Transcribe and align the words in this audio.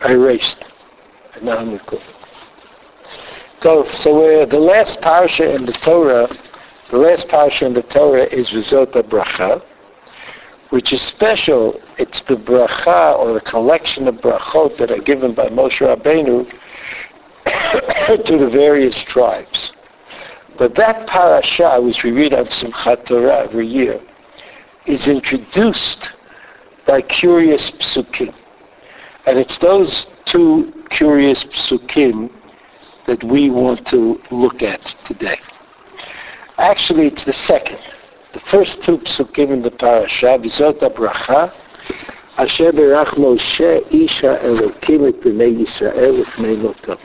I 0.00 0.12
erased. 0.12 0.64
And 1.34 1.44
now 1.44 1.58
I'm 1.58 1.72
recording. 1.72 2.06
So, 3.60 3.82
the 3.82 4.58
last 4.58 5.00
parsha 5.00 5.56
in 5.56 5.66
the 5.66 5.72
Torah, 5.72 6.28
the 6.90 6.98
last 6.98 7.26
parsha 7.26 7.66
in 7.66 7.74
the 7.74 7.82
Torah 7.82 8.24
is 8.24 8.50
Vizot 8.50 8.92
HaBracha, 8.92 9.62
which 10.70 10.92
is 10.92 11.02
special. 11.02 11.80
It's 11.98 12.20
the 12.22 12.36
bracha 12.36 13.18
or 13.18 13.34
the 13.34 13.40
collection 13.40 14.06
of 14.06 14.16
brachot 14.16 14.78
that 14.78 14.92
are 14.92 15.02
given 15.02 15.34
by 15.34 15.48
Moshe 15.48 15.80
Rabbeinu 15.80 16.48
to 18.24 18.38
the 18.38 18.48
various 18.48 18.96
tribes. 19.02 19.72
But 20.56 20.76
that 20.76 21.08
parasha, 21.08 21.80
which 21.80 22.04
we 22.04 22.12
read 22.12 22.34
on 22.34 22.46
Simchat 22.46 23.06
Torah 23.06 23.44
every 23.44 23.66
year, 23.66 24.00
is 24.86 25.08
introduced 25.08 26.10
by 26.86 27.02
curious 27.02 27.70
psukim. 27.72 28.34
And 29.28 29.38
it's 29.38 29.58
those 29.58 30.06
two 30.24 30.72
curious 30.88 31.44
psukim 31.44 32.30
that 33.06 33.22
we 33.22 33.50
want 33.50 33.86
to 33.88 34.18
look 34.30 34.62
at 34.62 34.80
today. 35.04 35.38
Actually, 36.56 37.08
it's 37.08 37.24
the 37.24 37.34
second. 37.34 37.78
The 38.32 38.40
first 38.40 38.82
two 38.82 38.96
psukim 38.96 39.50
in 39.50 39.60
the 39.60 39.70
parasha, 39.70 40.38
Vizot 40.38 40.80
HaBracha, 40.80 41.52
Asher 42.38 42.72
Berach 42.72 43.18
Moshe 43.18 43.82
Isha 43.92 44.40
Elokim 44.42 45.06
et 45.06 45.20
Bnei 45.20 45.60
Yisrael 45.60 46.24
Lifnei 46.24 46.56
Moto. 46.62 46.96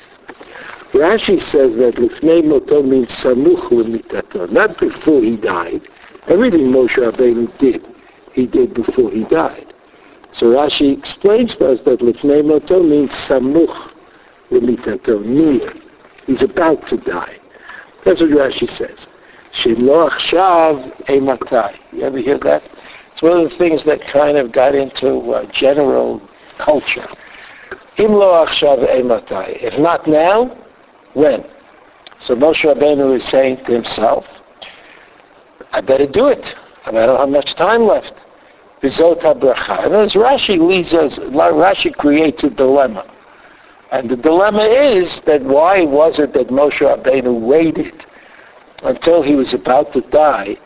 Rashi 0.94 1.38
says 1.42 1.76
that 1.76 1.96
Lifnei 1.96 2.42
Moto 2.42 2.84
means 2.84 3.10
Samuch 3.10 3.70
Lemitato, 3.70 4.50
not 4.50 4.80
before 4.80 5.20
he 5.20 5.36
died. 5.36 5.82
Everything 6.30 6.72
Moshe 6.72 6.96
Rabbeinu 6.96 7.58
did, 7.58 7.86
he 8.32 8.48
did 8.48 8.74
before 8.74 9.12
he 9.12 9.26
died. 9.26 9.73
So 10.34 10.48
Rashi 10.48 10.98
explains 10.98 11.56
to 11.58 11.72
us 11.72 11.82
that 11.82 12.00
Lifnei 12.00 12.46
Moto 12.46 12.84
means 12.84 13.12
Samuch 13.12 13.92
Lemitato, 14.52 15.24
near. 15.24 15.74
He's 16.28 16.42
about 16.42 16.88
to 16.88 16.98
die. 16.98 17.38
That's 18.06 18.22
what 18.22 18.32
Rashi 18.32 18.70
says. 18.70 19.08
Shelo 19.54 20.10
Achshav 20.10 21.06
Eimatai. 21.06 21.78
You 21.92 22.04
ever 22.04 22.18
hear 22.18 22.38
that? 22.40 22.64
It's 23.14 23.22
one 23.22 23.46
of 23.46 23.52
the 23.52 23.58
things 23.58 23.84
that 23.84 24.02
kind 24.02 24.38
of 24.38 24.52
got 24.52 24.74
into 24.74 25.34
uh, 25.34 25.46
general 25.52 26.20
culture. 26.58 27.08
Im 27.98 28.12
lo 28.12 28.44
achshav 28.44 28.80
eimatai. 28.90 29.62
If 29.62 29.78
not 29.78 30.08
now, 30.08 30.58
when? 31.14 31.46
So 32.20 32.36
Moshe 32.36 32.64
Rabbeinu 32.64 33.16
is 33.18 33.24
saying 33.26 33.58
to 33.66 33.72
himself, 33.72 34.26
I 35.72 35.82
better 35.82 36.08
do 36.08 36.28
it. 36.28 36.56
I 36.86 36.92
don't 36.92 37.20
have 37.20 37.30
much 37.30 37.54
time 37.54 37.84
left. 37.84 38.14
Bizot 38.84 39.22
ha-bracha. 39.22 39.86
And 39.86 39.96
as 39.96 40.14
Rashi 40.14 40.60
leads 40.60 40.94
us, 40.94 41.18
Rashi 41.18 41.96
creates 41.96 42.44
a 42.44 42.50
dilemma. 42.50 43.10
And 43.92 44.10
the 44.10 44.18
dilemma 44.18 44.64
is 44.64 45.22
that 45.22 45.42
why 45.42 45.84
was 45.84 46.20
it 46.20 46.34
that 46.34 46.50
Moshe 46.50 46.80
Rabbeinu 46.80 47.40
waited 47.40 48.06
until 48.84 49.22
he 49.22 49.36
was 49.36 49.54
about 49.54 49.94
to 49.94 50.02
die 50.02 50.58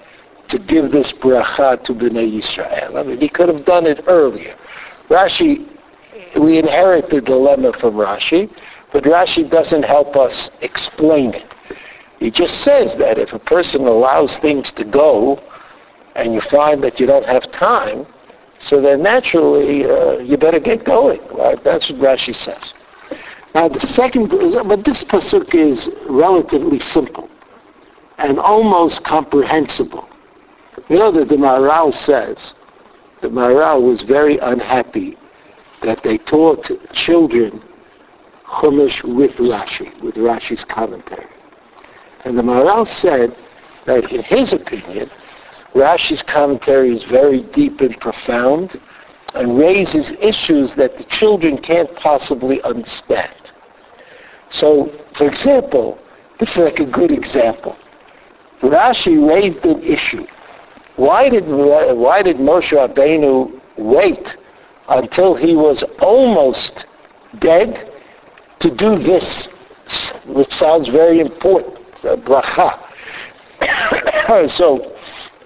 to 0.48 0.58
give 0.58 0.92
this 0.92 1.12
bracha 1.12 1.84
to 1.84 1.94
Bnei 1.94 2.34
Yisrael? 2.34 2.96
I 2.96 3.04
mean, 3.04 3.20
he 3.20 3.30
could 3.30 3.50
have 3.50 3.66
done 3.66 3.86
it 3.86 4.04
earlier. 4.08 4.56
Rashi, 5.10 5.68
we 6.40 6.58
inherit 6.58 7.12
the 7.12 7.22
dilemma 7.22 7.74
from 7.74 7.96
Rashi, 7.96 8.50
but 8.94 9.04
Rashi 9.04 9.48
doesn't 9.48 9.84
help 9.84 10.16
us 10.16 10.50
explain 10.62 11.36
it. 11.36 11.54
He 12.20 12.32
just 12.32 12.62
says 12.62 12.96
that 12.98 13.20
if 13.20 13.34
a 13.34 13.40
person 13.40 13.86
allows 13.86 14.38
things 14.38 14.72
to 14.72 14.84
go 14.84 15.40
and 16.18 16.34
you 16.34 16.42
find 16.42 16.84
that 16.84 17.00
you 17.00 17.06
don't 17.06 17.26
have 17.26 17.50
time, 17.52 18.06
so 18.60 18.82
then 18.82 19.04
naturally 19.04 19.86
uh, 19.86 20.18
you 20.18 20.36
better 20.36 20.60
get 20.60 20.84
going. 20.84 21.22
Right? 21.34 21.64
That's 21.64 21.90
what 21.90 22.00
Rashi 22.02 22.36
says. 22.36 22.74
Now 23.56 23.70
the 23.70 23.80
second, 23.80 24.30
but 24.30 24.84
this 24.84 25.04
pasuk 25.04 25.56
is 25.56 25.90
relatively 26.10 26.80
simple 26.80 27.30
and 28.18 28.40
almost 28.40 29.04
comprehensible. 29.04 30.10
You 30.90 30.98
know 30.98 31.12
that 31.12 31.30
the 31.30 31.36
Maharal 31.36 31.94
says, 31.94 32.54
the 33.22 33.30
Maharal 33.30 33.88
was 33.88 34.02
very 34.02 34.38
unhappy 34.40 35.18
that 35.84 36.02
they 36.04 36.18
taught 36.18 36.70
children 36.94 37.62
Chumash 38.46 39.04
with 39.04 39.36
Rashi, 39.38 40.02
with 40.02 40.16
Rashi's 40.16 40.64
commentary. 40.64 41.28
And 42.24 42.38
the 42.38 42.42
Maharal 42.42 42.88
said 42.88 43.36
that 43.86 44.12
in 44.12 44.24
his 44.24 44.54
opinion, 44.54 45.10
Rashi's 45.74 46.24
commentary 46.24 46.96
is 46.96 47.04
very 47.04 47.44
deep 47.44 47.82
and 47.82 48.00
profound 48.00 48.80
and 49.34 49.58
raises 49.58 50.12
issues 50.20 50.74
that 50.76 50.98
the 50.98 51.04
children 51.06 51.58
can't 51.58 51.94
possibly 51.96 52.62
understand. 52.64 53.52
So, 54.50 54.92
for 55.14 55.28
example, 55.28 56.00
this 56.40 56.52
is 56.52 56.58
like 56.58 56.80
a 56.80 56.86
good 56.86 57.12
example. 57.12 57.76
Rashi 58.62 59.28
raised 59.28 59.66
an 59.66 59.84
issue. 59.84 60.26
Why 60.96 61.30
did 61.30 61.46
why 61.48 62.24
did 62.24 62.38
Moshe 62.38 62.72
Rabbeinu 62.72 63.60
wait 63.78 64.36
until 64.90 65.36
he 65.36 65.56
was 65.56 65.84
almost 66.00 66.86
dead 67.40 67.92
to 68.60 68.72
do 68.72 68.98
this, 68.98 69.48
which 70.26 70.52
sounds 70.52 70.88
very 70.88 71.20
important, 71.20 71.78
bracha? 72.02 72.80
so, 74.50 74.97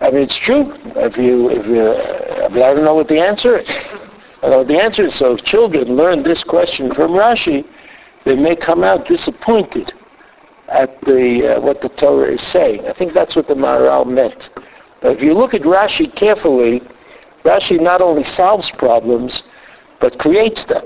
I 0.02 0.10
mean, 0.10 0.24
it's 0.24 0.36
true. 0.36 0.74
If 0.96 1.16
you, 1.16 1.50
if 1.52 1.66
you, 1.68 1.94
but 2.50 2.62
I 2.64 2.74
don't 2.74 2.84
know 2.84 2.96
what 2.96 3.08
the 3.08 3.20
answer 3.20 3.60
is. 3.60 3.70
I 4.42 4.50
know 4.50 4.64
the 4.64 4.82
answer 4.82 5.04
is. 5.04 5.16
So, 5.16 5.36
if 5.36 5.44
children 5.44 5.96
learn 5.96 6.24
this 6.24 6.44
question 6.44 6.92
from 6.94 7.12
Rashi, 7.12 7.64
they 8.26 8.36
may 8.36 8.56
come 8.56 8.84
out 8.84 9.08
disappointed 9.08 9.94
at 10.70 11.00
the 11.02 11.58
uh, 11.58 11.62
what 11.62 11.82
the 11.82 11.90
Torah 11.90 12.34
is 12.34 12.42
saying. 12.42 12.88
I 12.88 12.94
think 12.94 13.14
that's 13.14 13.36
what 13.36 13.48
the 13.48 13.54
Maharal 13.54 14.08
meant. 14.08 14.50
But 15.02 15.18
if 15.18 15.22
you 15.22 15.36
look 15.36 15.54
at 15.54 15.62
Rashi 15.62 16.14
carefully, 16.16 16.82
Rashi 17.44 17.80
not 17.80 18.02
only 18.02 18.24
solves 18.24 18.72
problems, 18.72 19.44
but 20.00 20.18
creates 20.18 20.66
them. 20.66 20.86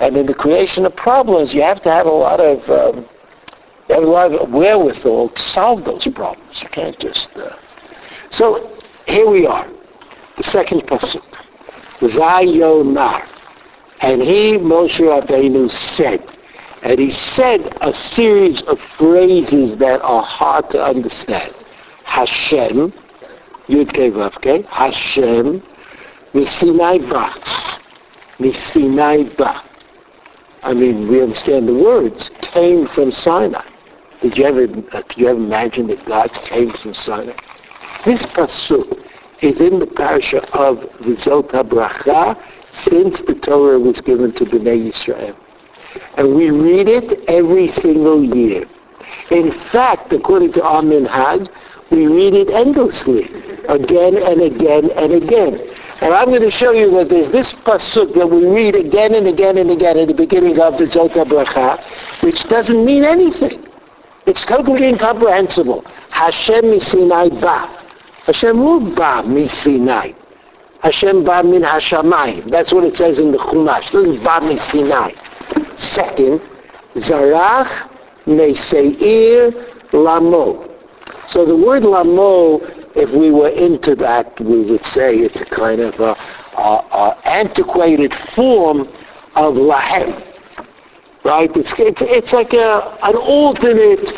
And 0.00 0.16
in 0.16 0.26
the 0.26 0.34
creation 0.34 0.84
of 0.84 0.96
problems, 0.96 1.54
you 1.54 1.62
have 1.62 1.80
to 1.82 1.90
have 1.90 2.06
a 2.06 2.10
lot 2.10 2.40
of 2.40 2.68
um, 2.68 3.08
you 3.88 3.94
have 3.94 4.02
a 4.02 4.06
lot 4.06 4.32
of 4.32 4.50
wherewithal 4.50 5.28
to 5.28 5.42
solve 5.42 5.84
those 5.84 6.08
problems. 6.08 6.60
You 6.60 6.68
can't 6.70 6.98
just. 6.98 7.30
Uh... 7.36 7.56
So 8.32 8.78
here 9.06 9.28
we 9.28 9.46
are, 9.46 9.68
the 10.38 10.42
second 10.42 10.82
pasuk. 10.86 11.22
Vayomar, 12.00 13.28
and 14.00 14.22
he 14.22 14.56
Moshe 14.56 14.98
Rabbeinu 15.00 15.70
said. 15.70 16.24
And 16.82 16.98
he 16.98 17.10
said 17.10 17.76
a 17.82 17.92
series 17.92 18.62
of 18.62 18.80
phrases 18.80 19.78
that 19.78 20.00
are 20.00 20.22
hard 20.22 20.70
to 20.70 20.82
understand. 20.82 21.54
Hashem, 22.04 22.92
Yud 23.68 23.92
Kei 23.92 24.62
Hashem, 24.62 25.62
Misinai 26.32 27.08
Ba, 27.10 27.34
Misinai 28.38 29.36
Ba. 29.36 29.62
I 30.62 30.72
mean, 30.72 31.06
we 31.08 31.22
understand 31.22 31.68
the 31.68 31.74
words, 31.74 32.30
came 32.40 32.88
from 32.88 33.12
Sinai. 33.12 33.68
Did 34.22 34.38
you 34.38 34.44
ever, 34.46 34.62
uh, 34.92 35.02
did 35.02 35.18
you 35.18 35.28
ever 35.28 35.38
imagine 35.38 35.86
that 35.88 36.04
God 36.06 36.32
came 36.44 36.72
from 36.72 36.94
Sinai? 36.94 37.36
This 38.04 38.26
pasuk 38.26 38.98
is 39.42 39.60
in 39.60 39.78
the 39.78 39.86
parasha 39.86 40.42
of 40.58 40.78
Vizot 41.02 41.50
HaBracha 41.50 42.36
since 42.72 43.22
the 43.22 43.34
Torah 43.34 43.78
was 43.78 44.00
given 44.00 44.32
to 44.32 44.44
Bnei 44.44 44.88
Yisrael. 44.90 45.36
And 46.16 46.34
we 46.34 46.50
read 46.50 46.88
it 46.88 47.20
every 47.28 47.68
single 47.68 48.24
year. 48.24 48.64
In 49.30 49.52
fact, 49.70 50.12
according 50.12 50.52
to 50.54 50.64
our 50.64 50.82
minhag, 50.82 51.48
we 51.92 52.06
read 52.08 52.34
it 52.34 52.50
endlessly, 52.50 53.24
again 53.68 54.16
and 54.16 54.40
again 54.40 54.90
and 54.96 55.12
again. 55.12 55.60
And 56.00 56.12
I'm 56.12 56.28
going 56.28 56.42
to 56.42 56.50
show 56.50 56.72
you 56.72 56.90
that 56.92 57.08
there's 57.08 57.28
this 57.28 57.52
pasuk 57.52 58.14
that 58.14 58.26
we 58.26 58.46
read 58.48 58.74
again 58.74 59.14
and 59.14 59.28
again 59.28 59.58
and 59.58 59.70
again 59.70 59.96
at 59.96 60.08
the 60.08 60.14
beginning 60.14 60.58
of 60.58 60.76
the 60.76 60.84
Zota 60.84 61.24
Bracha, 61.24 61.78
which 62.24 62.42
doesn't 62.44 62.84
mean 62.84 63.04
anything. 63.04 63.64
It's 64.26 64.44
totally 64.44 64.86
incomprehensible. 64.86 65.84
Hashem 66.10 66.64
misinai 66.64 67.40
ba. 67.40 67.81
Hashem 68.24 68.56
who 68.56 68.94
ba 68.94 69.22
misinai. 69.24 70.14
Hashem 70.80 71.24
ba 71.24 71.42
min 71.42 71.62
hashamayim. 71.62 72.50
That's 72.50 72.72
what 72.72 72.84
it 72.84 72.96
says 72.96 73.18
in 73.18 73.32
the 73.32 73.38
Chumash. 73.38 73.90
Doesn't 73.90 74.22
ba 74.22 74.40
misinai. 74.40 75.14
Second, 75.78 76.40
Zarach 76.94 77.88
Meseir 78.26 79.92
Lamo. 79.92 80.68
So 81.26 81.44
the 81.44 81.56
word 81.56 81.82
Lamo, 81.84 82.58
if 82.94 83.10
we 83.10 83.30
were 83.30 83.48
into 83.48 83.94
that, 83.96 84.38
we 84.40 84.64
would 84.70 84.84
say 84.84 85.16
it's 85.16 85.40
a 85.40 85.46
kind 85.46 85.80
of 85.80 85.98
a, 85.98 86.16
a, 86.56 86.86
a 86.92 87.18
antiquated 87.24 88.14
form 88.34 88.80
of 89.34 89.54
Lahem. 89.54 90.28
Right? 91.24 91.50
It's, 91.56 91.72
it's, 91.78 92.02
it's 92.02 92.32
like 92.32 92.52
a, 92.52 92.98
an 93.02 93.16
alternate 93.16 94.12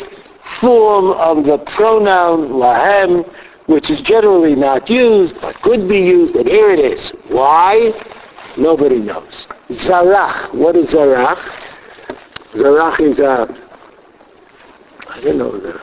form 0.59 1.11
of 1.11 1.45
the 1.45 1.57
pronoun 1.59 2.49
Lahem, 2.49 3.23
which 3.67 3.89
is 3.89 4.01
generally 4.01 4.55
not 4.55 4.89
used, 4.89 5.39
but 5.41 5.59
could 5.61 5.87
be 5.87 5.97
used, 5.97 6.35
and 6.35 6.47
here 6.47 6.69
it 6.69 6.79
is. 6.79 7.09
Why? 7.29 7.91
Nobody 8.57 8.99
knows. 8.99 9.47
Zarach. 9.69 10.53
What 10.53 10.75
is 10.75 10.87
Zarach? 10.87 11.39
Zarach 12.53 12.99
is 12.99 13.19
a, 13.19 13.47
I 15.09 15.21
don't 15.21 15.37
know, 15.37 15.59
the, 15.59 15.81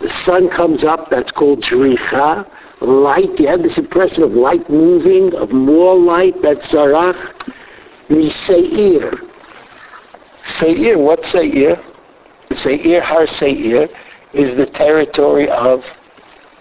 the 0.00 0.08
sun 0.08 0.48
comes 0.48 0.84
up, 0.84 1.10
that's 1.10 1.32
called 1.32 1.62
Zricha. 1.62 2.48
Light, 2.80 3.38
you 3.38 3.48
have 3.48 3.62
this 3.62 3.78
impression 3.78 4.22
of 4.22 4.32
light 4.32 4.68
moving, 4.68 5.34
of 5.34 5.50
more 5.52 5.96
light, 5.96 6.40
that's 6.42 6.68
Zarach. 6.68 7.32
Miseir. 8.08 9.12
Seir, 10.44 10.98
what's 10.98 11.30
Seir? 11.30 11.82
Seir, 12.52 13.00
Har 13.00 13.26
Seir, 13.26 13.88
is 14.32 14.54
the 14.54 14.66
territory 14.66 15.48
of 15.48 15.84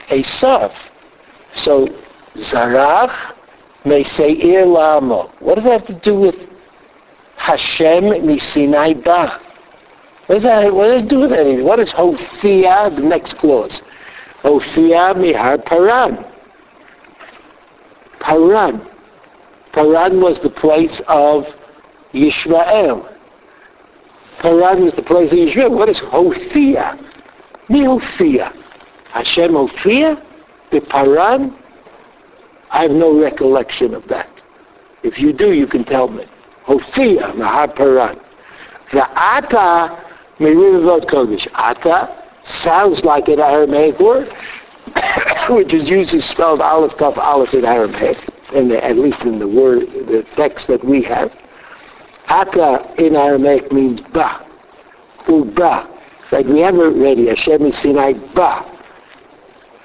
Esav. 0.10 0.74
So, 1.54 1.88
Zarach, 2.36 3.36
Meseir 3.86 4.66
Lamo. 4.66 5.32
What 5.40 5.56
does 5.56 5.64
that 5.66 5.82
have 5.82 5.88
to 5.88 5.94
do 5.94 6.20
with 6.20 6.36
Hashem 7.36 8.04
Misinai 8.04 9.04
Ba? 9.04 9.40
What 10.28 10.36
does 10.36 10.44
that, 10.44 10.74
what 10.74 10.88
does 10.88 11.02
that 11.02 11.10
do 11.10 11.20
with 11.20 11.34
anything? 11.34 11.66
What 11.66 11.80
is 11.80 11.92
Hofia, 11.92 12.92
the 12.96 13.02
next 13.02 13.38
clause? 13.38 13.82
Hofia 14.42 15.14
Mihar 15.16 15.64
Paran. 15.66 16.26
Paran. 18.20 18.88
Paran 19.74 20.22
was 20.22 20.40
the 20.40 20.50
place 20.50 21.02
of 21.08 21.46
Yishmael. 22.14 23.14
Paran 24.40 24.84
was 24.84 24.94
the 24.94 25.04
place 25.04 25.34
of 25.34 25.40
Yishmael. 25.40 25.72
What 25.72 25.90
is 25.90 26.00
Hofia? 26.00 26.98
Mi 27.70 27.84
Hofia. 27.84 28.54
Hashem 29.14 29.54
Hofia? 29.54 30.20
The 30.72 30.82
Paran? 30.82 31.56
I 32.72 32.82
have 32.82 32.92
no 32.92 33.22
recollection 33.22 33.94
of 33.94 34.08
that. 34.08 34.28
If 35.04 35.20
you 35.20 35.32
do, 35.32 35.54
you 35.54 35.68
can 35.68 35.84
tell 35.84 36.08
me. 36.08 36.26
Hofia, 36.64 37.32
Mahar 37.36 37.68
Paran. 37.68 38.20
The 38.92 39.08
Ata, 39.16 40.04
Merivot 40.40 41.06
Kodesh. 41.06 41.48
Ata 41.54 42.24
sounds 42.44 43.06
like 43.06 43.28
an 43.28 43.40
Aramaic 43.40 44.00
word, 44.00 44.30
which 45.50 45.76
is 45.76 45.92
usually 45.92 46.22
spelled 46.22 46.60
Aleph 46.60 46.98
Tav 46.98 47.20
Aleph 47.20 47.54
in 47.54 47.66
Aramaic, 47.66 48.18
in 48.52 48.68
the, 48.68 48.84
at 48.84 48.98
least 48.98 49.22
in 49.22 49.38
the 49.38 49.48
word, 49.48 49.82
the 50.08 50.26
text 50.36 50.66
that 50.70 50.84
we 50.84 51.04
have. 51.04 51.32
Ata 52.30 52.92
in 52.98 53.16
Aramaic 53.16 53.72
means 53.72 54.02
Ba, 54.02 54.44
Uba. 55.28 55.88
Like 56.32 56.48
we 56.48 56.62
have 56.62 56.76
already, 56.76 57.28
Hashem 57.28 57.62
is 57.68 57.78
Sinai 57.78 58.14
Ba. 58.34 58.73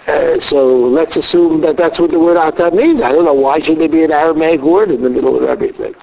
Uh, 0.09 0.41
so 0.41 0.67
let's 0.67 1.17
assume 1.17 1.61
that 1.61 1.77
that's 1.77 1.99
what 1.99 2.11
the 2.11 2.19
word 2.19 2.39
Ata 2.39 2.75
means. 2.75 3.03
I 3.03 3.13
don't 3.13 3.27
know 3.27 3.35
why 3.35 3.61
should 3.61 3.79
there 3.79 3.91
be 3.91 4.05
an 4.05 4.11
Aramaic 4.11 4.63
word 4.63 4.91
in 4.91 5.03
the 5.03 5.11
middle 5.11 5.37
of 5.37 5.43
everything. 5.43 5.95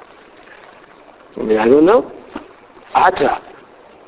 I 1.35 1.41
mean, 1.41 1.57
I 1.57 1.65
don't 1.65 1.87
know. 1.87 2.11
Ata. 2.93 3.41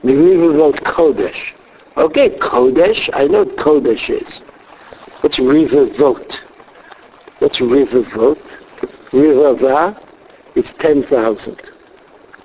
Maybe 0.03 0.21
we 0.21 0.47
wrote 0.49 0.75
Kodesh. 0.83 1.53
Okay, 1.97 2.29
Kodesh. 2.37 3.09
I 3.13 3.25
know 3.25 3.43
what 3.43 3.57
Kodesh 3.57 4.07
is. 4.11 4.39
What's 5.21 5.39
Rivavot? 5.39 6.41
What's 7.39 7.57
Rivavot? 7.57 8.37
Rivava 9.11 9.99
is 10.55 10.73
10,000. 10.79 11.71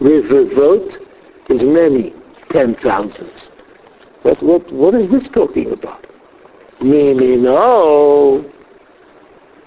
Rivavot 0.00 1.06
is 1.50 1.62
many 1.62 2.14
10,000s. 2.48 3.48
What, 4.22 4.42
what, 4.42 4.72
what 4.72 4.94
is 4.94 5.08
this 5.08 5.28
talking 5.28 5.70
about? 5.70 6.06
Mimi 6.82 7.36
no. 7.36 8.44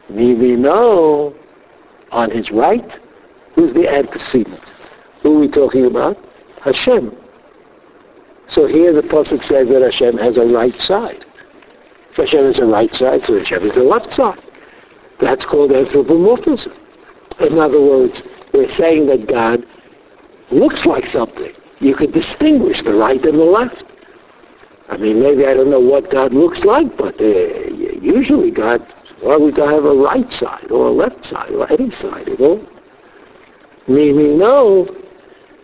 Mimi 0.09 0.56
no. 0.56 1.33
On 2.12 2.29
his 2.31 2.51
right, 2.51 3.00
who's 3.56 3.73
the 3.73 3.88
antecedent? 3.88 4.62
Who 5.21 5.38
are 5.38 5.39
we 5.41 5.47
talking 5.47 5.85
about? 5.85 6.17
Hashem. 6.62 7.15
So 8.47 8.67
here 8.67 8.94
the 8.94 9.01
Pasuk 9.01 9.44
says 9.44 9.67
that 9.69 9.81
Hashem 9.81 10.17
has 10.17 10.38
a 10.38 10.45
right 10.45 10.79
side. 10.79 11.25
If 12.12 12.17
Hashem 12.17 12.45
has 12.45 12.59
a 12.59 12.65
right 12.65 12.94
side, 12.94 13.25
so 13.25 13.38
Hashem 13.38 13.62
has 13.63 13.75
a 13.75 13.83
left 13.83 14.13
side. 14.13 14.41
That's 15.19 15.45
called 15.45 15.71
anthropomorphism. 15.71 16.73
In 17.39 17.57
other 17.57 17.81
words, 17.81 18.23
we're 18.53 18.69
saying 18.69 19.07
that 19.07 19.27
God 19.27 19.65
looks 20.51 20.85
like 20.85 21.07
something. 21.07 21.53
You 21.79 21.95
could 21.95 22.13
distinguish 22.13 22.81
the 22.81 22.94
right 22.94 23.23
and 23.25 23.39
the 23.39 23.44
left. 23.44 23.83
I 24.88 24.98
mean, 24.98 25.20
maybe 25.20 25.46
I 25.46 25.54
don't 25.54 25.70
know 25.70 25.80
what 25.80 26.12
God 26.12 26.34
looks 26.34 26.64
like, 26.64 26.96
but 26.98 27.20
uh, 27.20 27.24
usually 27.24 28.52
God, 28.52 28.82
we 29.22 29.52
got 29.52 29.66
to 29.66 29.74
have 29.74 29.86
a 29.86 29.96
right 29.96 30.32
side 30.32 30.72
or 30.72 30.88
a 30.88 30.92
left 30.92 31.26
side 31.26 31.52
or 31.52 31.72
any 31.72 31.90
side 31.90 32.30
at 32.30 32.40
all. 32.40 32.64
Meaning, 33.88 34.38
no, 34.38 34.86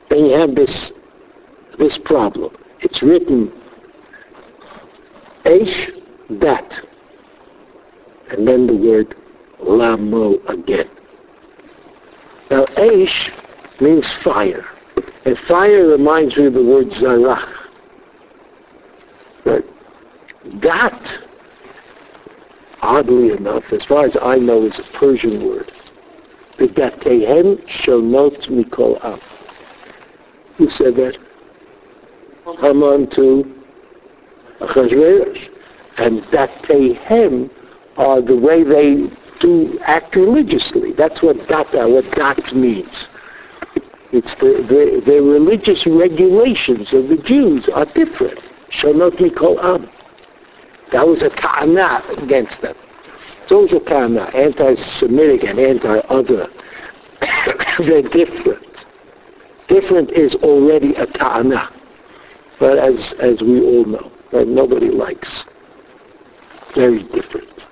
then 0.09 0.25
you 0.25 0.33
have 0.33 0.55
this 0.55 0.91
this 1.77 1.97
problem. 1.97 2.55
It's 2.81 3.01
written 3.01 3.51
Aish, 5.45 5.91
that, 6.41 6.79
and 8.29 8.47
then 8.47 8.67
the 8.67 8.75
word 8.75 9.15
Lamo 9.59 10.43
again. 10.47 10.89
Now, 12.49 12.65
Aish 12.77 13.31
means 13.79 14.11
fire, 14.15 14.65
and 15.25 15.37
fire 15.39 15.87
reminds 15.87 16.37
me 16.37 16.45
of 16.45 16.53
the 16.53 16.63
word 16.63 16.87
Zarach. 16.87 17.60
But 19.43 19.65
that, 20.61 21.19
oddly 22.81 23.31
enough, 23.31 23.71
as 23.71 23.83
far 23.83 24.05
as 24.05 24.17
I 24.21 24.35
know, 24.35 24.63
is 24.63 24.79
a 24.79 24.83
Persian 24.97 25.45
word. 25.47 25.71
V'datehen 26.57 27.65
shonot 27.67 28.47
mikol 28.49 29.03
am. 29.03 29.19
Who 30.57 30.69
said 30.69 30.95
that? 30.95 31.17
Haman 32.59 33.09
to 33.11 33.61
Achashverosh. 34.59 35.49
And 35.97 36.21
datehem 36.25 37.49
are 37.97 38.21
the 38.21 38.37
way 38.37 38.63
they 38.63 39.11
do 39.39 39.79
act 39.83 40.15
religiously. 40.15 40.93
That's 40.93 41.21
what 41.21 41.47
data, 41.47 41.83
uh, 41.83 41.87
what 41.89 42.09
dat 42.11 42.53
means. 42.53 43.07
It's 44.11 44.35
the, 44.35 44.65
the, 44.67 45.01
the 45.05 45.21
religious 45.21 45.85
regulations 45.85 46.93
of 46.93 47.07
the 47.09 47.17
Jews 47.17 47.67
are 47.69 47.85
different. 47.85 48.39
Shonot 48.71 49.17
mikol 49.17 49.61
am. 49.63 49.89
That 50.91 51.07
was 51.07 51.21
a 51.21 51.29
ta'ana 51.29 52.03
against 52.17 52.61
them. 52.61 52.75
It's 53.43 53.51
always 53.51 53.73
a 53.73 53.79
ta'ana, 53.79 54.23
anti-Semitic 54.33 55.43
and 55.43 55.59
anti-other. 55.59 56.47
They're 57.79 58.01
different. 58.01 58.65
Different 59.67 60.11
is 60.11 60.35
already 60.35 60.95
a 60.95 61.05
ta'ana. 61.05 61.69
But 62.59 62.77
as, 62.77 63.13
as 63.13 63.41
we 63.41 63.61
all 63.61 63.85
know, 63.85 64.11
that 64.31 64.47
nobody 64.47 64.89
likes. 64.89 65.45
Very 66.75 67.03
different. 67.03 67.67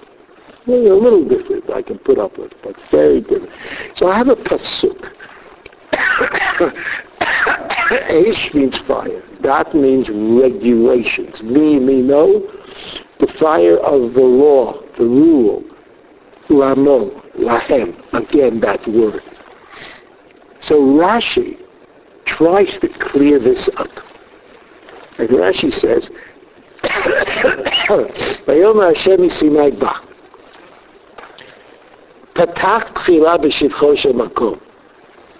Maybe 0.65 0.87
a 0.87 0.95
little 0.95 1.27
different 1.27 1.69
I 1.69 1.81
can 1.81 1.99
put 1.99 2.17
up 2.17 2.37
with, 2.37 2.53
but 2.61 2.75
very 2.91 3.21
different. 3.21 3.51
So 3.95 4.09
I 4.09 4.17
have 4.17 4.29
a 4.29 4.35
pasuk. 4.35 5.11
Esh 7.91 8.53
means 8.53 8.77
fire. 8.79 9.23
That 9.41 9.73
means 9.73 10.09
regulations. 10.09 11.41
Me, 11.41 11.79
me, 11.79 12.01
no. 12.01 12.49
The 13.19 13.27
fire 13.27 13.77
of 13.77 14.13
the 14.13 14.21
law, 14.21 14.81
the 14.97 15.05
rule. 15.05 15.63
Lamo, 16.49 17.09
Lahem. 17.37 17.95
Again, 18.13 18.59
that 18.61 18.87
word. 18.87 19.23
So 20.59 20.81
Rashi 20.81 21.57
tries 22.25 22.77
to 22.79 22.89
clear 22.99 23.39
this 23.39 23.69
up. 23.77 23.89
And 25.17 25.29
Rashi 25.29 25.73
says, 25.73 26.09
Hashem 26.83 27.63
Patach 32.35 32.93
Shemakom. 33.97 34.59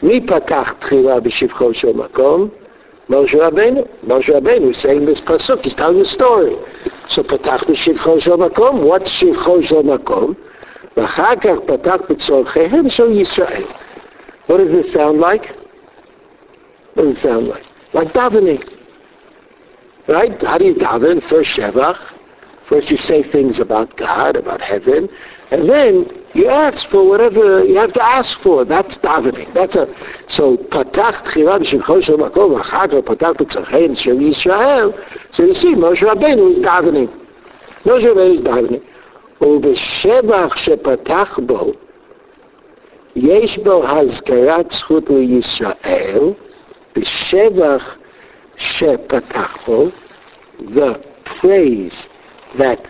מי 0.03 0.21
פתח 0.21 0.75
תחילה 0.79 1.21
בשבחו 1.21 1.75
של 1.75 1.93
מקום? 1.97 2.49
Moshe 3.09 3.35
Rabbeinu. 3.35 3.87
Moshe 4.07 4.31
Rabbeinu 4.31 4.71
is 4.71 4.79
saying 4.79 5.05
this 5.05 5.21
pasuk. 5.21 5.63
He's 5.63 5.75
telling 5.75 5.99
the 5.99 6.07
story. 6.07 6.57
So 7.09 7.23
פתח 7.23 7.65
בשבחו 7.69 8.21
של 8.21 8.37
מקום. 8.37 8.91
What's 8.91 9.09
שבחו 9.09 9.63
של 9.63 9.83
מקום? 9.83 10.35
ואחר 10.97 11.37
כך 11.37 11.57
פתח 11.67 11.97
בצורכיהם 12.11 12.89
של 12.89 13.21
ישראל. 13.21 13.65
What 14.49 14.57
does 14.59 14.71
this 14.71 14.93
sound 14.93 15.21
like? 15.21 15.49
What 16.95 17.03
does 17.03 17.19
it 17.19 17.23
sound 17.23 17.49
like? 17.49 17.65
Like 17.93 18.13
davening. 18.13 18.63
Right? 20.09 20.43
How 20.43 20.59
do 20.59 20.65
you 20.65 20.75
daven? 20.75 21.23
First 21.29 21.51
Shevach. 21.57 21.99
First 22.69 22.91
you 22.91 22.97
say 22.97 23.23
things 23.23 23.61
about 23.61 23.97
God, 23.97 24.37
about 24.37 24.61
heaven, 24.63 25.09
and 25.51 25.69
then 25.69 26.11
you 26.35 26.49
ask 26.49 26.89
for 26.89 27.09
whatever 27.09 27.65
you 27.65 27.77
have 27.77 27.93
to 27.93 28.03
ask 28.03 28.41
for. 28.41 28.65
That's 28.65 28.99
davening. 28.99 29.53
That's 29.55 29.77
a 29.77 29.87
so 30.27 30.57
patach 30.57 31.23
tchila 31.25 31.61
b'shimcho 31.61 32.03
shel 32.03 32.19
makom 32.19 32.61
achar 32.61 32.89
patach 33.03 33.37
b'tzarchein 33.37 33.97
shel 33.97 34.17
Yisrael. 34.17 34.93
So 35.33 35.45
you 35.45 35.55
see, 35.55 35.75
Moshe 35.75 36.01
Rabbeinu 36.01 36.53
is 36.53 36.59
davening. 36.59 37.09
Moshe 37.85 38.05
Rabbeinu 38.05 38.35
is 38.35 38.41
davening. 38.41 38.83
ובשבח 39.41 40.57
שפתח 40.57 41.39
בו 41.43 41.73
יש 43.17 43.59
בו 43.59 43.89
הזכרת 43.89 44.71
זכות 44.71 45.11
לישראל 45.11 46.33
בשבח 46.97 47.97
שפתח 48.57 49.57
בו, 49.67 49.89
the 50.61 50.95
praise 51.25 52.07
that 52.59 52.87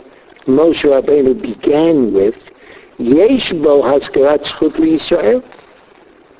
Moshe 0.46 0.84
Rabbeinu 0.84 1.40
began 1.40 2.12
with, 2.12 2.38
Yesh 2.99 3.53
bo 3.53 3.81
haskarat 3.81 4.43
zchut 4.43 5.43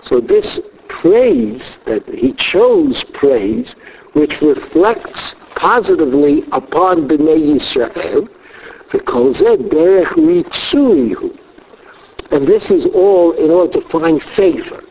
So 0.01 0.19
this 0.19 0.59
praise, 0.89 1.79
that 1.85 2.07
he 2.09 2.33
chose 2.33 3.03
praise, 3.13 3.75
which 4.13 4.41
reflects 4.41 5.35
positively 5.55 6.43
upon 6.51 7.07
Bnei 7.07 7.55
Yisrael, 7.55 8.27
and 12.31 12.47
this 12.47 12.71
is 12.71 12.85
all 12.87 13.31
in 13.33 13.51
order 13.51 13.79
to 13.79 13.89
find 13.89 14.21
favor. 14.23 14.83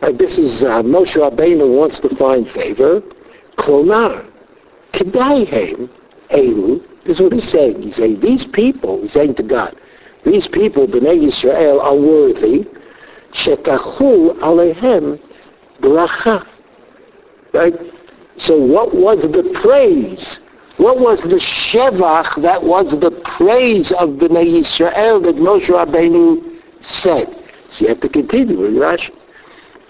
This 0.00 0.38
is 0.38 0.62
uh, 0.62 0.82
Moshe 0.82 1.16
Rabbeinu 1.16 1.76
wants 1.76 2.00
to 2.00 2.14
find 2.16 2.48
favor. 2.50 3.00
Klonar, 3.56 4.26
kedaihem 4.92 5.88
elu. 6.30 6.84
This 7.04 7.16
is 7.16 7.20
what 7.20 7.32
he's 7.32 7.48
saying. 7.48 7.82
He's 7.82 7.96
saying 7.96 8.20
these 8.20 8.44
people. 8.44 9.02
He's 9.02 9.12
saying 9.12 9.36
to 9.36 9.42
God, 9.42 9.76
these 10.24 10.46
people, 10.46 10.86
Bnei 10.86 11.26
Yisrael, 11.26 11.80
are 11.80 11.96
worthy. 11.96 12.66
Shetachu 13.32 14.38
alehem 14.40 15.20
bracha. 15.80 16.46
Right. 17.52 17.74
So 18.36 18.58
what 18.58 18.94
was 18.94 19.22
the 19.22 19.58
praise? 19.62 20.40
What 20.76 21.00
was 21.00 21.20
the 21.22 21.40
shevach 21.40 22.40
that 22.42 22.62
was 22.62 22.90
the 22.92 23.10
praise 23.24 23.90
of 23.92 24.10
Bnei 24.10 24.60
Yisrael 24.60 25.22
that 25.24 25.36
Moshe 25.36 25.66
Rabbeinu 25.66 26.60
said. 26.80 27.34
So 27.70 27.82
you 27.84 27.88
have 27.88 28.00
to 28.00 28.08
continue 28.08 28.58
with 28.58 28.74
Rashi. 28.74 29.10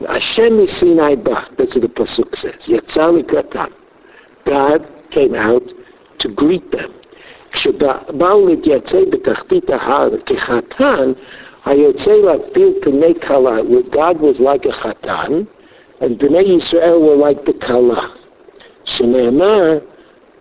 Hashem 0.06 0.60
is 0.60 0.76
Sinai 0.76 1.16
Ba. 1.16 1.48
That's 1.56 1.74
what 1.74 1.82
the 1.82 1.88
Pasuk 1.88 2.36
says. 2.36 2.66
Kratam. 2.66 3.72
God 4.44 4.88
came 5.10 5.34
out 5.34 5.62
to 6.18 6.28
greet 6.28 6.70
them. 6.70 6.94
כשבאו 7.51 8.47
להתייצא 8.47 8.99
בתחתית 9.09 9.69
ההר 9.69 10.09
כחתן, 10.25 11.11
היוצא 11.65 12.13
להקביל 12.13 12.73
פני 12.81 13.13
כלה, 13.19 13.57
where 13.57 13.95
God 13.95 14.15
was 14.21 14.39
like 14.39 14.65
a 14.65 14.71
חתן, 14.71 15.43
and 16.01 16.17
בני 16.17 16.39
ישראל 16.39 16.97
were 16.97 17.15
like 17.15 17.49
the 17.49 17.65
כלה. 17.67 18.07
שנאמר, 18.83 19.77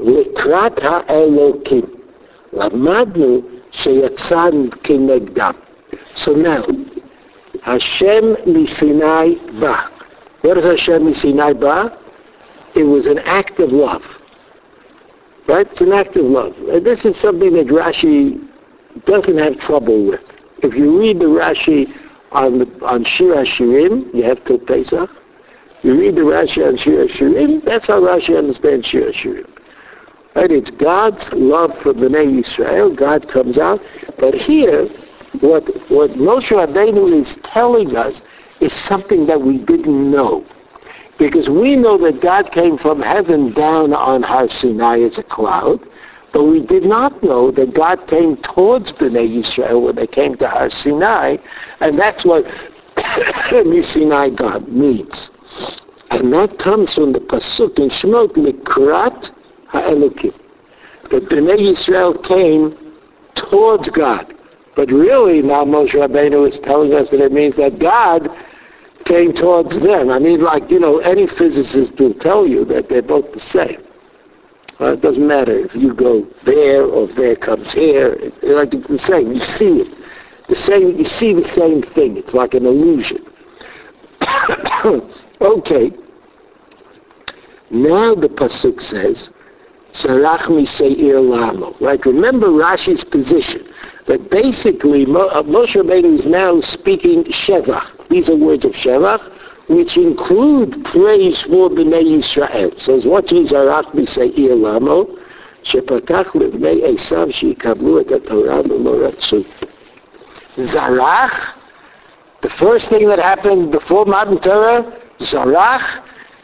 לקראת 0.00 0.80
האלוקים. 0.82 1.82
למדנו 2.52 3.40
שיצאנו 3.70 4.64
כנגדם. 4.82 5.52
So 6.14 6.32
now, 6.34 6.62
Hashem 7.62 8.36
Misinai 8.46 9.60
Ba. 9.60 9.90
What 10.42 10.58
is 10.58 10.64
Hashem 10.64 11.06
Misinai 11.06 11.58
Ba? 11.58 11.96
It 12.74 12.84
was 12.84 13.06
an 13.06 13.18
act 13.20 13.60
of 13.60 13.70
love. 13.70 14.02
Right? 15.47 15.65
It's 15.71 15.81
an 15.81 15.93
act 15.93 16.15
of 16.17 16.25
love. 16.25 16.57
And 16.57 16.85
this 16.85 17.05
is 17.05 17.17
something 17.17 17.53
that 17.53 17.67
Rashi 17.67 18.45
doesn't 19.05 19.37
have 19.37 19.59
trouble 19.59 20.05
with. 20.05 20.23
If 20.63 20.75
you 20.75 20.99
read 20.99 21.19
the 21.19 21.25
Rashi 21.25 21.93
on, 22.31 22.83
on 22.83 23.03
Shir 23.05 23.35
HaShirim, 23.35 24.13
you 24.13 24.23
have 24.23 24.43
till 24.45 24.59
Pesach. 24.59 25.09
You 25.83 25.99
read 25.99 26.15
the 26.15 26.21
Rashi 26.21 26.67
on 26.67 26.75
Shir 26.77 27.05
HaShirim, 27.05 27.63
that's 27.63 27.87
how 27.87 28.01
Rashi 28.01 28.37
understands 28.37 28.87
Shir 28.87 29.11
HaShirim. 29.11 29.49
Right? 30.35 30.51
It's 30.51 30.71
God's 30.71 31.31
love 31.33 31.71
for 31.81 31.93
Bnei 31.93 32.41
Yisrael. 32.41 32.95
God 32.95 33.29
comes 33.29 33.57
out. 33.57 33.79
But 34.19 34.35
here, 34.35 34.87
what, 35.39 35.65
what 35.89 36.11
Moshe 36.11 36.49
Rabbeinu 36.49 37.11
is 37.13 37.37
telling 37.43 37.95
us 37.95 38.21
is 38.59 38.73
something 38.73 39.27
that 39.27 39.41
we 39.41 39.59
didn't 39.59 40.11
know. 40.11 40.45
Because 41.17 41.49
we 41.49 41.75
know 41.75 41.97
that 41.97 42.21
God 42.21 42.51
came 42.51 42.77
from 42.77 43.01
heaven 43.01 43.53
down 43.53 43.93
on 43.93 44.21
Har 44.23 44.47
Sinai 44.49 44.99
as 45.01 45.17
a 45.17 45.23
cloud, 45.23 45.79
but 46.31 46.43
we 46.43 46.63
did 46.63 46.83
not 46.83 47.23
know 47.23 47.49
that 47.51 47.73
God 47.73 48.07
came 48.07 48.37
towards 48.37 48.91
Bnei 48.91 49.27
Yisrael 49.27 49.81
when 49.81 49.95
they 49.95 50.05
came 50.05 50.35
to 50.37 50.47
Har 50.47 50.69
Sinai, 50.69 51.37
and 51.79 51.97
that's 51.97 52.23
what 52.23 52.45
Sinai 53.83 54.29
God 54.29 54.67
means. 54.67 55.29
And 56.11 56.31
that 56.33 56.59
comes 56.59 56.93
from 56.93 57.13
the 57.13 57.19
Pasuk 57.19 57.79
in 57.79 57.89
Shemot, 57.89 58.33
Likrat 58.33 59.31
HaElokim. 59.69 60.33
That 61.09 61.29
Bnei 61.29 61.57
Yisrael 61.57 62.23
came 62.23 62.77
towards 63.35 63.89
God. 63.89 64.33
But 64.75 64.91
really 64.91 65.41
now 65.41 65.65
Moshe 65.65 65.93
Rabbeinu 65.93 66.47
is 66.49 66.59
telling 66.59 66.93
us 66.93 67.09
that 67.09 67.19
it 67.19 67.31
means 67.31 67.55
that 67.55 67.79
God 67.79 68.29
came 69.07 69.33
towards 69.33 69.79
them. 69.79 70.09
I 70.09 70.19
mean, 70.19 70.41
like, 70.41 70.69
you 70.69 70.79
know, 70.79 70.99
any 70.99 71.27
physicist 71.27 71.97
will 71.99 72.13
tell 72.15 72.45
you 72.45 72.65
that 72.65 72.89
they're 72.89 73.01
both 73.01 73.31
the 73.31 73.39
same. 73.39 73.81
Uh, 74.79 74.93
it 74.93 75.01
doesn't 75.01 75.25
matter 75.25 75.57
if 75.57 75.73
you 75.73 75.93
go 75.93 76.27
there 76.45 76.83
or 76.83 77.07
there 77.07 77.35
comes 77.35 77.71
here. 77.71 78.13
It, 78.13 78.43
like 78.43 78.73
it's 78.73 78.87
the 78.87 78.99
same. 78.99 79.31
You 79.31 79.39
see 79.39 79.81
it. 79.81 79.97
The 80.49 80.55
same. 80.55 80.97
You 80.97 81.05
see 81.05 81.33
the 81.33 81.47
same 81.55 81.81
thing. 81.81 82.17
It's 82.17 82.33
like 82.33 82.53
an 82.53 82.65
illusion. 82.65 83.25
okay. 85.41 85.91
Now 87.71 88.13
the 88.13 88.29
pasuk 88.29 88.79
says, 88.81 89.29
"Sarach 89.93 90.47
miseir 90.47 91.19
lamo." 91.19 91.75
Right. 91.81 92.05
Remember 92.05 92.47
Rashi's 92.47 93.03
position 93.03 93.67
that 94.05 94.29
basically 94.29 95.03
uh, 95.05 95.41
Moshe 95.41 95.75
Rabbeinu 95.75 96.19
is 96.19 96.27
now 96.27 96.61
speaking 96.61 97.23
Shevach. 97.25 97.96
These 98.10 98.28
are 98.28 98.36
words 98.36 98.64
of 98.64 98.72
Shevach, 98.72 99.30
which 99.68 99.96
include 99.96 100.84
praise 100.84 101.42
for 101.42 101.70
Bnei 101.70 102.04
Yisrael. 102.04 102.78
So 102.78 103.00
what 103.08 103.32
is 103.32 103.52
Zarach 103.52 103.92
B'Seir 103.92 104.56
Lamo? 104.56 105.18
שפתח 105.64 106.34
לבני 106.34 106.82
עשיו 106.84 107.26
שיקבלו 107.30 108.00
את 108.00 108.12
התורה 108.12 108.60
ולא 108.68 109.06
רצו. 109.06 109.42
Zarach, 110.58 111.54
the 112.42 112.48
first 112.48 112.90
thing 112.90 113.08
that 113.08 113.18
happened 113.18 113.70
before 113.70 114.04
Matan 114.04 114.38
Torah, 114.40 114.84
Zarach, 115.20 116.02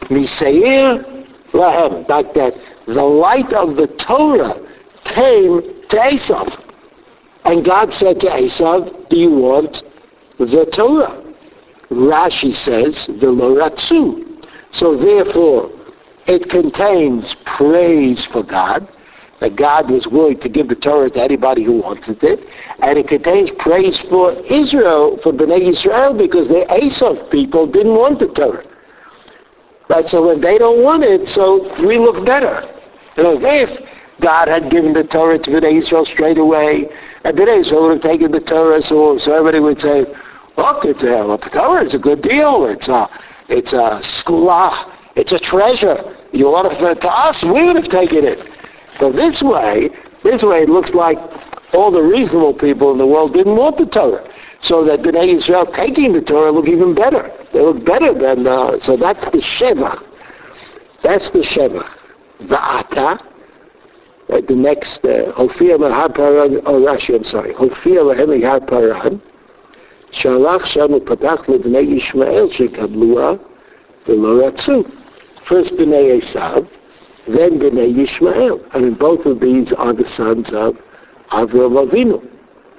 Miseir, 0.09 1.05
Lahem, 1.53 2.07
like 2.07 2.33
that. 2.33 2.53
The 2.87 3.03
light 3.03 3.53
of 3.53 3.75
the 3.75 3.87
Torah 3.87 4.55
came 5.03 5.61
to 5.89 5.97
Esav. 5.97 6.47
And 7.45 7.63
God 7.63 7.93
said 7.93 8.19
to 8.21 8.27
Esav, 8.27 9.09
do 9.09 9.17
you 9.17 9.31
want 9.31 9.83
the 10.39 10.65
Torah? 10.71 11.22
Rashi 11.94 12.52
says, 12.52 13.06
the 13.06 13.26
Loratsu. 13.26 14.46
So 14.70 14.96
therefore, 14.96 15.70
it 16.26 16.50
contains 16.50 17.34
praise 17.44 18.24
for 18.24 18.42
God, 18.42 18.88
that 19.40 19.56
God 19.56 19.90
was 19.90 20.06
willing 20.06 20.38
to 20.40 20.48
give 20.48 20.68
the 20.68 20.74
Torah 20.74 21.10
to 21.10 21.22
anybody 21.22 21.62
who 21.64 21.80
wanted 21.80 22.22
it, 22.22 22.40
and 22.80 22.98
it 22.98 23.08
contains 23.08 23.50
praise 23.52 23.98
for 24.00 24.32
Israel, 24.32 25.18
for 25.22 25.32
Bnei 25.32 25.68
Israel, 25.68 26.14
because 26.16 26.48
the 26.48 26.66
Esav 26.70 27.30
people 27.30 27.66
didn't 27.66 27.94
want 27.94 28.20
the 28.20 28.28
Torah. 28.28 28.64
Right, 29.88 30.08
so 30.08 30.26
when 30.26 30.40
they 30.40 30.56
don't 30.56 30.82
want 30.82 31.04
it, 31.04 31.28
so 31.28 31.62
we 31.86 31.98
look 31.98 32.24
better. 32.24 32.62
You 33.16 33.22
know, 33.22 33.38
if 33.40 33.70
God 34.20 34.48
had 34.48 34.70
given 34.70 34.94
the 34.94 35.04
Torah 35.04 35.38
to 35.38 35.50
Bnei 35.50 35.78
Israel 35.78 36.06
straight 36.06 36.38
away, 36.38 36.88
and 37.24 37.36
today, 37.36 37.62
so 37.62 37.82
would 37.82 38.02
have 38.02 38.02
taken 38.02 38.32
the 38.32 38.40
Torah, 38.40 38.80
so, 38.80 39.18
so 39.18 39.32
everybody 39.32 39.60
would 39.60 39.80
say, 39.80 40.06
look, 40.56 40.84
it's 40.84 41.02
uh, 41.02 41.06
a, 41.06 41.26
well, 41.26 41.38
the 41.38 41.84
is 41.84 41.94
a 41.94 41.98
good 41.98 42.22
deal. 42.22 42.66
It's 42.66 42.88
a, 42.88 43.08
it's 43.48 43.72
a 43.72 44.00
skula. 44.02 44.72
Uh, 44.72 44.96
it's 45.16 45.32
a 45.32 45.38
treasure. 45.38 46.16
You 46.32 46.50
want 46.50 46.72
it 46.72 47.00
to 47.00 47.08
us, 47.08 47.42
we 47.44 47.62
would 47.64 47.76
have 47.76 47.88
taken 47.88 48.24
it. 48.24 48.48
So 48.98 49.12
this 49.12 49.42
way, 49.42 49.90
this 50.22 50.42
way 50.42 50.62
it 50.62 50.68
looks 50.68 50.92
like 50.92 51.18
all 51.72 51.90
the 51.90 52.02
reasonable 52.02 52.54
people 52.54 52.92
in 52.92 52.98
the 52.98 53.06
world 53.06 53.34
didn't 53.34 53.56
want 53.56 53.78
the 53.78 53.86
Torah. 53.86 54.28
So 54.60 54.84
that 54.86 55.00
Bnei 55.00 55.34
Israel 55.34 55.66
taking 55.66 56.12
the 56.12 56.22
Torah 56.22 56.50
look 56.50 56.68
even 56.68 56.94
better. 56.94 57.30
They 57.52 57.60
look 57.60 57.84
better 57.84 58.14
than, 58.14 58.46
uh, 58.46 58.80
so 58.80 58.96
that's 58.96 59.24
the 59.26 59.38
Sheva. 59.38 60.02
That's 61.02 61.30
the 61.30 61.40
Sheva. 61.40 61.88
The 62.40 62.60
Ata, 62.60 63.20
Right, 64.26 64.46
the 64.46 64.54
next, 64.54 65.02
Hofir 65.02 65.78
Paran, 66.14 66.62
oh 66.64 66.80
Rashi, 66.80 67.14
I'm 67.14 67.24
sorry, 67.24 67.52
Hofir 67.52 68.66
Paran, 68.66 69.20
שהלך 70.13 70.67
שם 70.67 70.87
ופתח 70.93 71.49
לבני 71.49 71.79
ישמעאל 71.79 72.49
שקבלוה 72.49 73.33
ולא 74.07 74.45
רצו. 74.45 74.83
First 75.45 75.71
Bnei 75.77 76.19
Esav, 76.19 76.67
then 77.27 77.59
Bnei 77.59 77.91
Yishmael. 77.91 78.63
I 78.71 78.79
mean, 78.79 78.93
both 78.93 79.25
of 79.25 79.39
these 79.39 79.73
are 79.73 79.93
the 79.93 80.05
sons 80.05 80.51
of 80.51 80.77
Avraham 81.31 81.89
Avinu. 81.89 82.23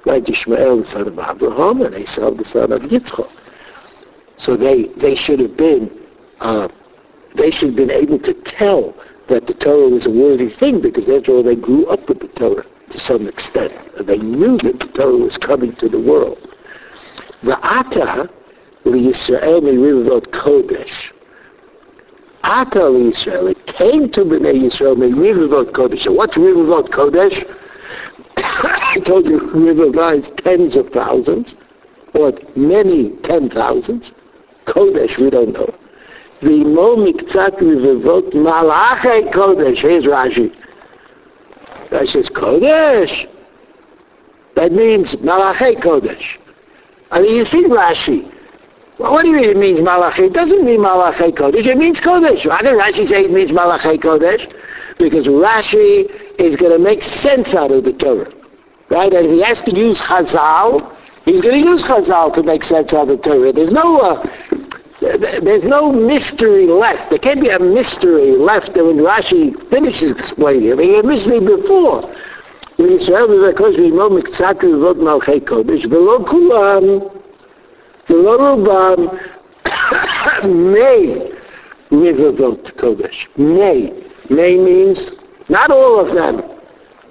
Right, 0.05 0.23
Yishmael, 0.23 0.81
the 0.81 0.87
son 0.87 1.07
of 1.07 1.19
Abraham, 1.19 1.81
and 1.81 1.95
Esav, 1.95 2.37
the 2.37 2.45
son 2.45 2.71
of 2.71 2.81
Yitzchak. 2.83 3.29
So 4.37 4.55
they, 4.55 4.85
they 4.97 5.15
should 5.15 5.39
have 5.39 5.57
been, 5.57 5.91
uh, 6.39 6.69
they 7.35 7.51
should 7.51 7.69
have 7.69 7.75
been 7.75 7.91
able 7.91 8.19
to 8.19 8.33
tell 8.33 8.95
that 9.27 9.47
the 9.47 9.53
Torah 9.53 9.89
was 9.89 10.05
a 10.05 10.09
worthy 10.09 10.49
thing 10.49 10.81
because 10.81 11.07
after 11.07 11.31
all 11.33 11.43
they 11.43 11.55
grew 11.55 11.85
up 11.87 12.07
with 12.09 12.19
the 12.19 12.27
Torah 12.29 12.65
to 12.89 12.99
some 12.99 13.27
extent. 13.27 13.73
They 14.05 14.17
knew 14.17 14.57
that 14.59 14.79
the 14.79 14.87
Torah 14.87 15.17
was 15.17 15.37
coming 15.37 15.75
to 15.75 15.89
the 15.89 15.99
world. 15.99 16.37
The 17.42 17.58
Ata, 17.62 18.30
Yisrael 18.84 19.60
Merivavot 19.62 20.26
Kodesh. 20.28 21.12
Ata 22.42 22.78
Yisrael, 22.78 23.50
it 23.50 23.66
came 23.66 24.10
to 24.12 24.20
Bnei 24.20 24.62
Yisrael 24.62 24.96
Merivavot 24.96 25.72
Kodesh. 25.72 26.04
So 26.04 26.12
what's 26.12 26.36
Rivavot 26.36 26.88
Kodesh? 26.88 27.44
I 28.36 29.00
told 29.04 29.26
you 29.26 29.38
river 29.50 29.86
lies 29.86 30.30
tens 30.38 30.76
of 30.76 30.90
thousands, 30.90 31.54
or 32.14 32.32
many 32.54 33.10
ten 33.22 33.50
thousands. 33.50 34.12
Kodesh, 34.66 35.18
we 35.18 35.30
don't 35.30 35.52
know. 35.52 35.74
V'imo 36.42 36.96
miktzat 36.96 37.58
rivavot 37.58 38.32
malachei 38.32 39.32
Kodesh. 39.32 39.78
Here's 39.78 40.04
Rashi. 40.04 40.54
Rashi 41.90 42.08
says, 42.08 42.28
Kodesh? 42.30 43.28
That 44.54 44.72
means 44.72 45.16
malachei 45.16 45.76
Kodesh. 45.82 46.38
I 47.10 47.20
mean, 47.20 47.36
you 47.36 47.44
see 47.44 47.64
Rashi. 47.64 48.32
Well, 48.98 49.12
what 49.12 49.24
do 49.24 49.30
you 49.30 49.36
mean 49.36 49.50
it 49.50 49.56
means 49.56 49.80
Malachei? 49.80 50.26
It 50.26 50.32
doesn't 50.32 50.64
mean 50.64 50.80
Malachei 50.80 51.30
Kodesh. 51.30 51.66
It 51.66 51.76
means 51.76 52.00
Kodesh. 52.00 52.46
Why 52.46 52.62
did 52.62 52.74
Rashi 52.74 53.08
say 53.08 53.24
it 53.24 53.30
means 53.30 53.50
Malachei 53.50 53.98
Kodesh? 53.98 54.50
Because 54.98 55.26
Rashi 55.26 56.10
is 56.40 56.56
going 56.56 56.72
to 56.72 56.78
make 56.78 57.02
sense 57.02 57.52
out 57.54 57.70
of 57.70 57.84
the 57.84 57.92
Torah. 57.92 58.32
Right? 58.88 59.12
And 59.12 59.26
he 59.30 59.42
has 59.42 59.60
to 59.60 59.78
use 59.78 60.00
Chazal. 60.00 60.96
He's 61.26 61.42
going 61.42 61.62
to 61.62 61.70
use 61.70 61.82
Chazal 61.82 62.32
to 62.34 62.42
make 62.42 62.64
sense 62.64 62.94
out 62.94 63.08
of 63.08 63.08
the 63.08 63.16
Torah. 63.18 63.52
There's 63.52 63.70
no, 63.70 63.98
uh, 63.98 64.26
there's 65.00 65.64
no 65.64 65.92
mystery 65.92 66.66
left. 66.66 67.10
There 67.10 67.18
can't 67.18 67.40
be 67.40 67.50
a 67.50 67.58
mystery 67.58 68.30
left 68.30 68.74
when 68.76 68.96
Rashi 68.96 69.68
finishes 69.68 70.12
explaining. 70.12 70.70
It. 70.70 70.72
I 70.72 70.76
mean, 70.76 70.88
he 70.88 70.94
had 70.96 71.04
mystery 71.04 71.40
before. 71.40 72.14
וישראל 72.79 73.27
מבקש 73.27 73.73
ללמוד 73.77 74.13
מקצת 74.13 74.63
ללמוד 74.63 75.03
מלכי 75.03 75.39
קודש, 75.39 75.85
ולא 75.85 76.19
כולם, 76.27 76.83
ולא 78.09 78.49
רובם, 78.49 79.07
may 80.41 81.31
רבבות 81.91 82.71
קודש. 82.79 83.27
May. 83.37 83.91
May 84.29 84.57
means 84.57 85.11
not 85.49 85.71
all 85.71 85.99
of 85.99 86.13
them, 86.13 86.41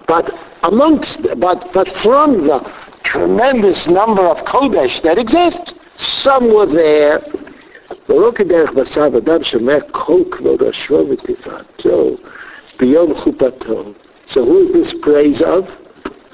but 0.07 0.33
amongst, 0.63 1.23
but, 1.39 1.73
but 1.73 1.89
from 1.89 2.47
the 2.47 2.61
tremendous 3.03 3.87
number 3.87 4.23
of 4.23 4.39
Kodesh 4.45 5.03
that 5.03 5.19
exist, 5.19 5.75
some 5.97 6.53
were 6.55 6.67
there. 6.67 7.21
ולא 8.09 8.33
כדרך 8.35 8.73
בשר 8.73 9.07
אדם 9.07 9.45
שומע 9.45 9.81
כל 9.91 10.21
כבוד 10.31 10.63
אשרו 10.63 11.09
ותפארתו 11.09 12.11
ביום 12.79 13.15
חופתו. 13.15 13.85
So 14.26 14.44
who 14.44 14.64
is 14.64 14.72
this 14.72 14.94
praise 15.02 15.42
of? 15.42 15.70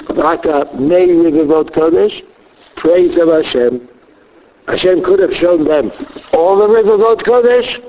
Raka 0.10 0.70
Mei 0.76 1.08
Rivavot 1.08 1.72
Kodesh? 1.72 2.24
Praise 2.76 3.18
of 3.18 3.30
Hashem. 3.30 3.88
Hashem 4.68 5.04
could 5.04 5.20
have 5.20 5.34
shown 5.34 5.66
them 5.66 5.92
all 6.34 6.58
the 6.58 6.68
Rivavot 6.68 7.22
Kodesh, 7.24 7.84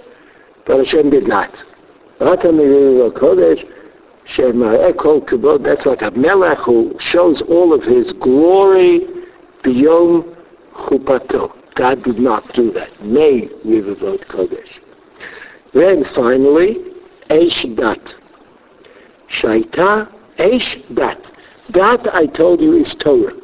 but 0.66 0.78
Hashem 0.78 1.10
did 1.10 1.26
not. 1.26 1.50
Raka 2.20 2.52
Mei 2.52 2.64
Rivavot 2.64 3.12
Kodesh, 3.12 3.68
Shema 4.24 4.76
Ekol 4.92 5.26
Kibod, 5.26 5.62
that's 5.64 5.86
like 5.86 6.02
a 6.02 6.10
melech 6.12 6.58
who 6.58 6.94
shows 6.98 7.42
all 7.42 7.72
of 7.72 7.82
his 7.82 8.12
glory 8.12 9.06
beyond 9.62 10.24
Chupato. 10.74 11.52
God 11.74 12.02
did 12.04 12.18
not 12.18 12.52
do 12.52 12.70
that. 12.72 13.04
May 13.04 13.48
Rivavot 13.64 14.26
Kodesh. 14.26 14.78
Then 15.72 16.04
finally, 16.14 16.78
Eish 17.30 17.76
Dat. 17.76 18.14
Shaita 19.32 20.10
Eish 20.38 20.94
Dat. 20.94 21.18
Dat, 21.70 22.14
I 22.14 22.26
told 22.26 22.60
you, 22.60 22.74
is 22.74 22.94
Torah. 22.94 23.34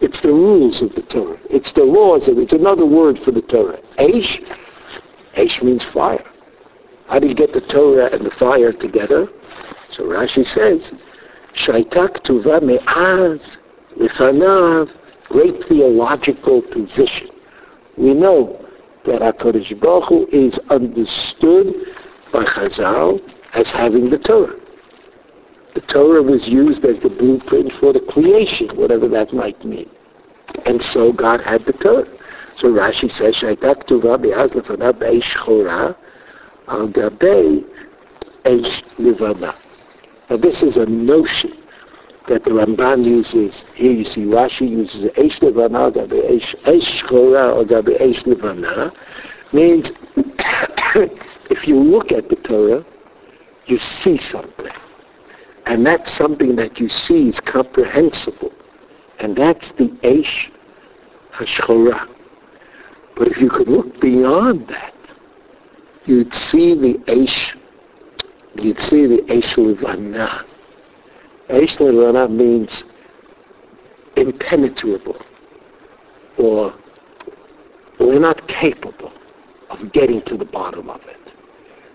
It's 0.00 0.20
the 0.20 0.28
rules 0.28 0.82
of 0.82 0.94
the 0.94 1.02
Torah. 1.02 1.38
It's 1.50 1.72
the 1.72 1.84
laws 1.84 2.28
of 2.28 2.38
it. 2.38 2.42
It's 2.42 2.52
another 2.52 2.86
word 2.86 3.18
for 3.20 3.30
the 3.30 3.42
Torah. 3.42 3.80
Eish, 3.98 4.42
Eish 5.34 5.62
means 5.62 5.84
fire. 5.84 6.24
How 7.06 7.18
do 7.18 7.26
you 7.26 7.34
get 7.34 7.52
the 7.52 7.60
Torah 7.60 8.10
and 8.12 8.24
the 8.26 8.30
fire 8.32 8.72
together? 8.72 9.28
So 9.88 10.04
Rashi 10.04 10.44
says, 10.44 10.92
Shaita 11.54 12.08
Ktuva 12.08 12.62
Me'az 12.62 13.58
Lefanav, 13.96 14.90
great 15.28 15.64
theological 15.66 16.62
position. 16.62 17.28
We 17.96 18.12
know 18.12 18.64
that 19.04 19.22
HaKadosh 19.22 19.80
Baruch 19.80 20.04
Hu 20.08 20.26
is 20.30 20.58
understood 20.68 21.74
by 22.32 22.44
Chazal 22.44 23.22
as 23.54 23.70
having 23.70 24.10
the 24.10 24.18
Torah. 24.18 24.54
The 25.76 25.82
Torah 25.82 26.22
was 26.22 26.48
used 26.48 26.86
as 26.86 27.00
the 27.00 27.10
blueprint 27.10 27.70
for 27.74 27.92
the 27.92 28.00
creation, 28.00 28.68
whatever 28.78 29.08
that 29.08 29.34
might 29.34 29.62
mean. 29.62 29.90
And 30.64 30.80
so 30.80 31.12
God 31.12 31.42
had 31.42 31.66
the 31.66 31.74
Torah. 31.74 32.08
So 32.54 32.72
Rashi 32.72 33.10
says, 33.10 33.38
Be'az 33.42 34.52
Lefanav 34.52 34.98
Be'esh 34.98 35.36
Chora 35.36 35.94
Al 36.66 36.88
Gabei 36.88 37.62
Eish 38.46 38.82
Levana. 38.96 39.54
Now 40.30 40.38
this 40.38 40.62
is 40.62 40.78
a 40.78 40.86
notion 40.86 41.52
that 42.26 42.44
the 42.44 42.52
Ramban 42.52 43.04
uses. 43.04 43.66
Here 43.74 43.92
you 43.92 44.06
see 44.06 44.24
Rashi 44.24 44.66
uses 44.70 45.10
Eish 45.10 45.42
Levana 45.42 45.92
Gabe 45.92 46.24
Eish 46.64 47.02
Chora 47.02 47.54
or 47.54 47.66
Gabe 47.66 47.98
Eish 48.00 48.26
Levana. 48.26 48.94
Means 49.52 49.92
if 51.50 51.68
you 51.68 51.76
look 51.76 52.12
at 52.12 52.30
the 52.30 52.36
Torah, 52.36 52.82
you 53.66 53.78
see 53.78 54.16
something. 54.16 54.72
And 55.66 55.84
that's 55.84 56.12
something 56.12 56.56
that 56.56 56.78
you 56.78 56.88
see 56.88 57.28
is 57.28 57.40
comprehensible. 57.40 58.52
And 59.18 59.36
that's 59.36 59.72
the 59.72 59.88
Eish 60.02 60.50
Hashchora. 61.32 62.08
But 63.16 63.28
if 63.28 63.38
you 63.38 63.50
could 63.50 63.68
look 63.68 64.00
beyond 64.00 64.68
that, 64.68 64.94
you'd 66.04 66.32
see 66.32 66.74
the 66.74 66.94
Eish, 67.06 67.56
you'd 68.54 68.80
see 68.80 69.06
the 69.06 69.22
Eish 69.22 69.56
Levana. 69.56 70.44
Eish 71.48 71.80
Levana 71.80 72.28
means 72.28 72.84
impenetrable, 74.16 75.20
or 76.38 76.74
we're 77.98 78.20
not 78.20 78.46
capable 78.46 79.12
of 79.70 79.92
getting 79.92 80.22
to 80.22 80.36
the 80.36 80.44
bottom 80.44 80.88
of 80.90 81.00
it. 81.06 81.32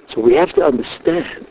So 0.07 0.19
we 0.19 0.33
have 0.33 0.53
to 0.53 0.65
understand 0.65 1.47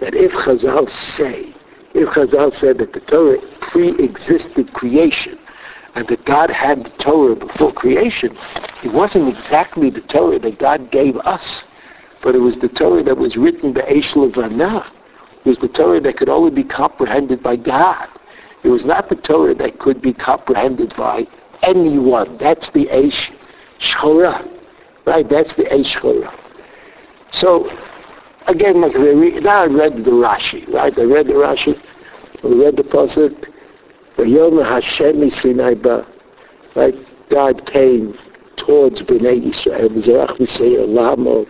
that 0.00 0.14
if 0.14 0.32
Chazal 0.32 0.88
say, 0.90 1.54
if 1.94 2.08
Chazal 2.10 2.54
said 2.54 2.78
that 2.78 2.92
the 2.92 3.00
Torah 3.00 3.38
pre-existed 3.60 4.72
creation, 4.72 5.38
and 5.94 6.08
that 6.08 6.24
God 6.24 6.50
had 6.50 6.84
the 6.84 6.90
Torah 6.90 7.36
before 7.36 7.72
creation, 7.72 8.36
it 8.82 8.92
wasn't 8.92 9.28
exactly 9.28 9.90
the 9.90 10.00
Torah 10.02 10.38
that 10.40 10.58
God 10.58 10.90
gave 10.90 11.16
us, 11.18 11.62
but 12.22 12.34
it 12.34 12.40
was 12.40 12.58
the 12.58 12.68
Torah 12.68 13.02
that 13.04 13.16
was 13.16 13.36
written 13.36 13.72
by 13.72 13.82
Eish 13.82 14.16
Levana. 14.16 14.90
It 15.44 15.48
was 15.48 15.58
the 15.58 15.68
Torah 15.68 16.00
that 16.00 16.16
could 16.16 16.28
only 16.28 16.50
be 16.50 16.64
comprehended 16.64 17.42
by 17.42 17.56
God. 17.56 18.08
It 18.62 18.70
was 18.70 18.84
not 18.84 19.08
the 19.08 19.16
Torah 19.16 19.54
that 19.54 19.78
could 19.78 20.00
be 20.00 20.12
comprehended 20.12 20.94
by 20.96 21.26
anyone. 21.62 22.38
That's 22.38 22.70
the 22.70 22.86
Eish 22.86 23.30
Shchora. 23.78 24.50
Right? 25.06 25.28
That's 25.28 25.54
the 25.54 25.64
Eish 25.64 25.96
Shchora. 25.96 26.34
So, 27.30 27.68
again, 28.46 28.80
like 28.80 28.94
re- 28.94 29.40
now 29.40 29.62
I 29.62 29.66
read 29.66 29.96
the 29.96 30.10
Rashi, 30.10 30.72
right? 30.72 30.96
I 30.98 31.04
read 31.04 31.26
the 31.26 31.34
Rashi. 31.34 31.80
I 32.42 32.48
read 32.48 32.76
the 32.76 32.84
Pasuk. 32.84 33.50
Vayom 34.16 34.64
Hashem 34.64 35.28
Sinai 35.30 35.74
Ba. 35.74 36.06
Right? 36.76 36.94
God 37.30 37.66
came 37.66 38.18
towards 38.56 39.02
Bnei 39.02 39.44
Yisrael. 39.44 39.88
V'zerach 39.90 40.38
V'seir 40.38 40.86
Lamo. 40.88 41.46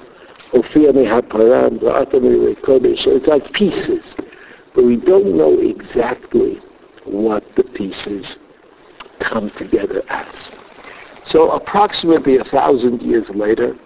Ophir 0.52 0.92
Mehaparan. 0.92 1.80
V'ata 1.80 2.56
Kodesh. 2.62 3.04
So 3.04 3.16
it's 3.16 3.26
like 3.26 3.52
pieces. 3.52 4.16
But 4.74 4.84
we 4.84 4.96
don't 4.96 5.36
know 5.36 5.58
exactly 5.58 6.60
what 7.04 7.44
the 7.56 7.64
pieces 7.64 8.38
come 9.20 9.50
together 9.50 10.02
as. 10.08 10.50
So 11.24 11.50
approximately 11.50 12.38
a 12.38 12.44
thousand 12.44 13.02
years 13.02 13.30
later, 13.30 13.76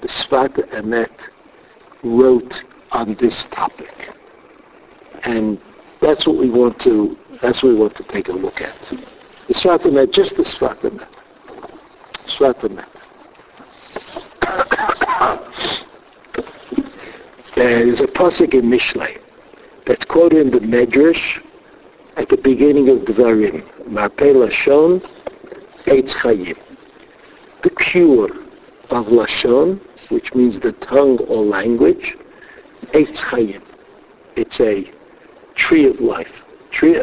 the 0.00 0.08
Sfat 0.08 0.54
Emet 0.72 1.10
wrote 2.02 2.62
on 2.90 3.14
this 3.14 3.44
topic. 3.44 4.10
And 5.24 5.58
that's 6.00 6.26
what 6.26 6.36
we 6.36 6.50
want 6.50 6.78
to 6.80 7.16
that's 7.40 7.62
what 7.62 7.70
we 7.70 7.76
want 7.76 7.96
to 7.96 8.04
take 8.04 8.28
a 8.28 8.32
look 8.32 8.60
at. 8.60 8.74
The 9.48 9.54
Sfat 9.54 9.80
Emet, 9.80 10.12
just 10.12 10.36
the. 10.36 10.44
Sfat 10.44 10.78
Emet. 12.60 12.86
There's 17.56 18.00
a 18.00 18.06
pasuk 18.06 18.54
in 18.54 18.70
Mishlei 18.70 19.18
that's 19.86 20.04
quoted 20.04 20.46
in 20.46 20.52
the 20.52 20.60
Medrash 20.60 21.42
at 22.16 22.28
the 22.28 22.36
beginning 22.36 22.88
of 22.88 22.98
Dvarim. 23.00 23.64
Marpei 23.88 24.32
Lashon, 24.32 25.02
Eitz 25.86 26.14
Chayim. 26.14 26.56
The 27.62 27.70
cure 27.70 28.30
of 28.90 29.06
Lashon, 29.06 29.80
which 30.12 30.34
means 30.34 30.60
the 30.60 30.72
tongue 30.72 31.18
or 31.20 31.42
language, 31.42 32.16
Eitz 32.92 33.16
Chayim. 33.16 33.62
It's 34.36 34.60
a 34.60 34.90
tree 35.54 35.86
of 35.86 36.00
life. 36.00 36.32
Tree. 36.70 37.00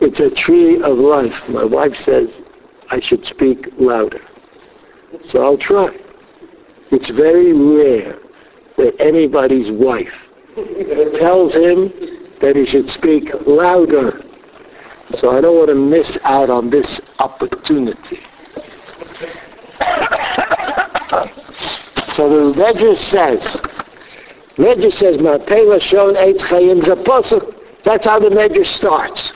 It's 0.00 0.20
a 0.20 0.30
tree 0.30 0.82
of 0.82 0.98
life. 0.98 1.48
My 1.48 1.64
wife 1.64 1.96
says, 1.96 2.30
I 2.90 3.00
should 3.00 3.24
speak 3.24 3.68
louder. 3.78 4.20
So 5.26 5.42
I'll 5.42 5.58
try. 5.58 5.96
It's 6.90 7.08
very 7.08 7.52
rare 7.52 8.18
that 8.76 9.00
anybody's 9.00 9.70
wife 9.70 10.12
tells 11.18 11.54
him 11.54 11.92
that 12.40 12.54
he 12.56 12.66
should 12.66 12.88
speak 12.88 13.30
louder. 13.46 14.22
So 15.10 15.36
I 15.36 15.40
don't 15.40 15.56
want 15.56 15.68
to 15.68 15.74
miss 15.74 16.18
out 16.22 16.50
on 16.50 16.70
this 16.70 17.00
opportunity. 17.18 18.18
So 22.14 22.52
the 22.52 22.60
Medrash 22.60 22.96
says, 22.96 23.60
Medrash 24.56 24.92
says, 24.92 25.16
Ma'pela 25.16 25.80
shon 25.80 26.14
eitz 26.14 26.42
chayim 26.42 26.80
zaposuk. 26.82 27.56
That's 27.82 28.06
how 28.06 28.20
the 28.20 28.28
Medrash 28.28 28.66
starts. 28.66 29.32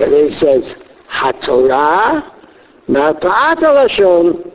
And 0.00 0.12
he 0.12 0.30
says, 0.32 0.74
HaTorah, 1.08 2.28
Ma'pa'at 2.88 3.58
alashon, 3.58 4.52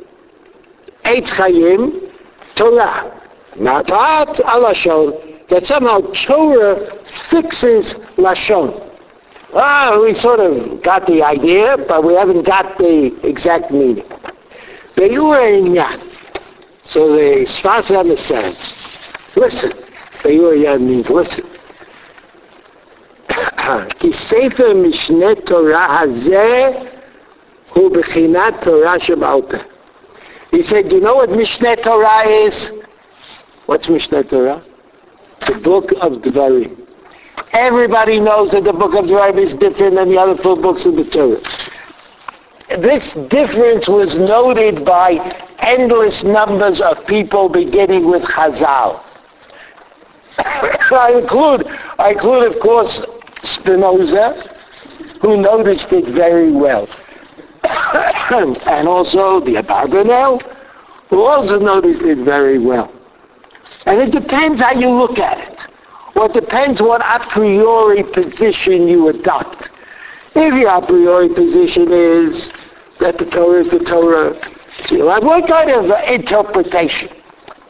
eitz 1.06 1.30
chayim, 1.30 2.12
Torah. 2.56 3.22
Ma'pa'at 3.56 4.36
alashon. 4.42 5.48
That 5.48 5.66
somehow 5.66 6.02
Torah 6.26 7.00
fixes 7.30 7.94
Lashon. 8.18 8.92
Ah, 9.54 10.00
we 10.02 10.14
sort 10.16 10.40
of 10.42 10.82
got 10.84 11.06
the 11.06 11.24
idea, 11.24 11.78
but 11.88 12.04
we 12.04 12.16
haven't 12.16 12.44
got 12.44 12.78
the 12.78 13.16
exact 13.26 13.72
meaning. 13.72 14.10
So 16.85 17.13
the 17.13 17.45
Sfas 17.45 18.19
says, 18.19 18.57
listen. 19.37 19.73
Be'ur 20.23 20.79
means 20.79 21.09
listen. 21.09 21.45
כי 23.99 24.13
ספר 24.13 24.75
משנה 24.75 25.35
תורה 25.35 26.01
הזה 26.01 26.71
הוא 27.73 27.91
בחינת 27.91 28.55
תורה 28.61 29.01
שבעל 29.01 29.43
פה. 29.43 29.57
He 30.51 30.63
said, 30.63 30.91
you 30.91 31.01
know 31.01 31.17
what 31.17 31.29
Mishneh 31.29 31.83
Torah 31.83 32.27
is? 32.27 32.73
What's 33.67 33.87
Mishneh 33.87 34.27
Torah? 34.27 34.63
The 35.47 35.61
book 35.63 35.93
of 36.01 36.23
Dvarim. 36.23 36.75
Everybody 37.53 38.19
knows 38.19 38.51
that 38.53 38.65
the 38.65 38.73
book 38.73 38.95
of 38.95 39.05
Dvarim 39.05 39.37
is 39.37 39.55
different 39.55 39.97
than 39.97 40.09
the 40.09 40.17
other 40.17 40.43
four 40.43 40.57
books 40.57 40.87
of 40.87 40.97
the 40.97 41.05
Torah. 41.05 41.41
This 42.70 43.14
difference 43.30 43.88
was 43.88 44.18
noted 44.18 44.86
by 44.86 45.14
endless 45.60 46.24
numbers 46.24 46.82
of 46.82 47.06
people 47.06 47.50
beginning 47.50 48.10
with 48.10 48.24
Chazal. 48.24 49.04
I 50.38 51.20
include, 51.22 51.68
I 52.00 52.12
include, 52.12 52.54
of 52.54 52.62
course, 52.62 53.04
Spinoza, 53.44 54.56
who 55.22 55.38
noticed 55.38 55.92
it 55.92 56.06
very 56.06 56.52
well. 56.52 56.88
and 57.64 58.88
also 58.88 59.40
the 59.42 59.56
Abarbanel, 59.56 60.42
who 61.10 61.22
also 61.22 61.60
noticed 61.60 62.02
it 62.02 62.20
very 62.20 62.60
well. 62.60 62.92
And 63.86 64.02
it 64.02 64.12
depends 64.12 64.62
how 64.62 64.72
you 64.72 64.90
look 64.90 65.20
at 65.20 65.38
it. 65.38 65.60
Well, 66.16 66.26
it 66.26 66.34
depends 66.34 66.82
what 66.82 67.02
a 67.02 67.28
priori 67.30 68.04
position 68.04 68.88
you 68.88 69.10
adopt. 69.10 69.70
If 70.36 70.54
your 70.56 70.70
a 70.70 70.86
priori 70.86 71.30
position 71.30 71.92
is 71.92 72.50
that 73.00 73.18
the 73.18 73.26
Torah 73.26 73.62
is 73.62 73.70
the 73.70 73.80
Torah, 73.80 74.34
have 74.90 75.24
what 75.24 75.48
kind 75.48 75.70
of 75.70 75.86
interpretation? 76.08 77.10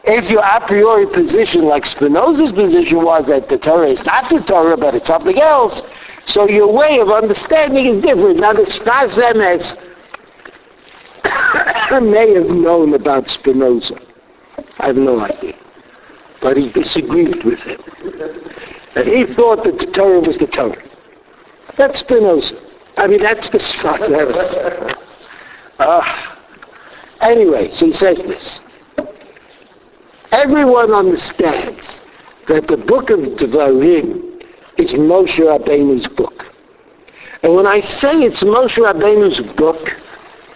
If 0.04 0.30
your 0.30 0.42
a 0.42 0.66
priori 0.66 1.06
position, 1.06 1.64
like 1.64 1.84
Spinoza's 1.86 2.52
position 2.52 3.02
was 3.04 3.26
that 3.26 3.48
the 3.48 3.58
Torah 3.58 3.88
is 3.88 4.04
not 4.04 4.30
the 4.30 4.40
Torah, 4.40 4.76
but 4.76 4.94
it's 4.94 5.08
something 5.08 5.38
else, 5.38 5.82
so 6.26 6.48
your 6.48 6.72
way 6.72 7.00
of 7.00 7.10
understanding 7.10 7.86
is 7.86 8.02
different. 8.02 8.40
Now, 8.40 8.52
the 8.52 8.62
Sfas 8.62 9.14
Emes 9.14 9.74
may 12.02 12.34
have 12.34 12.48
known 12.48 12.94
about 12.94 13.28
Spinoza. 13.28 13.98
I 14.78 14.86
have 14.88 14.96
no 14.96 15.20
idea. 15.20 15.54
But 16.40 16.56
he 16.56 16.70
disagreed 16.70 17.44
with 17.44 17.60
him. 17.60 17.80
And 18.96 19.08
he 19.08 19.26
thought 19.34 19.64
that 19.64 19.78
the 19.78 19.86
Torah 19.86 20.20
was 20.20 20.38
the 20.38 20.46
Torah. 20.46 20.82
That's 21.76 22.00
Spinoza. 22.00 22.60
I 22.96 23.06
mean, 23.08 23.22
that's 23.22 23.48
the 23.50 23.58
Emes. 23.58 24.96
Uh, 25.76 26.36
anyway, 27.20 27.68
so 27.72 27.86
he 27.86 27.92
says 27.92 28.16
this. 28.18 28.60
Everyone 30.30 30.92
understands 30.92 31.98
that 32.46 32.68
the 32.68 32.76
book 32.76 33.10
of 33.10 33.18
Devarim 33.18 34.40
is 34.78 34.92
Moshe 34.92 35.38
Rabbeinu's 35.38 36.06
book. 36.06 36.46
And 37.42 37.56
when 37.56 37.66
I 37.66 37.80
say 37.80 38.22
it's 38.22 38.44
Moshe 38.44 38.76
Rabbeinu's 38.76 39.40
book, 39.56 39.90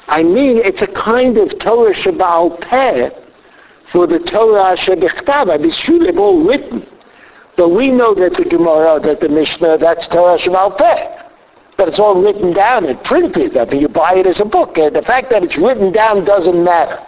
I 0.07 0.23
mean 0.23 0.59
it's 0.59 0.83
a 0.83 0.87
kind 0.87 1.37
of 1.37 1.59
Torah 1.59 1.93
Shabbal 1.93 2.61
Peh 2.61 3.11
for 3.91 4.07
the 4.07 4.21
Torah 4.21 4.77
Shebichtav. 4.77 5.53
I 5.53 5.57
mean, 5.57 5.67
it's 5.67 5.79
true 5.79 5.99
they've 5.99 6.17
all 6.17 6.47
written. 6.47 6.87
But 7.59 7.71
we 7.71 7.91
know 7.91 8.15
that 8.15 8.35
the 8.35 8.45
Gemara, 8.45 9.01
that 9.01 9.21
the 9.21 9.29
Mishnah, 9.29 9.79
that's 9.79 10.07
Torah 10.07 10.39
Peh. 10.39 11.23
But 11.77 11.89
it's 11.89 11.99
all 11.99 12.23
written 12.23 12.53
down 12.53 12.87
and 12.87 13.03
printed. 13.03 13.57
I 13.57 13.65
mean, 13.65 13.81
you 13.81 13.89
buy 13.89 14.15
it 14.15 14.29
as 14.29 14.39
a 14.39 14.45
book. 14.45 14.79
And 14.79 14.95
the 14.95 15.03
fact 15.03 15.29
that 15.31 15.43
it's 15.43 15.57
written 15.57 15.91
down 15.91 16.25
doesn't 16.25 16.63
matter. 16.63 17.05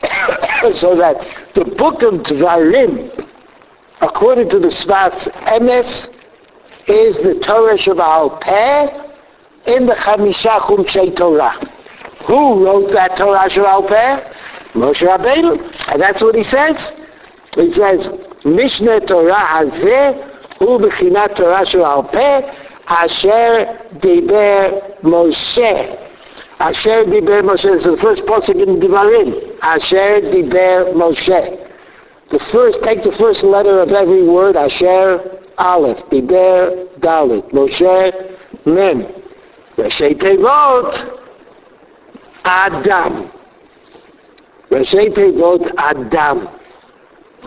so 0.74 0.96
that 0.96 1.52
the 1.54 1.66
book 1.76 2.02
of 2.02 2.22
Dvarim, 2.22 3.28
according 4.00 4.48
to 4.48 4.58
the 4.58 4.68
Sfas 4.68 5.28
Emes, 5.44 6.08
is 6.88 7.16
the 7.18 7.38
Torah 7.44 8.38
Peh 8.40 9.74
in 9.74 9.84
the 9.84 9.94
Chamisha 9.94 10.58
Chumshei 10.60 11.14
Torah. 11.14 11.52
Who 12.26 12.64
wrote 12.64 12.90
that 12.92 13.18
Torah 13.18 13.46
Peh? 13.46 14.32
Moshe 14.72 15.06
Rabbeinu. 15.06 15.92
And 15.92 16.00
that's 16.00 16.22
what 16.22 16.34
he 16.34 16.42
says. 16.42 16.94
He 17.56 17.72
says, 17.72 18.08
משנה 18.44 19.00
תורה 19.00 19.58
הזה 19.58 20.10
הוא 20.58 20.80
בחינת 20.80 21.36
תורה 21.36 21.64
של 21.64 21.82
הרפה, 21.82 22.38
אשר 22.86 23.62
דיבר 23.92 24.68
משה. 25.02 25.82
אשר 26.58 27.02
דיבר 27.10 27.40
משה, 27.42 27.78
זה 27.78 27.90
first 27.90 28.26
פוסק 28.26 28.54
עם 28.56 28.80
דברים, 28.80 29.34
אשר 29.60 30.14
דיבר 30.30 30.84
משה. 30.94 31.40
The 32.30 32.38
first, 32.38 32.82
take 32.82 33.02
the 33.02 33.12
first 33.12 33.42
letter 33.42 33.80
of 33.80 33.90
every 33.90 34.22
word, 34.22 34.56
אשר 34.66 35.16
א', 35.56 35.88
דיבר 36.10 36.68
ד', 37.04 37.26
משה 37.52 38.10
מ', 38.66 39.02
ראשי 39.78 40.14
תיבות 40.14 41.02
אדם. 42.42 43.12
ראשי 44.72 45.10
תיבות 45.10 45.60
Adam. 45.62 46.36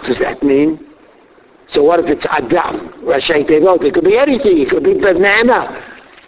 Does 0.06 0.20
that 0.20 0.44
mean? 0.44 0.80
So 1.68 1.84
what 1.84 2.00
if 2.00 2.08
it's 2.08 2.26
Adam? 2.26 2.90
Rashi 3.04 3.48
Tevot. 3.48 3.84
It 3.84 3.94
could 3.94 4.04
be 4.04 4.18
anything. 4.18 4.60
It 4.60 4.70
could 4.70 4.84
be 4.84 4.96
banana. 4.96 5.82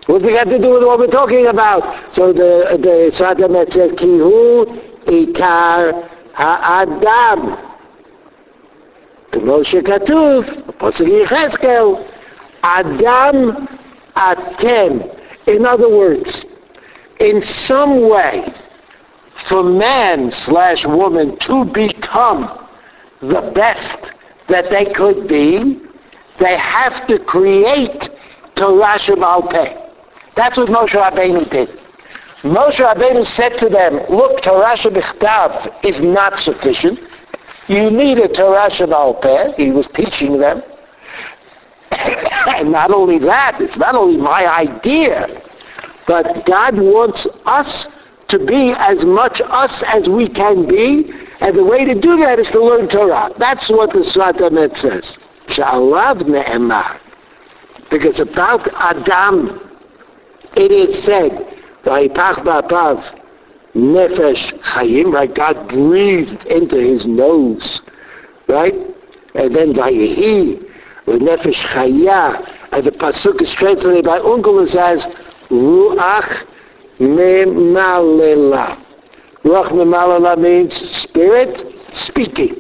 What 0.08 0.22
does 0.22 0.32
it 0.32 0.38
have 0.38 0.50
to 0.50 0.60
do 0.60 0.74
with 0.74 0.84
what 0.84 1.00
we're 1.00 1.08
talking 1.08 1.48
about? 1.48 2.14
So 2.14 2.32
the 2.32 2.78
the 2.80 3.12
Sfat 3.12 3.38
Emet 3.38 3.74
says 3.74 3.92
Kihu 3.94 4.66
Ikar 5.06 6.10
Ha'adam. 6.34 7.58
כמו 9.32 9.64
שכתוב, 9.64 10.46
הפוסק 10.70 11.06
יחזקאל, 11.08 11.96
אדם 12.62 13.52
אתם. 14.14 14.98
In 15.48 15.66
other 15.66 15.90
words, 15.90 16.46
in 17.20 17.42
some 17.42 18.10
way, 18.10 18.54
for 19.48 19.62
man 19.64 20.32
slash 20.32 20.86
woman 20.86 21.38
to 21.40 21.66
become 21.66 22.65
the 23.22 23.52
best 23.54 23.98
that 24.48 24.70
they 24.70 24.86
could 24.94 25.28
be, 25.28 25.82
they 26.40 26.58
have 26.58 27.08
to 27.08 27.20
create 27.20 28.10
Torah 28.56 29.00
Shabbat 29.00 29.50
Peh. 29.52 29.82
That's 30.36 30.58
what 30.58 30.70
Moshe 30.70 30.90
Rabbeinu 30.90 31.50
did. 31.50 31.70
Moshe 32.44 32.80
Rabbeinu 32.80 33.26
said 33.26 33.58
to 33.60 33.70
them, 33.70 33.96
look, 34.10 34.42
Torah 34.42 34.78
Shabbat 34.78 35.84
is 35.86 36.00
not 36.00 36.40
sufficient. 36.40 37.00
You 37.68 37.90
need 37.90 38.20
a 38.20 38.28
Torah 38.28 38.70
Shabbat 38.70 39.56
He 39.56 39.72
was 39.72 39.88
teaching 39.88 40.38
them. 40.38 40.62
and 41.92 42.72
not 42.72 42.92
only 42.92 43.20
that, 43.20 43.62
it's 43.62 43.78
not 43.78 43.96
only 43.96 44.18
my 44.18 44.46
idea, 44.46 45.42
but 46.08 46.46
God 46.46 46.78
wants 46.78 47.26
us 47.46 47.88
to 48.28 48.40
be 48.46 48.74
as 48.78 49.06
much 49.06 49.42
us 49.46 49.84
as 49.84 50.10
we 50.10 50.28
can 50.28 50.68
be, 50.68 51.12
and 51.42 51.58
the 51.58 51.64
way 51.64 51.86
to 51.86 51.96
do 51.96 52.18
that 52.18 52.40
is 52.40 52.48
to 52.50 52.64
learn 52.64 52.88
Torah. 52.88 53.32
That's 53.38 53.70
what 53.70 53.92
the 53.92 54.00
Sfat 54.00 54.36
Emes 54.38 54.78
says. 54.78 55.18
Sha'alav 55.48 56.22
ne'emar. 56.22 57.00
Because 57.90 58.20
about 58.20 58.68
Adam, 58.74 59.60
it 60.56 60.72
is 60.72 61.04
said, 61.04 61.32
Vayitach 61.84 62.44
ba'apav 62.44 63.20
nefesh 63.76 64.60
chayim, 64.62 65.14
right? 65.14 65.34
God 65.34 65.68
breathed 65.70 66.46
into 66.46 66.78
his 66.78 67.06
nose, 67.06 67.82
right? 68.48 68.74
And 69.36 69.56
then 69.56 69.74
Vayehi, 69.74 70.64
with 71.06 71.22
nefesh 71.22 71.64
chaya, 71.68 72.52
and 72.72 72.86
the 72.86 72.92
pasuk 72.92 73.42
is 73.42 73.52
translated 73.52 74.06
by 74.06 74.20
Unkelus 74.20 74.76
as 74.76 75.06
ruach 75.50 76.48
Memalela. 77.00 78.85
Ruach 79.46 79.70
memalela 79.70 80.38
means 80.38 80.74
spirit 80.90 81.64
speaking. 81.92 82.56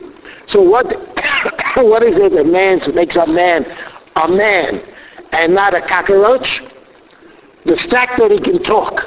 So 0.45 0.62
what, 0.62 0.86
what 1.78 2.04
is 2.04 2.15
it 2.15 2.32
that 2.34 2.45
man 2.45 2.80
makes 2.93 3.15
a 3.15 3.26
man 3.26 3.65
a 4.15 4.30
man 4.30 4.84
and 5.32 5.56
not 5.56 5.74
a 5.74 5.82
cockroach? 5.82 6.62
The 7.65 7.76
fact 7.89 8.19
that 8.19 8.30
he 8.30 8.39
can 8.39 8.62
talk, 8.62 9.02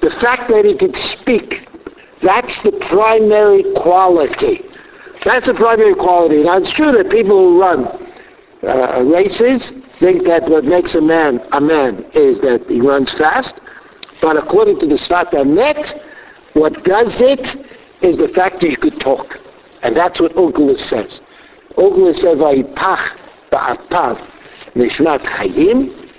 the 0.00 0.10
fact 0.22 0.48
that 0.48 0.64
he 0.64 0.74
can 0.74 0.94
speak, 0.94 1.68
that's 2.22 2.62
the 2.62 2.72
primary 2.88 3.62
quality. 3.76 4.64
That's 5.22 5.46
the 5.46 5.54
primary 5.54 5.94
quality. 5.94 6.44
Now 6.44 6.56
it's 6.56 6.72
true 6.72 6.92
that 6.92 7.10
people 7.10 7.36
who 7.36 7.60
run 7.60 7.86
uh, 8.62 9.04
races 9.04 9.70
think 10.00 10.24
that 10.24 10.48
what 10.48 10.64
makes 10.64 10.94
a 10.94 11.00
man 11.02 11.46
a 11.52 11.60
man 11.60 12.06
is 12.14 12.38
that 12.40 12.64
he 12.68 12.80
runs 12.80 13.12
fast. 13.12 13.54
But 14.22 14.38
according 14.38 14.80
to 14.80 14.86
the 14.86 14.94
Sfat 14.94 15.32
Emet, 15.32 16.07
what 16.54 16.84
does 16.84 17.20
it 17.20 17.56
is 18.00 18.16
the 18.16 18.28
fact 18.28 18.60
that 18.60 18.70
you 18.70 18.76
could 18.76 19.00
talk. 19.00 19.38
And 19.82 19.96
that's 19.96 20.20
what 20.20 20.32
Onkelos 20.34 20.78
says. 20.78 21.20
Onkelos 21.76 22.16
says, 22.16 22.38
ba'apav 22.38 24.26
nishmat 24.74 25.20
chayim, 25.20 26.10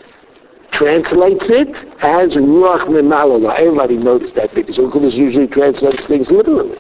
translates 0.72 1.50
it 1.50 1.70
as 2.02 2.36
Ruach 2.36 2.86
Memalala. 2.86 3.58
Everybody 3.58 3.98
noticed 3.98 4.36
that 4.36 4.54
because 4.54 4.78
Onkelos 4.78 5.14
usually 5.14 5.48
translates 5.48 6.06
things 6.06 6.30
literally. 6.30 6.78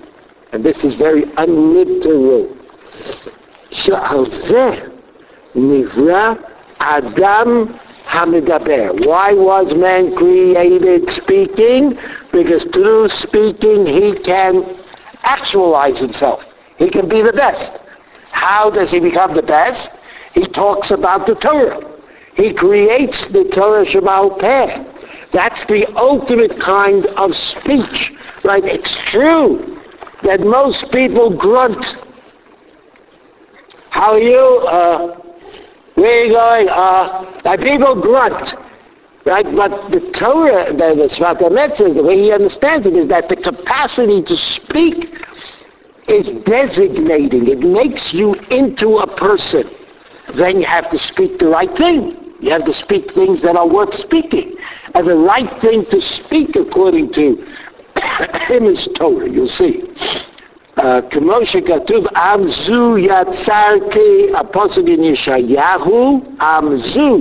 And 0.52 0.64
this 0.64 0.84
is 0.84 0.94
very 0.96 1.24
unliteral. 1.38 2.56
שעל 3.72 4.26
זה 4.32 4.72
adam. 6.80 7.80
Hamidaber. 8.10 9.06
Why 9.06 9.34
was 9.34 9.76
man 9.76 10.16
created 10.16 11.12
speaking? 11.12 11.96
Because 12.32 12.64
through 12.74 13.10
speaking 13.10 13.86
he 13.86 14.18
can 14.20 14.80
actualize 15.22 16.00
himself. 16.00 16.44
He 16.78 16.90
can 16.90 17.08
be 17.08 17.22
the 17.22 17.34
best. 17.34 17.70
How 18.32 18.72
does 18.72 18.90
he 18.90 19.00
become 19.00 19.36
the 19.36 19.44
best? 19.44 19.92
He 20.34 20.44
talks 20.46 20.90
about 20.90 21.28
the 21.28 21.36
Torah. 21.36 21.80
He 22.34 22.52
creates 22.52 23.28
the 23.28 23.44
Torah 23.54 23.86
Shema 23.86 24.30
Peh. 24.38 24.84
That's 25.32 25.64
the 25.66 25.86
ultimate 25.96 26.60
kind 26.60 27.06
of 27.06 27.36
speech. 27.36 28.12
Right? 28.44 28.66
It's 28.66 28.96
true 29.06 29.80
that 30.24 30.40
most 30.40 30.92
people 30.92 31.30
grunt. 31.36 31.86
How 33.92 34.14
are 34.14 34.20
you? 34.20 34.40
Uh, 34.68 35.29
you 36.08 36.34
going? 36.34 36.70
Uh, 36.70 37.42
my 37.44 37.58
people 37.58 38.02
grunt. 38.02 38.56
Right? 39.26 39.46
But 39.46 39.92
the 39.92 40.12
Torah, 40.12 40.72
the, 40.72 40.96
the 40.96 41.08
Emet 41.10 41.78
the 41.78 42.04
way 42.04 42.18
he 42.18 42.32
understands 42.32 42.88
it 42.88 42.96
is 42.96 43.08
that 43.10 43.30
the 43.30 43.36
capacity 43.36 44.24
to 44.24 44.38
speak 44.38 45.14
is 46.08 46.32
designating. 46.46 47.48
It 47.48 47.60
makes 47.60 48.14
you 48.14 48.34
into 48.50 48.98
a 48.98 49.16
person. 49.18 49.70
Then 50.36 50.60
you 50.60 50.66
have 50.66 50.90
to 50.92 50.98
speak 50.98 51.40
the 51.40 51.48
right 51.48 51.76
thing. 51.78 52.36
You 52.40 52.52
have 52.52 52.66
to 52.66 52.74
speak 52.74 53.14
things 53.14 53.42
that 53.42 53.56
are 53.56 53.68
worth 53.68 53.94
speaking. 53.94 54.56
And 54.96 55.08
the 55.08 55.18
right 55.18 55.62
thing 55.62 55.86
to 55.88 56.02
speak 56.02 56.56
according 56.56 57.14
to 57.14 57.36
him 58.48 58.64
is 58.66 58.88
Torah, 58.96 59.30
you'll 59.30 59.48
see. 59.48 59.84
כמו 61.10 61.34
שכתוב, 61.44 62.08
עם 62.16 62.48
זו 62.48 62.98
יצרתי, 62.98 64.28
הפוסק 64.34 64.82
in 64.82 65.02
ישעיהו, 65.02 66.22
עם 66.42 66.78
זו, 66.78 67.20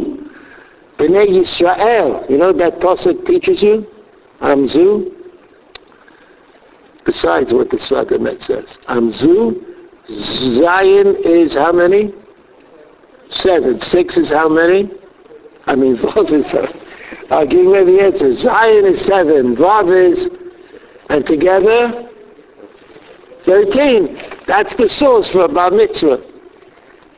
בני 0.99 1.23
ישראל. 1.23 2.12
You 2.29 2.38
know 2.38 2.53
that 2.53 2.81
pasuk 2.81 3.27
teaches 3.27 3.62
you? 3.62 3.83
עם 4.42 4.66
זו? 4.66 5.01
Besides 7.05 7.53
what 7.53 7.71
the 7.71 7.79
Sfat 7.79 8.11
Emet 8.11 8.42
says. 8.42 8.77
עם 8.88 9.11
זו, 9.11 9.53
Zion 10.09 11.16
is 11.25 11.55
how 11.55 11.73
many? 11.73 12.12
Seven. 13.31 13.79
Six 13.81 14.16
is 14.16 14.31
how 14.31 14.49
many? 14.49 14.90
I 15.66 15.75
mean, 15.75 15.97
Vav 16.03 16.31
is. 16.31 16.51
I'll 17.31 17.47
give 17.47 17.64
you 17.64 17.85
the 17.85 18.03
answer. 18.03 18.35
Zion 18.35 18.87
is 18.87 19.05
seven. 19.05 19.55
Vav 19.57 19.88
is, 20.11 20.29
and 21.11 21.27
together, 21.27 22.09
13. 23.44 24.18
That's 24.46 24.74
the 24.77 24.88
source 24.88 25.29
for 25.29 25.44
a 25.44 25.48
bar 25.48 25.70
mitzvah. 25.70 26.22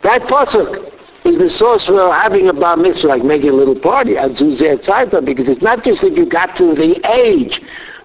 That 0.03 0.23
pasuk 0.23 0.93
is 1.25 1.39
the 1.39 1.51
source 1.51 1.87
for 1.87 2.13
having 2.13 2.49
a 2.49 2.53
bar 2.53 2.77
mitzvah, 2.77 3.09
like 3.09 3.25
making 3.25 3.51
a 3.51 3.53
little 3.53 3.79
party 3.79 4.17
at 4.17 4.33
Zuzeh 4.33 4.83
Tzaipa, 4.85 5.25
because 5.25 5.49
it's 5.49 5.63
not 5.63 5.85
just 5.85 6.01
that 6.01 6.17
you 6.17 6.27
got 6.27 6.57
to 6.57 6.75
the 6.75 7.01
age, 7.11 7.61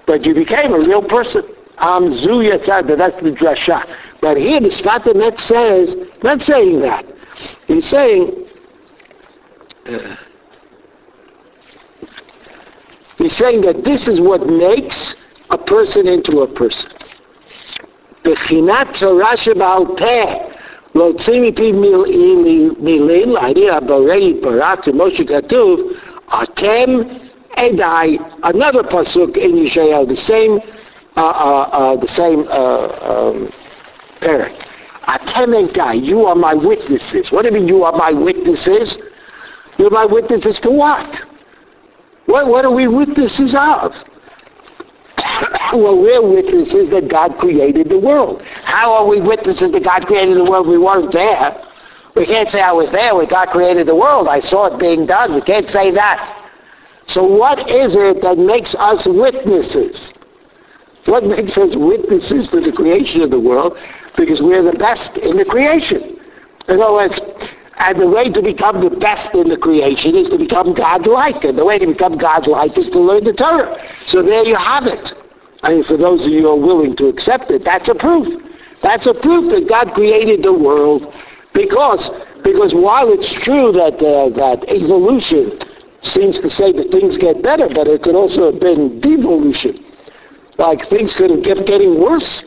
but 0.06 0.26
you 0.26 0.34
became 0.34 0.74
a 0.74 0.80
real 0.80 1.02
person. 1.02 1.44
Am 1.78 2.14
Zu 2.14 2.40
Yatzada, 2.40 2.98
that's 2.98 3.22
the 3.22 3.32
drasha. 3.32 3.86
But 4.22 4.38
here 4.38 4.60
the 4.60 4.70
Sfat 4.70 5.04
Emet 5.04 5.40
says, 5.40 5.96
not 6.24 6.42
saying 6.42 6.80
that. 6.82 7.06
He's 7.68 7.88
saying, 7.88 8.48
he's 13.18 13.36
saying 13.36 13.62
that 13.62 13.84
this 13.84 14.08
is 14.08 14.22
what 14.22 14.48
makes 14.48 15.16
a 15.50 15.58
person 15.58 16.08
into 16.08 16.42
a 16.42 16.48
person. 16.48 16.90
בחינת 18.25 18.87
תורה 19.01 19.37
שבעל 19.37 19.83
פה 19.97 20.33
להוציא 20.95 21.41
מפי 21.41 21.73
מילים, 22.81 23.31
להניע 23.31 23.75
הבורא 23.75 24.15
ברא 24.41 24.77
כמו 24.77 25.11
שכתוב, 25.11 25.81
אתם 26.43 27.01
עדיי, 27.57 28.19
another 28.45 28.83
pasuk 28.83 29.37
in 29.37 29.53
Yeshayahu, 29.57 30.09
the 30.09 30.17
same, 30.17 30.61
uh, 31.17 31.21
uh, 31.21 31.69
uh, 31.73 31.97
the 31.97 32.09
same 32.09 32.47
uh, 32.49 32.89
um, 33.03 33.53
parent. 34.21 34.55
Atem 35.07 35.69
edai, 35.69 36.05
you 36.05 36.25
are 36.27 36.37
my 36.37 36.55
witnesses. 36.55 37.33
What 37.33 37.43
do 37.43 37.49
you 37.49 37.55
mean 37.55 37.69
you 37.69 37.83
are 37.85 37.93
my 37.93 38.13
witnesses? 38.13 38.97
You're 39.79 39.91
my 39.91 40.05
witnesses 40.05 40.61
to 40.61 40.71
what? 40.71 41.21
What, 42.27 42.47
what 42.47 42.65
are 42.65 42.71
we 42.71 42.87
witnesses 42.87 43.55
of? 43.55 43.93
Well, 45.78 46.00
we're 46.00 46.22
witnesses 46.22 46.90
that 46.90 47.08
God 47.08 47.38
created 47.38 47.90
the 47.90 48.00
world. 48.00 48.42
How 48.64 48.94
are 48.94 49.08
we 49.08 49.22
witnesses 49.22 49.72
that 49.72 49.84
God 49.84 50.06
created 50.08 50.38
the 50.38 50.44
world? 50.44 50.68
We 50.68 50.78
weren't 50.78 51.12
there. 51.12 51.62
We 52.16 52.26
can't 52.26 52.50
say 52.50 52.62
I 52.62 52.72
was 52.72 52.90
there 52.92 53.16
when 53.16 53.28
God 53.28 53.50
created 53.50 53.88
the 53.88 53.96
world. 53.96 54.28
I 54.28 54.40
saw 54.40 54.68
it 54.68 54.80
being 54.80 55.06
done. 55.06 55.36
We 55.36 55.42
can't 55.42 55.68
say 55.70 55.92
that. 55.92 56.44
So 57.08 57.24
what 57.24 57.70
is 57.70 57.96
it 57.96 58.22
that 58.22 58.38
makes 58.38 58.74
us 58.76 59.06
witnesses? 59.06 60.12
What 61.06 61.24
makes 61.24 61.58
us 61.58 61.76
witnesses 61.76 62.48
to 62.48 62.62
the 62.62 62.72
creation 62.72 63.22
of 63.22 63.30
the 63.30 63.40
world? 63.40 63.78
Because 64.18 64.42
we're 64.42 64.64
the 64.64 64.78
best 64.78 65.18
in 65.18 65.38
the 65.38 65.46
creation. 65.46 66.20
In 66.68 66.82
other 66.82 66.94
words, 66.94 67.20
and 67.78 68.00
the 68.00 68.08
way 68.08 68.30
to 68.32 68.42
become 68.42 68.82
the 68.82 68.90
best 68.90 69.34
in 69.34 69.50
the 69.50 69.58
creation 69.58 70.16
is 70.16 70.30
to 70.30 70.38
become 70.38 70.74
God-like. 70.74 71.44
And 71.44 71.58
the 71.58 71.66
way 71.66 71.78
to 71.78 71.86
become 71.86 72.18
God-like 72.18 72.78
is 72.78 72.90
to 72.90 73.00
learn 73.00 73.26
the 73.26 73.34
Torah. 73.34 73.78
So 74.08 74.24
there 74.24 74.46
you 74.46 74.56
have 74.56 74.88
it. 74.88 75.14
I 75.66 75.72
mean, 75.72 75.84
for 75.84 75.98
those 75.98 76.28
of 76.28 76.32
you 76.32 76.42
who 76.42 76.50
are 76.50 76.60
willing 76.60 76.96
to 76.98 77.08
accept 77.08 77.50
it, 77.50 77.64
that's 77.64 77.90
a 77.90 77.96
proof. 77.96 78.40
That's 78.84 79.08
a 79.08 79.16
proof 79.16 79.50
that 79.50 79.68
God 79.68 79.96
created 79.96 80.44
the 80.44 80.54
world 80.54 81.12
because, 81.56 82.12
because 82.44 82.76
while 82.76 83.12
it's 83.12 83.34
true 83.34 83.72
that, 83.72 83.96
uh, 83.96 84.30
that 84.38 84.64
evolution 84.70 85.58
seems 86.04 86.40
to 86.40 86.52
say 86.52 86.72
that 86.72 86.92
things 86.92 87.18
get 87.18 87.42
better, 87.42 87.68
but 87.68 87.88
it 87.88 88.04
could 88.04 88.14
also 88.14 88.52
have 88.52 88.62
been 88.62 89.00
devolution. 89.02 89.84
Like 90.60 90.88
things 90.88 91.16
could 91.16 91.32
have 91.32 91.44
kept 91.44 91.66
getting 91.66 92.00
worse. 92.00 92.44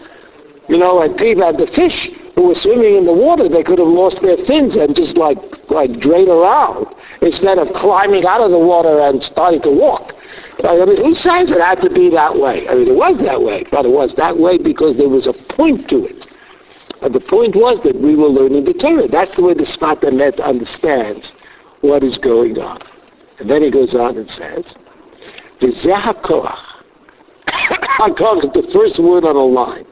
You 0.68 0.78
know, 0.78 0.94
like 0.94 1.16
people 1.16 1.44
had 1.44 1.58
the 1.58 1.66
fish 1.66 2.08
who 2.36 2.46
were 2.46 2.54
swimming 2.54 2.94
in 2.94 3.04
the 3.04 3.12
water, 3.12 3.48
they 3.48 3.64
could 3.64 3.80
have 3.80 3.88
lost 3.88 4.22
their 4.22 4.36
fins 4.46 4.76
and 4.76 4.94
just 4.94 5.16
like, 5.16 5.38
like 5.70 5.98
drain 5.98 6.28
around 6.28 6.86
instead 7.20 7.58
of 7.58 7.72
climbing 7.72 8.24
out 8.26 8.42
of 8.42 8.52
the 8.52 8.58
water 8.58 9.00
and 9.00 9.24
starting 9.24 9.60
to 9.62 9.70
walk. 9.72 10.14
Like, 10.60 10.80
I 10.80 10.84
mean, 10.84 11.04
who 11.04 11.14
says 11.14 11.50
it 11.50 11.60
had 11.60 11.80
to 11.82 11.90
be 11.90 12.10
that 12.10 12.36
way? 12.36 12.68
I 12.68 12.74
mean, 12.74 12.88
it 12.88 12.96
was 12.96 13.16
that 13.18 13.40
way, 13.40 13.64
but 13.70 13.86
it 13.86 13.90
was 13.90 14.14
that 14.14 14.36
way 14.36 14.58
because 14.58 14.96
there 14.96 15.08
was 15.08 15.26
a 15.26 15.32
point 15.32 15.88
to 15.88 16.04
it. 16.06 16.26
And 17.00 17.14
the 17.14 17.20
point 17.20 17.54
was 17.54 17.80
that 17.84 17.94
we 17.94 18.16
were 18.16 18.26
learning 18.26 18.64
the 18.64 18.74
Torah. 18.74 19.06
That's 19.06 19.34
the 19.36 19.42
way 19.42 19.54
the 19.54 19.62
Sfat 19.62 20.00
Emet 20.00 20.42
understands 20.42 21.32
what 21.80 22.02
is 22.02 22.18
going 22.18 22.58
on. 22.58 22.80
And 23.38 23.48
then 23.48 23.62
he 23.62 23.70
goes 23.70 23.94
on 23.94 24.16
and 24.16 24.28
says, 24.28 24.74
V'zeh 25.60 25.92
I 28.00 28.10
call 28.10 28.40
is 28.44 28.52
the 28.52 28.68
first 28.72 28.98
word 28.98 29.24
on 29.24 29.36
a 29.36 29.44
line. 29.44 29.86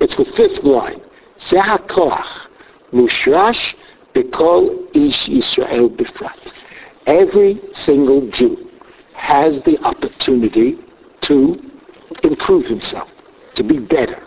It's 0.00 0.16
the 0.16 0.26
fifth 0.26 0.62
line. 0.64 1.00
Zeh 1.38 1.62
HaKoach. 1.62 2.48
Mushrash 2.92 3.74
bekol 4.14 4.94
Ish 4.94 5.28
Yisrael 5.28 5.88
B'frat. 5.88 6.52
Every 7.06 7.60
single 7.72 8.28
Jew 8.30 8.63
has 9.14 9.60
the 9.62 9.78
opportunity 9.84 10.78
to 11.22 11.58
improve 12.22 12.66
himself, 12.66 13.08
to 13.54 13.62
be 13.62 13.78
better, 13.78 14.22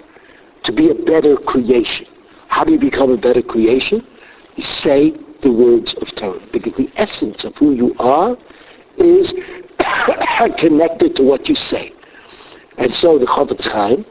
to 0.64 0.72
be 0.72 0.90
a 0.90 0.96
better 0.96 1.38
creation. 1.38 2.08
How 2.48 2.64
do 2.64 2.72
you 2.72 2.80
become 2.80 3.12
a 3.12 3.18
better 3.18 3.42
creation? 3.42 4.06
You 4.56 4.64
say 4.64 5.12
the 5.42 5.52
words 5.52 5.94
of 5.96 6.14
Torah. 6.16 6.42
Because 6.52 6.74
the 6.74 6.90
essence 6.96 7.44
of 7.44 7.56
who 7.56 7.74
you 7.74 7.96
are 8.00 8.38
is 8.98 9.34
connected 10.58 11.16
to 11.18 11.24
what 11.24 11.48
you 11.48 11.56
say. 11.56 11.94
And 12.78 12.94
so 12.94 13.18
the 13.18 13.26
Chofetz 13.26 13.68
Chaim 13.68 14.06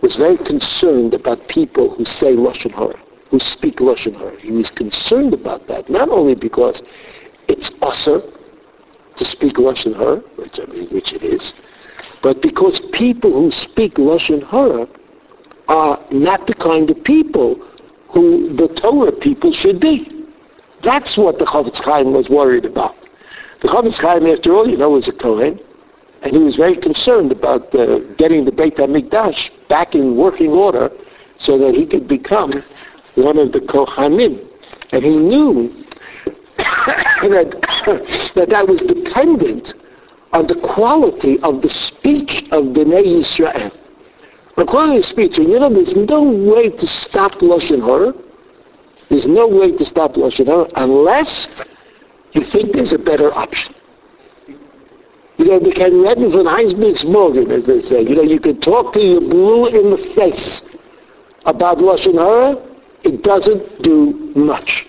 was 0.00 0.16
very 0.16 0.38
concerned 0.38 1.14
about 1.14 1.48
people 1.48 1.94
who 1.94 2.04
say 2.04 2.34
Lashon 2.36 2.72
Hara, 2.72 2.98
who 3.30 3.40
speak 3.40 3.78
Lashon 3.78 4.16
Hara. 4.16 4.38
He 4.40 4.52
was 4.52 4.70
concerned 4.70 5.34
about 5.34 5.66
that, 5.68 5.88
not 5.88 6.08
only 6.08 6.34
because 6.34 6.82
it's 7.48 7.70
usher 7.82 8.22
to 9.18 9.24
speak 9.24 9.54
Lashon 9.54 9.96
Hara, 9.96 10.18
which, 10.36 10.58
I 10.58 10.66
mean, 10.66 10.88
which 10.88 11.12
it 11.12 11.22
is, 11.22 11.52
but 12.22 12.42
because 12.42 12.80
people 12.92 13.32
who 13.32 13.50
speak 13.50 13.94
Lashon 13.94 14.46
Hara 14.48 14.88
are 15.68 16.00
not 16.10 16.46
the 16.46 16.54
kind 16.54 16.90
of 16.90 17.02
people 17.04 17.56
who 18.08 18.54
the 18.56 18.68
Torah 18.68 19.12
people 19.12 19.52
should 19.52 19.80
be. 19.80 20.26
That's 20.82 21.16
what 21.16 21.38
the 21.38 21.44
Chofetz 21.44 21.82
Chaim 21.84 22.12
was 22.12 22.28
worried 22.28 22.64
about. 22.64 22.96
The 23.60 23.68
Chofetz 23.68 23.98
Chaim, 23.98 24.26
after 24.26 24.54
all, 24.54 24.68
you 24.68 24.76
know, 24.76 24.90
was 24.90 25.08
a 25.08 25.12
Kohen, 25.12 25.60
and 26.22 26.32
he 26.32 26.38
was 26.38 26.56
very 26.56 26.76
concerned 26.76 27.32
about 27.32 27.74
uh, 27.74 27.98
getting 28.16 28.44
the 28.44 28.52
Beit 28.52 28.76
HaMikdash 28.76 29.50
back 29.68 29.94
in 29.94 30.16
working 30.16 30.50
order 30.50 30.90
so 31.38 31.58
that 31.58 31.74
he 31.74 31.86
could 31.86 32.08
become 32.08 32.52
one 33.14 33.38
of 33.38 33.52
the 33.52 33.60
Kohanim. 33.60 34.44
And 34.90 35.04
he 35.04 35.16
knew 35.16 35.84
that, 37.22 38.32
that 38.34 38.48
that 38.50 38.68
was 38.68 38.80
dependent 38.80 39.74
on 40.32 40.46
the 40.46 40.56
quality 40.56 41.38
of 41.40 41.62
the 41.62 41.68
speech 41.68 42.44
of 42.50 42.64
Bnei 42.66 43.04
Yisrael. 43.04 43.72
Quality 44.66 44.98
of 44.98 45.04
speech, 45.04 45.38
you 45.38 45.58
know, 45.58 45.72
there's 45.72 45.94
no 45.94 46.22
way 46.22 46.68
to 46.68 46.86
stop 46.86 47.32
Lashon 47.34 47.80
Hara. 47.80 48.12
There's 49.08 49.26
no 49.26 49.46
way 49.46 49.72
to 49.76 49.84
stop 49.84 50.14
Lashon 50.14 50.46
Hara 50.46 50.68
unless 50.74 51.46
you 52.32 52.44
think 52.44 52.72
there's 52.72 52.92
a 52.92 52.98
better 52.98 53.32
option. 53.32 53.74
You 55.38 55.44
know, 55.44 55.60
you 55.60 55.72
can 55.72 55.92
retten 56.02 56.32
von 56.32 56.44
Heisman's 56.44 57.04
Morgan, 57.04 57.50
as 57.52 57.64
they 57.66 57.80
say. 57.82 58.02
You 58.02 58.16
know, 58.16 58.22
you 58.22 58.40
can 58.40 58.60
talk 58.60 58.92
to 58.94 59.00
your 59.00 59.20
blue 59.20 59.68
in 59.68 59.90
the 59.90 60.12
face 60.16 60.60
about 61.46 61.78
Lashon 61.78 62.14
Hara. 62.14 62.56
It 63.04 63.22
doesn't 63.22 63.82
do 63.82 64.32
much. 64.34 64.86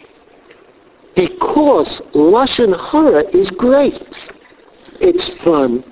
Because 1.15 2.02
Lashon 2.13 2.78
Hara 2.91 3.24
is 3.36 3.50
great. 3.50 4.02
It's 5.00 5.30
fun. 5.43 5.84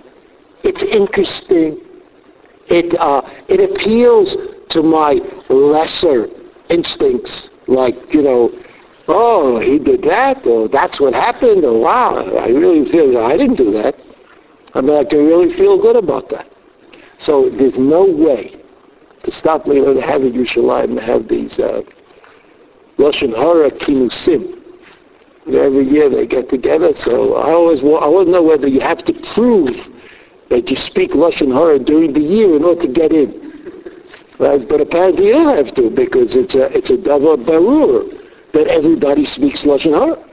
It's 0.63 0.83
interesting. 0.83 1.81
It, 2.67 2.99
uh, 2.99 3.21
it 3.47 3.71
appeals 3.71 4.35
to 4.69 4.83
my 4.83 5.21
lesser 5.49 6.27
instincts, 6.69 7.49
like, 7.67 7.95
you 8.13 8.21
know, 8.21 8.51
oh, 9.07 9.59
he 9.59 9.79
did 9.79 10.03
that, 10.03 10.45
or 10.45 10.67
that's 10.67 10.99
what 10.99 11.13
happened, 11.13 11.63
or 11.63 11.79
wow, 11.79 12.17
I 12.37 12.47
really 12.49 12.89
feel 12.91 13.17
I 13.17 13.37
didn't 13.37 13.55
do 13.55 13.71
that. 13.71 13.95
I 14.73 14.81
mean, 14.81 14.97
I 14.97 15.05
can 15.05 15.25
really 15.25 15.53
feel 15.53 15.81
good 15.81 15.95
about 15.95 16.29
that. 16.29 16.47
So 17.17 17.49
there's 17.49 17.77
no 17.77 18.05
way 18.05 18.61
to 19.23 19.31
stop 19.31 19.65
me 19.65 19.75
to 19.75 20.01
have 20.01 20.21
in 20.21 20.33
Yerushalayim 20.33 20.91
and 20.91 20.99
have 20.99 21.27
these 21.27 21.57
uh, 21.57 21.81
Lashon 22.97 23.35
Hara 23.35 23.71
Kinusim. 23.71 24.61
Every 25.47 25.87
year 25.87 26.09
they 26.09 26.27
get 26.27 26.49
together, 26.49 26.93
so 26.95 27.35
I 27.35 27.51
always 27.51 27.79
I 27.79 28.07
want 28.07 28.27
to 28.27 28.31
know 28.31 28.43
whether 28.43 28.67
you 28.67 28.81
have 28.81 29.03
to 29.05 29.13
prove 29.33 29.75
that 30.49 30.69
you 30.69 30.75
speak 30.75 31.11
Lashon 31.11 31.53
Hara 31.53 31.79
during 31.79 32.13
the 32.13 32.19
year 32.19 32.55
in 32.55 32.63
order 32.63 32.81
to 32.81 32.87
get 32.87 33.13
in. 33.13 33.47
Right? 34.39 34.67
But 34.67 34.81
apparently 34.81 35.27
you 35.27 35.33
don't 35.33 35.65
have 35.65 35.73
to 35.75 35.89
because 35.89 36.35
it's 36.35 36.53
a 36.53 36.75
it's 36.77 36.89
a 36.89 36.97
davar 36.97 37.37
barur 37.43 38.21
that 38.53 38.67
everybody 38.67 39.23
speaks 39.23 39.63
Lashon 39.63 39.93
Hara. 39.97 40.23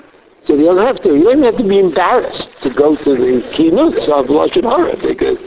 So 0.42 0.55
you 0.55 0.64
don't 0.64 0.85
have 0.85 1.00
to. 1.03 1.16
You 1.16 1.24
don't 1.24 1.42
have 1.42 1.57
to 1.59 1.64
be 1.64 1.79
embarrassed 1.79 2.50
to 2.62 2.70
go 2.70 2.96
to 2.96 3.11
the 3.11 3.48
keynotes 3.53 4.09
of 4.09 4.27
Lashon 4.27 4.64
Hara 4.64 4.96
because 4.96 5.38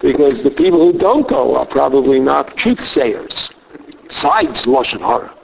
because 0.00 0.42
the 0.42 0.50
people 0.50 0.78
who 0.78 0.98
don't 0.98 1.28
go 1.28 1.56
are 1.56 1.66
probably 1.66 2.20
not 2.20 2.56
truth 2.56 2.82
sayers. 2.84 3.50
Besides 4.08 4.62
Lashon 4.66 5.00
Hara. 5.00 5.34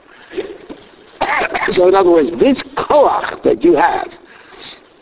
So 1.71 1.87
in 1.87 1.95
other 1.95 2.11
words, 2.11 2.31
this 2.39 2.61
koach 2.75 3.43
that 3.43 3.63
you 3.63 3.75
have, 3.75 4.07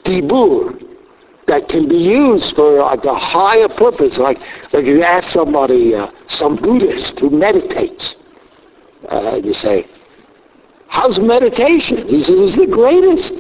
dibur, 0.04 0.82
that 1.48 1.70
can 1.70 1.88
be 1.88 1.98
used 1.98 2.56
for 2.56 2.80
like 2.80 3.06
a 3.06 3.14
higher 3.14 3.68
purpose, 3.68 4.18
like 4.18 4.40
like 4.74 4.86
you 4.86 5.04
ask 5.04 5.30
somebody, 5.30 5.94
uh, 5.94 6.10
some 6.28 6.56
Buddhist 6.56 7.20
who 7.20 7.30
meditates, 7.30 8.16
uh, 9.10 9.40
you 9.44 9.54
say, 9.54 9.88
how's 10.88 11.20
meditation? 11.20 12.08
He 12.08 12.24
says, 12.24 12.36
it's 12.40 12.56
the 12.58 12.68
greatest. 12.68 13.34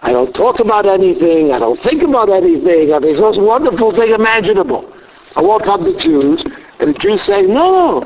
I 0.00 0.12
don't 0.12 0.32
talk 0.32 0.60
about 0.60 0.86
anything. 0.86 1.52
I 1.52 1.58
don't 1.58 1.80
think 1.82 2.02
about 2.02 2.30
anything. 2.30 2.94
I 2.94 3.00
mean, 3.00 3.10
it's 3.10 3.18
the 3.18 3.26
most 3.26 3.40
wonderful 3.40 3.92
thing 3.92 4.12
imaginable. 4.12 4.92
I 5.34 5.42
walk 5.42 5.66
up 5.66 5.80
to 5.80 5.98
Jews, 5.98 6.44
and 6.78 6.94
the 6.94 6.98
Jews 6.98 7.22
say, 7.22 7.42
no, 7.42 8.04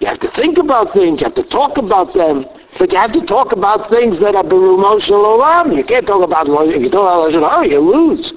you 0.00 0.06
have 0.06 0.20
to 0.20 0.30
think 0.32 0.58
about 0.58 0.92
things. 0.92 1.20
You 1.20 1.24
have 1.24 1.34
to 1.34 1.44
talk 1.44 1.78
about 1.78 2.14
them. 2.14 2.44
But 2.78 2.92
you 2.92 2.98
have 2.98 3.12
to 3.12 3.26
talk 3.26 3.52
about 3.52 3.90
things 3.90 4.18
that 4.20 4.34
are 4.34 4.44
berumoshal 4.44 5.10
olam. 5.10 5.76
You 5.76 5.84
can't 5.84 6.06
talk 6.06 6.22
about, 6.22 6.48
if 6.48 6.80
you 6.80 6.90
talk 6.90 7.02
about 7.02 7.32
Lashon 7.32 7.48
Hara, 7.48 7.66
you 7.66 7.80
lose. 7.80 8.32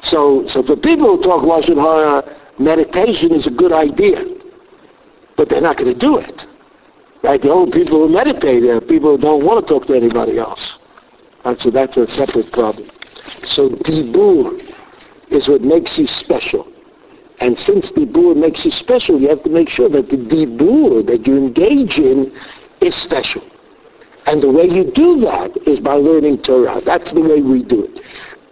So, 0.00 0.46
so 0.46 0.62
for 0.62 0.76
people 0.76 1.16
who 1.16 1.22
talk 1.22 1.42
Lashon 1.42 1.76
Hara, 1.76 2.18
uh, 2.18 2.38
meditation 2.58 3.32
is 3.32 3.46
a 3.46 3.50
good 3.50 3.72
idea. 3.72 4.24
But 5.36 5.48
they're 5.48 5.60
not 5.60 5.76
going 5.76 5.92
to 5.92 5.98
do 5.98 6.18
it. 6.18 6.46
Right? 7.22 7.40
The 7.40 7.50
only 7.50 7.72
people 7.72 8.06
who 8.06 8.12
meditate 8.12 8.62
are 8.64 8.80
people 8.80 9.16
who 9.16 9.18
don't 9.18 9.44
want 9.44 9.66
to 9.66 9.74
talk 9.74 9.86
to 9.86 9.94
anybody 9.94 10.38
else. 10.38 10.78
And 11.44 11.60
so 11.60 11.70
that's 11.70 11.96
a 11.96 12.06
separate 12.06 12.52
problem. 12.52 12.90
So 13.42 13.70
dibur 13.70 14.60
is 15.30 15.48
what 15.48 15.62
makes 15.62 15.98
you 15.98 16.06
special. 16.06 16.68
And 17.40 17.58
since 17.58 17.90
dibur 17.90 18.36
makes 18.36 18.64
you 18.64 18.70
special, 18.70 19.20
you 19.20 19.28
have 19.28 19.42
to 19.42 19.50
make 19.50 19.68
sure 19.68 19.88
that 19.88 20.08
the 20.08 20.16
dibur 20.16 21.04
that 21.06 21.26
you 21.26 21.36
engage 21.36 21.98
in 21.98 22.32
is 22.84 22.94
special. 22.94 23.42
And 24.26 24.42
the 24.42 24.50
way 24.50 24.66
you 24.66 24.90
do 24.92 25.20
that 25.20 25.56
is 25.66 25.80
by 25.80 25.94
learning 25.94 26.42
Torah. 26.42 26.80
That's 26.84 27.10
the 27.12 27.20
way 27.20 27.42
we 27.42 27.62
do 27.62 27.84
it. 27.84 28.00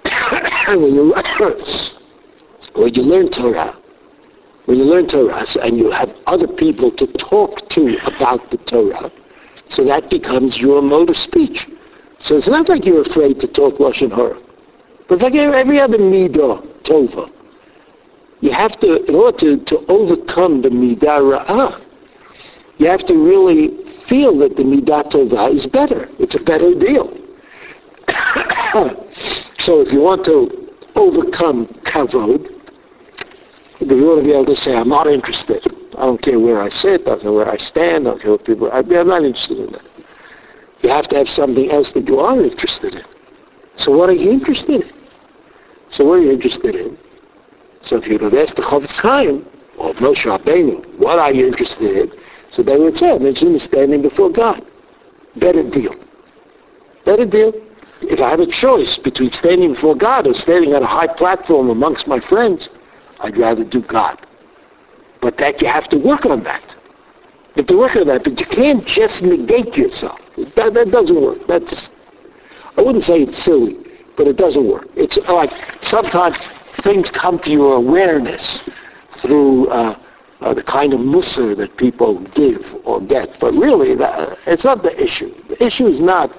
when, 0.68 0.94
you, 0.94 1.14
when 2.74 2.94
you 2.94 3.02
learn 3.02 3.30
Torah, 3.30 3.76
when 4.66 4.78
you 4.78 4.84
learn 4.84 5.06
Torah 5.06 5.44
and 5.62 5.76
you 5.76 5.90
have 5.90 6.14
other 6.26 6.46
people 6.46 6.90
to 6.92 7.06
talk 7.14 7.68
to 7.70 7.98
about 8.06 8.50
the 8.50 8.58
Torah, 8.58 9.10
so 9.70 9.84
that 9.84 10.10
becomes 10.10 10.58
your 10.58 10.82
mode 10.82 11.10
of 11.10 11.16
speech. 11.16 11.68
So 12.18 12.36
it's 12.36 12.48
not 12.48 12.68
like 12.68 12.84
you're 12.84 13.02
afraid 13.02 13.40
to 13.40 13.48
talk 13.48 13.74
Lashon 13.74 14.12
Hara. 14.12 14.38
But 15.08 15.20
like 15.20 15.34
every 15.34 15.80
other 15.80 15.98
midah, 15.98 16.82
tova, 16.84 17.30
you 18.40 18.52
have 18.52 18.78
to, 18.80 19.04
in 19.04 19.14
order 19.14 19.38
to, 19.38 19.64
to 19.64 19.78
overcome 19.86 20.62
the 20.62 20.68
midah 20.68 21.46
ra'ah, 21.46 21.84
you 22.78 22.86
have 22.86 23.04
to 23.06 23.14
really 23.14 23.81
feel 24.08 24.36
that 24.38 24.56
the 24.56 24.62
midah 24.62 25.10
tova 25.10 25.52
is 25.52 25.66
better. 25.66 26.08
It's 26.18 26.34
a 26.34 26.40
better 26.40 26.74
deal. 26.74 27.08
so 29.58 29.80
if 29.80 29.92
you 29.92 30.00
want 30.00 30.24
to 30.24 30.70
overcome 30.94 31.66
kavod, 31.84 32.48
you 33.80 34.06
want 34.06 34.20
to 34.20 34.24
be 34.24 34.32
able 34.32 34.46
to 34.46 34.56
say, 34.56 34.74
I'm 34.74 34.88
not 34.88 35.06
interested. 35.06 35.66
I 35.98 36.06
don't 36.06 36.22
care 36.22 36.38
where 36.38 36.60
I 36.60 36.68
sit. 36.68 37.02
I 37.02 37.04
don't 37.04 37.20
care 37.20 37.32
where 37.32 37.48
I 37.48 37.56
stand. 37.56 38.06
I 38.06 38.10
don't 38.12 38.22
care 38.22 38.30
what 38.32 38.44
people... 38.44 38.70
I, 38.72 38.78
I'm 38.78 39.08
not 39.08 39.24
interested 39.24 39.58
in 39.58 39.72
that. 39.72 39.82
You 40.82 40.90
have 40.90 41.08
to 41.08 41.16
have 41.16 41.28
something 41.28 41.70
else 41.70 41.92
that 41.92 42.06
you 42.06 42.18
are 42.18 42.40
interested 42.42 42.94
in. 42.94 43.04
So 43.76 43.96
what 43.96 44.08
are 44.08 44.14
you 44.14 44.30
interested 44.30 44.82
in? 44.82 44.92
So 45.90 46.04
what 46.04 46.18
are 46.18 46.22
you 46.22 46.32
interested 46.32 46.74
in? 46.74 46.98
So 47.80 47.96
if 47.96 48.06
you 48.06 48.18
would 48.18 48.34
ask 48.34 48.54
the 48.54 48.62
Chofetz 48.62 48.98
Chaim, 48.98 49.46
or 49.78 49.94
Moshe 49.94 50.24
Rabbeinu, 50.24 50.98
what 50.98 51.18
are 51.18 51.32
you 51.32 51.46
interested 51.46 51.96
in? 51.96 52.21
So 52.52 52.62
would 52.62 52.98
say, 52.98 53.10
I'm 53.10 53.24
interested 53.24 53.48
in 53.48 53.58
standing 53.60 54.02
before 54.02 54.30
God. 54.30 54.62
Better 55.36 55.68
deal. 55.68 55.94
Better 57.06 57.24
deal. 57.24 57.52
If 58.02 58.20
I 58.20 58.28
have 58.28 58.40
a 58.40 58.46
choice 58.46 58.98
between 58.98 59.32
standing 59.32 59.72
before 59.72 59.94
God 59.94 60.26
or 60.26 60.34
standing 60.34 60.74
on 60.74 60.82
a 60.82 60.86
high 60.86 61.06
platform 61.06 61.70
amongst 61.70 62.06
my 62.06 62.20
friends, 62.20 62.68
I'd 63.20 63.38
rather 63.38 63.64
do 63.64 63.81
God. 63.81 64.27
But 65.22 65.38
that 65.38 65.62
you 65.62 65.68
have 65.68 65.88
to 65.90 65.98
work 65.98 66.27
on 66.27 66.42
that. 66.44 66.77
You 67.54 67.62
have 67.62 67.66
to 67.68 67.79
work 67.79 67.96
on 67.96 68.06
that, 68.08 68.24
but 68.24 68.38
you 68.38 68.46
can't 68.46 68.87
just 68.87 69.22
negate 69.22 69.74
yourself. 69.77 70.20
That, 70.56 70.74
that 70.74 70.90
doesn't 70.90 71.22
work. 71.22 71.38
That's, 71.48 71.90
I 72.77 72.83
wouldn't 72.83 73.04
say 73.04 73.22
it's 73.22 73.38
silly, 73.38 73.79
but 74.18 74.27
it 74.27 74.37
doesn't 74.37 74.68
work. 74.68 74.88
It's 74.94 75.16
like 75.16 75.52
sometimes 75.81 76.37
things 76.83 77.08
come 77.10 77.38
to 77.40 77.50
your 77.50 77.77
awareness 77.77 78.62
through 79.22 79.68
uh, 79.68 79.98
uh, 80.42 80.54
the 80.54 80.62
kind 80.62 80.92
of 80.92 81.00
mussar 81.00 81.56
that 81.56 81.76
people 81.76 82.20
give 82.34 82.60
or 82.84 83.00
get. 83.00 83.36
But 83.40 83.52
really, 83.52 83.94
that, 83.96 84.38
it's 84.46 84.64
not 84.64 84.82
the 84.82 85.00
issue. 85.00 85.32
The 85.48 85.62
issue 85.64 85.86
is 85.86 86.00
not, 86.00 86.30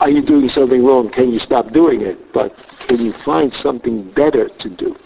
are 0.00 0.10
you 0.10 0.22
doing 0.22 0.48
something 0.48 0.84
wrong? 0.84 1.10
Can 1.10 1.32
you 1.32 1.38
stop 1.38 1.72
doing 1.72 2.00
it? 2.00 2.32
But 2.32 2.54
can 2.88 3.00
you 3.00 3.12
find 3.24 3.52
something 3.52 4.10
better 4.12 4.48
to 4.48 4.70
do? 4.70 4.96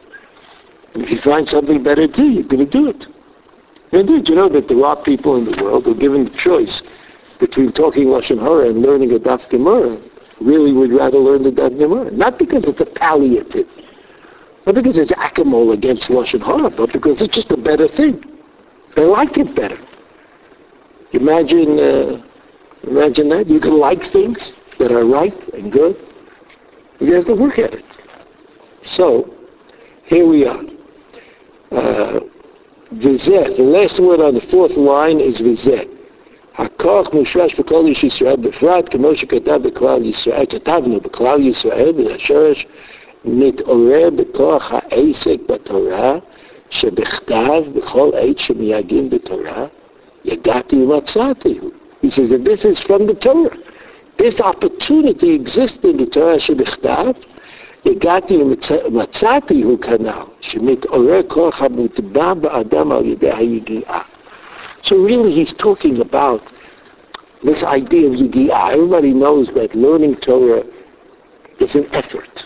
And 0.94 1.02
if 1.02 1.10
you 1.10 1.20
find 1.20 1.48
something 1.48 1.82
better 1.82 2.06
to 2.06 2.12
do, 2.12 2.24
you're 2.24 2.44
going 2.44 2.64
to 2.64 2.70
do 2.70 2.88
it. 2.88 3.06
It. 3.90 4.28
You 4.28 4.34
know 4.34 4.48
that 4.50 4.68
there 4.68 4.84
are 4.84 5.02
people 5.02 5.36
in 5.36 5.44
the 5.50 5.62
world 5.62 5.84
who 5.84 5.92
are 5.92 5.98
given 5.98 6.24
the 6.24 6.30
choice 6.30 6.82
between 7.40 7.72
talking 7.72 8.06
Lashon 8.06 8.38
Hara 8.38 8.68
and 8.68 8.82
learning 8.82 9.12
a 9.12 9.18
Daf 9.18 9.48
Gemara, 9.48 9.98
really 10.40 10.72
would 10.72 10.92
rather 10.92 11.18
learn 11.18 11.42
the 11.42 11.52
Daf 11.52 11.78
Gemara. 11.78 12.10
Not 12.10 12.38
because 12.38 12.64
it's 12.64 12.80
a 12.80 12.86
palliative. 12.86 13.66
Not 14.67 14.75
because 14.75 14.97
it's 14.97 15.11
acamol 15.11 15.73
against 15.73 16.09
Lashon 16.09 16.41
Hara, 16.41 16.69
but 16.69 16.93
because 16.93 17.21
it's 17.21 17.35
just 17.35 17.51
a 17.51 17.57
better 17.57 17.87
thing. 17.87 18.23
They 18.95 19.03
like 19.03 19.37
it 19.37 19.55
better. 19.55 19.77
Imagine, 21.11 21.79
uh, 21.79 22.23
imagine 22.83 23.29
that. 23.29 23.47
You 23.47 23.59
can 23.59 23.77
like 23.77 24.11
things 24.11 24.53
that 24.79 24.91
are 24.91 25.05
right 25.05 25.53
and 25.53 25.71
good. 25.71 25.97
You 26.99 27.13
have 27.13 27.25
to 27.25 27.35
work 27.35 27.59
at 27.59 27.73
it. 27.73 27.85
So, 28.83 29.33
here 30.05 30.27
we 30.27 30.45
are. 30.45 30.61
Uh, 31.71 32.19
the 32.91 33.55
last 33.59 33.99
word 33.99 34.19
on 34.19 34.35
the 34.35 34.41
fourth 34.51 34.77
line 34.77 35.19
is 35.19 35.39
vizet. 35.39 35.89
הכוח 36.55 37.13
מושרש 37.13 37.55
בכל 37.59 37.85
איש 37.85 38.03
ישראל 38.03 38.35
בפרט, 38.35 38.89
כמו 38.89 39.15
שכתב 39.15 39.59
בכלל 39.63 40.05
ישראל, 40.05 40.45
כתבנו 40.45 40.99
בכלל 40.99 41.41
ישראל, 41.47 41.93
והשורש 41.97 42.67
מתעורר 43.25 44.09
בכוח 44.15 44.71
העסק 44.71 45.37
בתורה, 45.49 46.17
שבכתב, 46.69 47.63
בכל 47.75 48.09
עת 48.13 48.39
שמייגעים 48.39 49.09
בתורה, 49.09 49.65
יגעתי 50.25 50.75
ומצאתי. 50.75 51.59
He 52.03 52.09
says 52.09 52.29
that 52.29 52.43
this 52.43 52.65
is 52.65 52.79
from 52.79 53.07
the 53.07 53.13
Torah. 53.13 53.57
This 54.17 54.41
opportunity 54.41 55.31
exists 55.31 55.83
in 55.83 55.97
the 55.97 56.05
Torah 56.05 56.39
שבכתב, 56.39 57.11
הגעתי 57.85 58.37
ומצאתי 58.37 59.61
הוא 59.61 59.79
כנ"ל, 59.79 60.23
שמתעורר 60.41 61.21
כוח 61.27 61.61
המוטבע 61.61 62.33
באדם 62.33 62.91
על 62.91 63.05
ידי 63.05 63.31
היגיעה. 63.31 64.01
So 64.83 64.95
really 64.95 65.33
he's 65.33 65.53
talking 65.53 66.01
about 66.01 66.41
this 67.43 67.63
idea 67.63 68.07
of 68.07 68.13
yidi'ah. 68.13 68.73
Everybody 68.73 69.13
knows 69.13 69.51
that 69.51 69.75
learning 69.75 70.15
Torah 70.17 70.63
is 71.59 71.75
an 71.75 71.87
effort. 71.93 72.43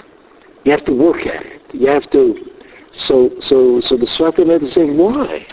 You 0.64 0.70
have 0.72 0.84
to 0.84 0.92
work 0.92 1.26
at 1.26 1.44
it. 1.44 1.62
You 1.72 1.88
have 1.88 2.08
to. 2.10 2.50
So, 2.92 3.30
so, 3.40 3.80
so 3.80 3.96
the 3.96 4.06
Sfat 4.06 4.36
Emet 4.36 4.62
is 4.62 4.74
saying, 4.74 4.96
why? 4.96 5.46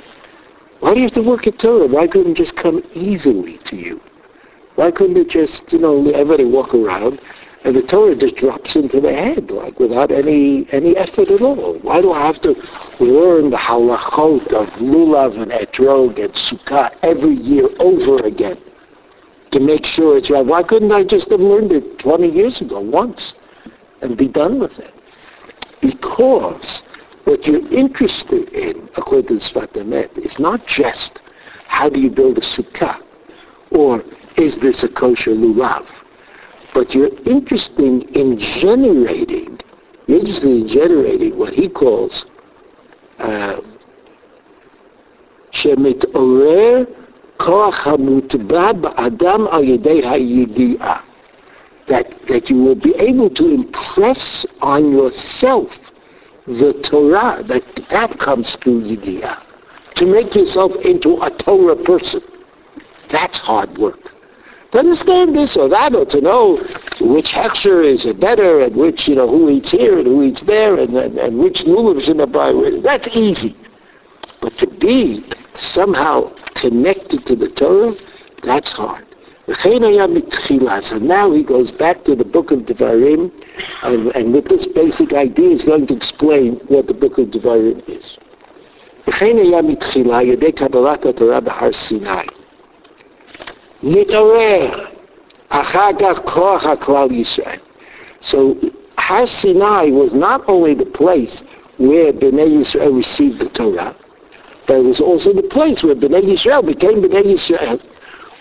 Why 0.81 0.93
do 0.93 0.99
you 0.99 1.05
have 1.05 1.13
to 1.13 1.23
work 1.23 1.47
at 1.47 1.59
Torah? 1.59 1.87
Why 1.87 2.07
couldn't 2.07 2.33
it 2.33 2.37
just 2.37 2.55
come 2.55 2.83
easily 2.93 3.57
to 3.65 3.75
you? 3.75 4.01
Why 4.75 4.91
couldn't 4.91 5.17
it 5.17 5.29
just, 5.29 5.71
you 5.73 5.79
know, 5.79 6.09
everybody 6.11 6.45
walk 6.45 6.73
around 6.73 7.19
and 7.63 7.75
the 7.75 7.81
Torah 7.81 8.15
just 8.15 8.37
drops 8.37 8.75
into 8.75 9.01
the 9.01 9.13
head, 9.13 9.51
like 9.51 9.77
without 9.79 10.11
any 10.11 10.65
any 10.71 10.95
effort 10.95 11.29
at 11.29 11.41
all? 11.41 11.77
Why 11.79 12.01
do 12.01 12.11
I 12.13 12.25
have 12.25 12.41
to 12.43 12.55
learn 13.01 13.49
the 13.49 13.57
halachot 13.57 14.53
of 14.53 14.67
lulav 14.79 15.41
and 15.41 15.51
etrog 15.51 16.23
and 16.23 16.33
sukkah 16.33 16.95
every 17.01 17.33
year 17.33 17.67
over 17.79 18.25
again 18.25 18.57
to 19.51 19.59
make 19.59 19.85
sure 19.85 20.17
it's 20.17 20.29
right? 20.29 20.45
Why 20.45 20.63
couldn't 20.63 20.93
I 20.93 21.03
just 21.03 21.29
have 21.29 21.41
learned 21.41 21.73
it 21.73 21.99
20 21.99 22.29
years 22.29 22.61
ago 22.61 22.79
once 22.79 23.33
and 24.01 24.15
be 24.15 24.29
done 24.29 24.59
with 24.59 24.77
it? 24.79 24.93
Because 25.81 26.83
what 27.23 27.45
you're 27.45 27.67
interested 27.71 28.49
in, 28.49 28.89
according 28.95 29.27
to 29.27 29.33
the 29.35 29.39
Sfat 29.39 29.73
Emet, 29.73 30.17
is 30.17 30.39
not 30.39 30.65
just 30.65 31.19
how 31.67 31.89
do 31.89 31.99
you 31.99 32.09
build 32.09 32.37
a 32.37 32.41
sukkah 32.41 33.01
or 33.71 34.03
is 34.35 34.57
this 34.57 34.83
a 34.83 34.89
kosher 34.89 35.31
lulav, 35.31 35.85
but 36.73 36.93
you're 36.93 37.15
interested 37.25 38.03
in 38.15 38.39
generating, 38.39 39.59
you're 40.07 40.19
interested 40.19 40.49
in 40.49 40.67
generating 40.67 41.37
what 41.37 41.53
he 41.53 41.69
calls 41.69 42.25
um, 43.19 43.77
Shemit 45.51 46.03
Orer 46.15 46.85
Koach 47.37 47.73
HaMutbah 47.73 48.93
Al 48.97 49.63
Yedei 49.63 50.03
HaYidi'ah 50.03 51.08
that, 51.89 52.13
that 52.27 52.49
you 52.49 52.57
will 52.63 52.75
be 52.75 52.95
able 52.95 53.29
to 53.31 53.47
impress 53.47 54.45
on 54.61 54.91
yourself 54.91 55.71
the 56.45 56.73
Torah, 56.83 57.43
that 57.43 57.63
that 57.89 58.19
comes 58.19 58.55
through 58.55 58.83
Yidiyah. 58.83 59.43
To 59.95 60.05
make 60.05 60.33
yourself 60.35 60.71
into 60.83 61.21
a 61.21 61.29
Torah 61.31 61.75
person. 61.75 62.21
That's 63.11 63.37
hard 63.37 63.77
work. 63.77 63.99
To 64.71 64.79
understand 64.79 65.35
this 65.35 65.57
or 65.57 65.67
that, 65.69 65.95
or 65.95 66.05
to 66.05 66.21
know 66.21 66.57
which 67.01 67.31
hechsher 67.31 67.83
is 67.83 68.05
better, 68.19 68.61
and 68.61 68.75
which, 68.75 69.07
you 69.07 69.15
know, 69.15 69.27
who 69.27 69.49
eats 69.49 69.71
here 69.71 69.97
and 69.97 70.07
who 70.07 70.23
eats 70.23 70.41
there, 70.41 70.77
and, 70.77 70.95
and, 70.95 71.17
and 71.17 71.39
which 71.39 71.63
lulav 71.63 72.07
in 72.07 72.17
the 72.17 72.27
Bible, 72.27 72.81
that's 72.81 73.07
easy. 73.15 73.55
But 74.41 74.57
to 74.59 74.67
be 74.67 75.25
somehow 75.55 76.35
connected 76.53 77.25
to 77.25 77.35
the 77.35 77.49
Torah, 77.49 77.95
that's 78.43 78.71
hard. 78.71 79.08
So 79.55 80.97
now 80.99 81.31
he 81.31 81.43
goes 81.43 81.71
back 81.71 82.03
to 82.05 82.15
the 82.15 82.25
book 82.25 82.51
of 82.51 82.59
Devarim, 82.59 83.31
and, 83.83 84.15
and 84.15 84.33
with 84.33 84.45
this 84.45 84.67
basic 84.67 85.13
idea, 85.13 85.49
he's 85.49 85.63
going 85.63 85.87
to 85.87 85.95
explain 85.95 86.55
what 86.67 86.87
the 86.87 86.93
book 86.93 87.17
of 87.17 87.27
Devarim 87.27 87.87
is. 87.89 88.17
So 98.21 98.57
Har 98.97 99.25
Sinai 99.25 99.89
was 99.89 100.13
not 100.13 100.43
only 100.47 100.73
the 100.75 100.85
place 100.85 101.41
where 101.77 102.13
Bnei 102.13 102.59
Yisrael 102.59 102.95
received 102.95 103.39
the 103.39 103.49
Torah, 103.49 103.95
but 104.67 104.77
it 104.77 104.83
was 104.83 105.01
also 105.01 105.33
the 105.33 105.43
place 105.43 105.81
where 105.81 105.95
Bnei 105.95 106.21
Yisrael 106.21 106.63
became 106.65 107.01
Bnei 107.01 107.23
Yisrael 107.23 107.81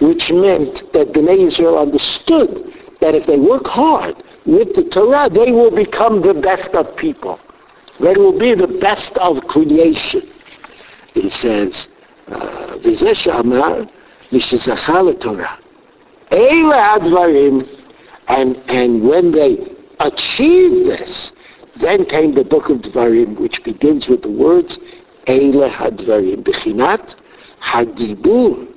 which 0.00 0.30
meant 0.30 0.92
that 0.92 1.12
Bnei 1.12 1.48
Israel 1.48 1.78
understood 1.78 2.72
that 3.00 3.14
if 3.14 3.26
they 3.26 3.38
work 3.38 3.66
hard 3.66 4.22
with 4.46 4.74
the 4.74 4.84
Torah, 4.84 5.28
they 5.28 5.52
will 5.52 5.74
become 5.74 6.22
the 6.22 6.34
best 6.34 6.68
of 6.70 6.96
people. 6.96 7.38
They 8.00 8.14
will 8.14 8.38
be 8.38 8.54
the 8.54 8.68
best 8.68 9.16
of 9.18 9.42
creation. 9.48 10.22
He 11.14 11.30
says, 11.30 11.88
v'zeh 12.28 13.26
uh, 13.26 13.86
Mishizachal 14.30 15.20
Torah. 15.20 15.58
Eila 16.30 16.98
Advarim, 16.98 17.66
and, 18.28 18.56
and 18.68 19.08
when 19.08 19.32
they 19.32 19.74
achieved 20.00 20.86
this, 20.86 21.32
then 21.80 22.04
came 22.04 22.34
the 22.34 22.44
book 22.44 22.68
of 22.68 22.78
Dvarim, 22.78 23.38
which 23.38 23.62
begins 23.64 24.08
with 24.08 24.22
the 24.22 24.30
words, 24.30 24.78
Eila 25.26 25.70
Hadvarim, 25.70 26.42
Bechinat 26.44 27.14
Hadibur, 27.62 28.67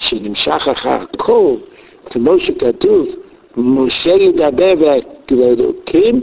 שנמשך 0.00 0.68
אחר 0.72 0.98
הכל, 1.12 1.54
כמו 2.10 2.40
שכתוב, 2.40 3.06
משה 3.56 4.10
ידבר 4.10 4.74
והאלוקים 4.78 6.20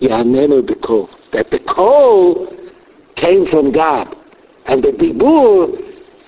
יעננו 0.00 0.62
בקול. 0.62 1.04
That 1.32 1.50
the 1.50 1.58
call 1.58 2.46
came 3.16 3.46
from 3.46 3.72
God, 3.72 4.14
and 4.66 4.82
the 4.82 4.92
dibur 4.92 5.76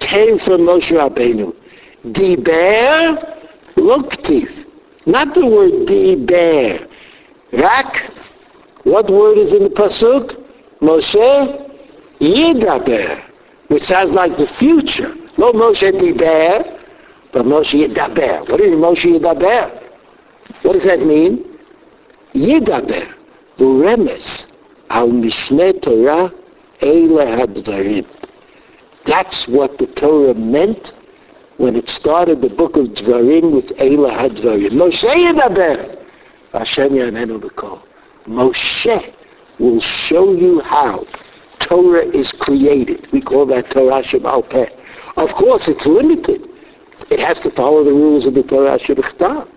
came 0.00 0.38
from 0.38 0.62
Moshe 0.62 0.92
Rabbeinu. 0.92 1.54
Diber 2.06 3.16
Luktiv. 3.76 4.64
Not 5.06 5.34
the 5.34 5.46
word 5.46 5.86
Diber. 5.86 6.86
Rak. 7.52 8.10
What 8.84 9.10
word 9.10 9.38
is 9.38 9.52
in 9.52 9.64
the 9.64 9.70
Pasuk? 9.70 10.36
Moshe 10.80 11.68
Yidaber. 12.20 13.22
Which 13.68 13.84
sounds 13.84 14.10
like 14.12 14.36
the 14.36 14.46
future. 14.46 15.14
No 15.36 15.52
Moshe 15.52 15.92
Diber, 15.92 16.71
but 17.33 17.45
Moshe 17.45 17.73
Yidaber. 17.73 18.47
What 18.47 18.61
is 18.61 18.71
Moshe 18.71 19.19
Yidaber? 19.19 19.81
What 20.61 20.73
does 20.73 20.83
that 20.83 20.99
mean? 20.99 21.43
Yidaber. 22.35 23.11
The 23.57 23.63
remes. 23.63 24.45
Al 24.89 25.09
Mishneh 25.09 25.81
Torah 25.81 26.31
Eile 26.81 27.25
Hadvarim. 27.39 28.05
That's 29.05 29.47
what 29.47 29.77
the 29.79 29.87
Torah 29.87 30.35
meant 30.35 30.93
when 31.57 31.75
it 31.75 31.89
started 31.89 32.41
the 32.41 32.49
book 32.49 32.77
of 32.77 32.87
Dvarim 32.87 33.53
with 33.53 33.65
Eila 33.77 34.15
HaDvarim. 34.15 34.71
Moshe 34.71 35.03
Yedaber. 35.03 35.99
Hashem 36.51 36.91
Yanenu 36.91 37.41
B'Kol. 37.41 37.81
Moshe 38.27 39.13
will 39.59 39.81
show 39.81 40.33
you 40.33 40.61
how 40.61 41.05
Torah 41.59 42.05
is 42.05 42.31
created. 42.33 43.07
We 43.11 43.21
call 43.21 43.47
that 43.47 43.71
Torah 43.71 44.03
Shemal 44.03 44.47
Peh. 44.49 44.69
Of 45.17 45.33
course, 45.33 45.67
it's 45.67 45.85
limited. 45.85 46.49
It 47.13 47.19
has 47.19 47.39
to 47.39 47.51
follow 47.51 47.83
the 47.83 47.91
rules 47.91 48.25
of 48.25 48.33
the 48.33 48.43
Torah 48.43 48.79
Shebechtav. 48.79 49.47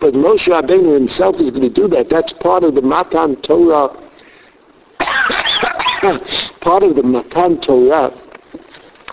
But 0.00 0.14
Moshe 0.14 0.48
Rabbeinu 0.48 0.94
himself 0.94 1.36
is 1.36 1.50
going 1.50 1.62
to 1.62 1.68
do 1.68 1.88
that. 1.88 2.08
That's 2.08 2.32
part 2.32 2.64
of 2.64 2.74
the 2.74 2.82
Matan 2.82 3.36
Torah, 3.42 3.88
part 6.60 6.82
of 6.82 6.96
the 6.96 7.02
Matan 7.02 7.60
Torah 7.60 8.12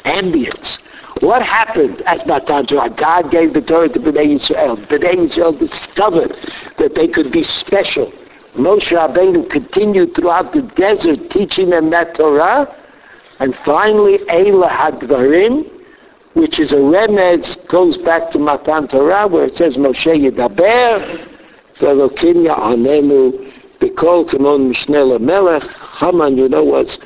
ambience 0.05 0.79
what 1.21 1.41
happened 1.41 2.01
at 2.03 2.27
Matan 2.27 2.67
Torah? 2.67 2.89
God 2.89 3.31
gave 3.31 3.53
the 3.53 3.61
Torah 3.61 3.89
to 3.89 3.99
Bnei 3.99 4.35
Yisrael. 4.35 4.85
Bnei 4.87 5.15
Yisrael 5.15 5.57
discovered 5.57 6.37
that 6.77 6.95
they 6.95 7.07
could 7.07 7.31
be 7.31 7.43
special. 7.43 8.11
Moshe 8.55 8.95
Rabbeinu 8.95 9.49
continued 9.49 10.15
throughout 10.15 10.53
the 10.53 10.61
desert 10.61 11.29
teaching 11.29 11.69
them 11.69 11.89
that 11.89 12.15
Torah. 12.15 12.73
And 13.39 13.55
finally, 13.65 14.19
Eila 14.29 14.69
Hadvarim, 14.69 15.76
which 16.37 16.59
is 16.59 16.71
a 16.71 16.75
remez, 16.75 17.67
goes 17.67 17.97
back 17.97 18.29
to 18.29 18.37
Matan 18.37 18.87
Torah, 18.87 19.27
where 19.27 19.45
it 19.45 19.57
says 19.57 19.75
Moshe 19.75 20.05
Yedaber, 20.05 21.27
Velokim 21.79 22.45
Ya'anenu 22.45 23.51
Bekol 23.79 24.29
Kimon 24.29 24.71
Mishneh 24.71 25.19
Melech, 25.19 25.63
Haman, 25.63 26.37
you 26.37 26.47
know, 26.47 26.63
was 26.63 26.99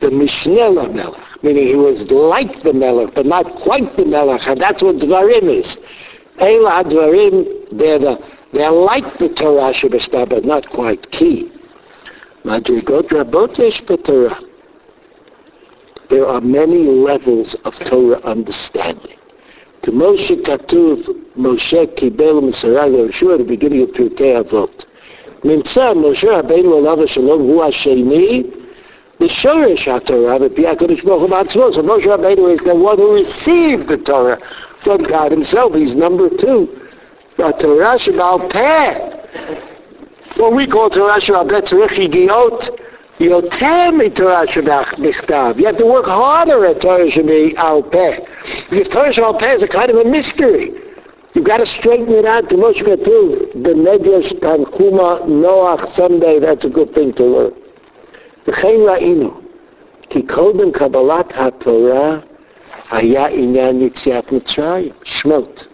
the 0.00 0.08
Mishneh 0.08 0.92
Melech, 0.92 1.42
meaning 1.44 1.68
he 1.68 1.76
was 1.76 2.02
like 2.10 2.64
the 2.64 2.72
Melech, 2.72 3.14
but 3.14 3.26
not 3.26 3.54
quite 3.54 3.96
the 3.96 4.04
Melech, 4.04 4.46
and 4.48 4.60
that's 4.60 4.82
what 4.82 4.96
Dvarim 4.96 5.44
is. 5.44 5.76
Eila 6.38 6.84
Dvarim, 6.84 7.78
they're, 7.78 8.00
the, 8.00 8.18
they're 8.52 8.70
like 8.72 9.18
the 9.18 9.28
Torah 9.28 9.72
Shabbat, 9.72 10.28
but 10.30 10.44
not 10.44 10.68
quite 10.70 11.10
key. 11.12 11.52
Madrigot 12.44 13.08
Rabot 13.08 13.56
Yesh 13.56 13.82
Torah 14.04 14.40
There 16.09 16.27
are 16.27 16.41
many 16.41 16.83
levels 16.83 17.55
of 17.63 17.73
Torah 17.85 18.19
understanding. 18.23 19.17
To 19.83 19.91
Moshe 19.91 20.43
Katuv, 20.43 21.05
Moshe 21.37 21.87
Kibel 21.95 22.41
Misarai 22.41 23.09
Yeshua 23.09 23.33
at 23.33 23.37
the 23.39 23.43
beginning 23.45 23.83
of 23.83 23.89
Pirkei 23.89 24.43
Avot. 24.43 24.85
נמצא 25.43 25.93
משה 25.93 26.39
רבינו 26.39 26.77
עליו 26.77 27.03
השלום 27.03 27.41
הוא 27.41 27.63
השני 27.63 28.43
בשורש 29.19 29.87
התורה 29.87 30.39
בפי 30.39 30.67
הקדוש 30.67 31.01
ברוך 31.01 31.21
הוא 31.21 31.29
בעצמו. 31.29 31.71
So 31.73 31.81
Moshe 31.81 32.05
Rabbeinu 32.05 32.53
is 32.53 32.59
the 32.65 32.75
one 32.75 32.97
who 32.97 33.13
received 33.13 33.87
the 33.87 33.97
Torah 33.97 34.37
from 34.83 35.03
God 35.03 35.31
himself. 35.31 35.73
He's 35.73 35.95
number 35.95 36.29
two. 36.29 36.67
The 37.37 37.51
Torah 37.53 37.97
Shabbat 37.97 38.51
Peh. 38.51 38.99
What 40.37 40.53
we 40.53 40.67
call 40.67 40.89
Torah 40.89 41.19
Shabbat 41.21 41.49
Peh 41.49 41.61
Tzarech 41.61 41.97
Yigiot 41.97 42.79
You'll 43.18 43.48
tell 43.48 43.92
me 43.92 44.10
Torah 44.10 44.46
Shabbat 44.46 44.98
Mikhtav. 44.98 45.58
You 45.58 45.66
have 45.66 45.78
to 45.78 45.86
work 45.86 46.04
harder 46.04 46.66
at 46.66 46.82
Torah 46.82 47.06
Shabbat 47.10 47.54
Al-Peh. 47.54 48.20
Because 48.68 48.88
Torah 48.88 49.12
Shabbat 49.12 49.24
Al-Peh 49.24 49.54
is 49.54 49.62
a 49.62 49.68
kind 49.68 49.90
of 49.90 49.96
a 49.96 50.04
mystery. 50.04 50.72
You've 51.34 51.46
got 51.46 51.58
to 51.58 51.66
straighten 51.66 52.12
it 52.12 52.26
out 52.26 52.48
to 52.50 52.56
Moshe 52.56 52.82
Katu. 52.82 53.52
The 53.54 53.70
Medesh 53.70 54.32
Tanchuma 54.40 55.26
Noah. 55.26 55.86
someday, 55.88 56.38
that's 56.40 56.64
a 56.64 56.70
good 56.70 56.92
thing 56.92 57.14
to 57.14 57.24
learn. 57.24 57.54
The 58.44 58.52
Chayim 58.52 58.86
Inu, 59.00 59.44
Ki 60.10 60.22
Kodem 60.22 60.72
Kabbalat 60.72 61.32
HaTorah 61.32 62.22
Haya 62.88 63.30
Inyan 63.30 63.80
Yitziat 63.80 64.26
Mitzrayim. 64.26 64.94
Shmot. 65.04 65.68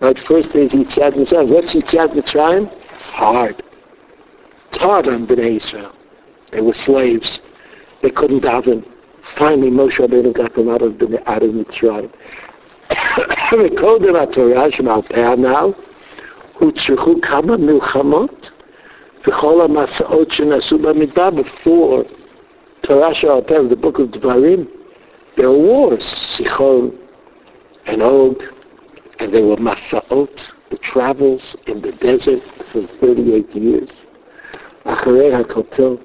Right, 0.00 0.18
first 0.18 0.52
there's 0.52 0.72
Yitziat 0.72 1.14
Mitzrayim. 1.14 1.48
What's 1.50 1.72
Yitziat 1.72 2.14
Mitzrayim? 2.14 2.68
Hard. 3.12 3.62
It's 4.70 4.78
hard 4.78 5.06
on 5.06 5.26
B'nai 5.26 5.56
Israel. 5.56 5.93
They 6.54 6.60
were 6.60 6.72
slaves. 6.72 7.40
They 8.00 8.10
couldn't 8.10 8.42
daven. 8.42 8.86
Finally, 9.36 9.70
Moshe 9.72 9.98
Rabbeinu 9.98 10.32
got 10.32 10.54
them 10.54 10.68
out 10.68 10.82
of 10.82 11.00
the 11.00 11.20
out 11.28 11.42
of 11.42 11.50
Mitzrayim. 11.50 12.12
Rekodem 12.90 14.14
haTorah 14.14 14.88
al 14.88 15.02
Pe'anal 15.02 15.74
utzruchu 16.60 17.20
kama 17.20 17.58
milchamot 17.58 18.50
v'chol 19.24 19.66
ha'masa'ot 19.66 20.28
shenasu 20.28 20.78
b'midbar 20.78 21.34
before 21.34 22.04
Torah 22.82 23.08
al 23.08 23.42
Pe'anal, 23.42 23.68
the 23.68 23.76
book 23.76 23.98
of 23.98 24.10
Devarim. 24.10 24.68
There 25.36 25.50
were 25.50 25.58
wars, 25.58 26.04
Sichon 26.04 26.96
and 27.86 28.00
Og, 28.00 28.40
and 29.18 29.34
they 29.34 29.42
were 29.42 29.56
masa'ot, 29.56 30.52
the 30.70 30.78
travels 30.78 31.56
in 31.66 31.82
the 31.82 31.90
desert 31.92 32.42
for 32.70 32.86
38 33.00 33.50
years. 33.56 33.90
Acharei 34.84 35.42
HaKotel, 35.42 36.00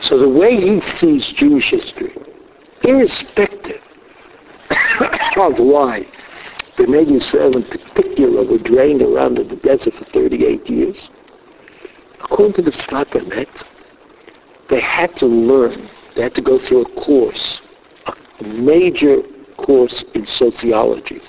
so 0.00 0.18
the 0.18 0.28
way 0.28 0.56
he 0.56 0.80
sees 0.80 1.26
Jewish 1.28 1.70
history, 1.70 2.14
irrespective 2.82 3.80
of 5.36 5.58
why 5.58 6.06
B'nai 6.76 7.06
Yisrael 7.06 7.56
in 7.56 7.64
particular 7.64 8.44
were 8.44 8.58
drained 8.58 9.02
around 9.02 9.38
in 9.38 9.48
the 9.48 9.56
desert 9.56 9.94
for 9.94 10.04
38 10.06 10.68
years, 10.68 11.08
according 12.20 12.52
to 12.54 12.62
the 12.62 12.72
Sfat 12.72 13.10
Emet, 13.10 13.48
they 14.68 14.80
had 14.80 15.16
to 15.16 15.26
learn, 15.26 15.88
they 16.14 16.22
had 16.22 16.34
to 16.34 16.42
go 16.42 16.58
through 16.58 16.82
a 16.82 16.88
course, 17.00 17.60
a 18.06 18.44
major 18.44 19.22
course 19.56 20.04
in 20.14 20.26
sociology, 20.26 21.20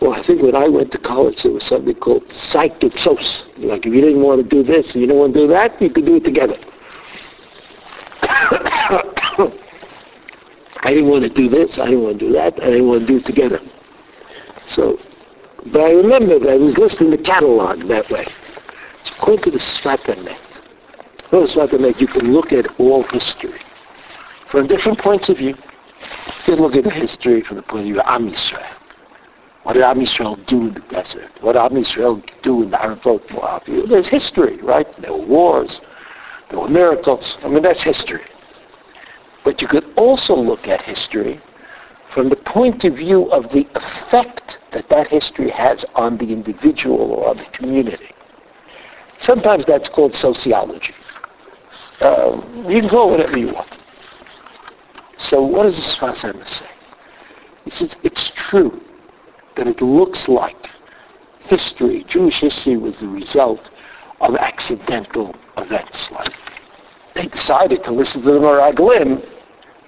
well, 0.00 0.14
I 0.14 0.22
think 0.26 0.40
when 0.40 0.56
I 0.56 0.66
went 0.66 0.92
to 0.92 0.98
college, 0.98 1.42
there 1.42 1.52
was 1.52 1.64
something 1.64 1.94
called 1.94 2.32
psychic 2.32 2.96
sos. 2.96 3.44
Like 3.58 3.84
if 3.84 3.92
you 3.92 4.00
didn't 4.00 4.22
want 4.22 4.42
to 4.42 4.48
do 4.48 4.62
this, 4.62 4.94
you 4.94 5.02
didn't 5.02 5.18
want 5.18 5.34
to 5.34 5.40
do 5.40 5.46
that, 5.48 5.80
you 5.80 5.90
could 5.90 6.06
do 6.06 6.16
it 6.16 6.24
together. 6.24 6.56
I 10.82 10.94
didn't 10.94 11.10
want 11.10 11.24
to 11.24 11.28
do 11.28 11.50
this, 11.50 11.78
I 11.78 11.84
didn't 11.84 12.02
want 12.02 12.18
to 12.18 12.26
do 12.26 12.32
that, 12.32 12.54
I 12.62 12.66
didn't 12.66 12.88
want 12.88 13.02
to 13.02 13.06
do 13.06 13.18
it 13.18 13.26
together. 13.26 13.60
So, 14.64 14.98
but 15.66 15.82
I 15.82 15.92
remember 15.92 16.38
that 16.38 16.48
I 16.48 16.56
was 16.56 16.78
listening 16.78 17.10
to 17.10 17.18
catalog 17.18 17.86
that 17.88 18.08
way. 18.10 18.24
So 19.04 19.12
according 19.18 19.44
to 19.44 19.50
the 19.50 19.58
Sfat 19.58 20.00
Emet, 20.04 20.38
well, 21.30 21.46
Sfat 21.46 21.72
Emet, 21.72 22.00
you 22.00 22.06
can 22.06 22.32
look 22.32 22.52
at 22.52 22.66
all 22.80 23.02
history 23.04 23.60
from 24.50 24.66
different 24.66 24.98
points 24.98 25.28
of 25.28 25.36
view. 25.36 25.54
You 25.56 26.44
can 26.44 26.56
look 26.56 26.74
at 26.74 26.84
the 26.84 26.90
history 26.90 27.42
from 27.42 27.56
the 27.56 27.62
point 27.62 27.80
of 27.80 27.84
view 27.84 28.00
of 28.00 28.06
Am 28.06 28.30
Yisrael. 28.30 28.79
What 29.62 29.74
did 29.74 29.82
Am 29.82 30.00
Yisrael 30.00 30.44
do 30.46 30.68
in 30.68 30.74
the 30.74 30.80
desert? 30.80 31.30
What 31.42 31.52
did 31.52 31.60
Am 31.60 31.72
Yisrael 31.72 32.22
do 32.42 32.62
in 32.62 32.70
the 32.70 32.78
Aravot 32.78 33.30
Moab? 33.30 33.62
There's 33.88 34.08
history, 34.08 34.56
right? 34.62 34.86
There 35.00 35.12
were 35.12 35.26
wars. 35.26 35.80
There 36.48 36.58
were 36.58 36.68
miracles. 36.68 37.36
I 37.42 37.48
mean, 37.48 37.62
that's 37.62 37.82
history. 37.82 38.24
But 39.44 39.60
you 39.60 39.68
could 39.68 39.84
also 39.96 40.34
look 40.34 40.66
at 40.66 40.82
history 40.82 41.40
from 42.14 42.28
the 42.28 42.36
point 42.36 42.84
of 42.84 42.96
view 42.96 43.30
of 43.30 43.50
the 43.52 43.68
effect 43.74 44.58
that 44.72 44.88
that 44.88 45.08
history 45.08 45.50
has 45.50 45.84
on 45.94 46.16
the 46.16 46.32
individual 46.32 47.12
or 47.12 47.28
on 47.28 47.36
the 47.36 47.44
community. 47.52 48.10
Sometimes 49.18 49.66
that's 49.66 49.88
called 49.88 50.14
sociology. 50.14 50.94
Uh, 52.00 52.40
you 52.66 52.80
can 52.80 52.88
call 52.88 53.08
it 53.08 53.18
whatever 53.18 53.38
you 53.38 53.52
want. 53.52 53.76
So 55.18 55.42
what 55.42 55.64
does 55.64 55.76
the 55.76 55.82
Sfas 55.82 56.48
say? 56.48 56.66
He 57.64 57.70
says 57.70 57.94
it's 58.02 58.30
true 58.34 58.82
that 59.60 59.68
it 59.68 59.82
looks 59.82 60.26
like 60.26 60.70
history, 61.40 62.02
Jewish 62.08 62.40
history 62.40 62.78
was 62.78 62.96
the 62.96 63.08
result 63.08 63.68
of 64.22 64.34
accidental 64.36 65.36
events. 65.58 66.10
Like 66.10 66.32
they 67.14 67.26
decided 67.26 67.84
to 67.84 67.92
listen 67.92 68.22
to 68.22 68.32
the 68.32 68.38
Meraglim. 68.38 69.22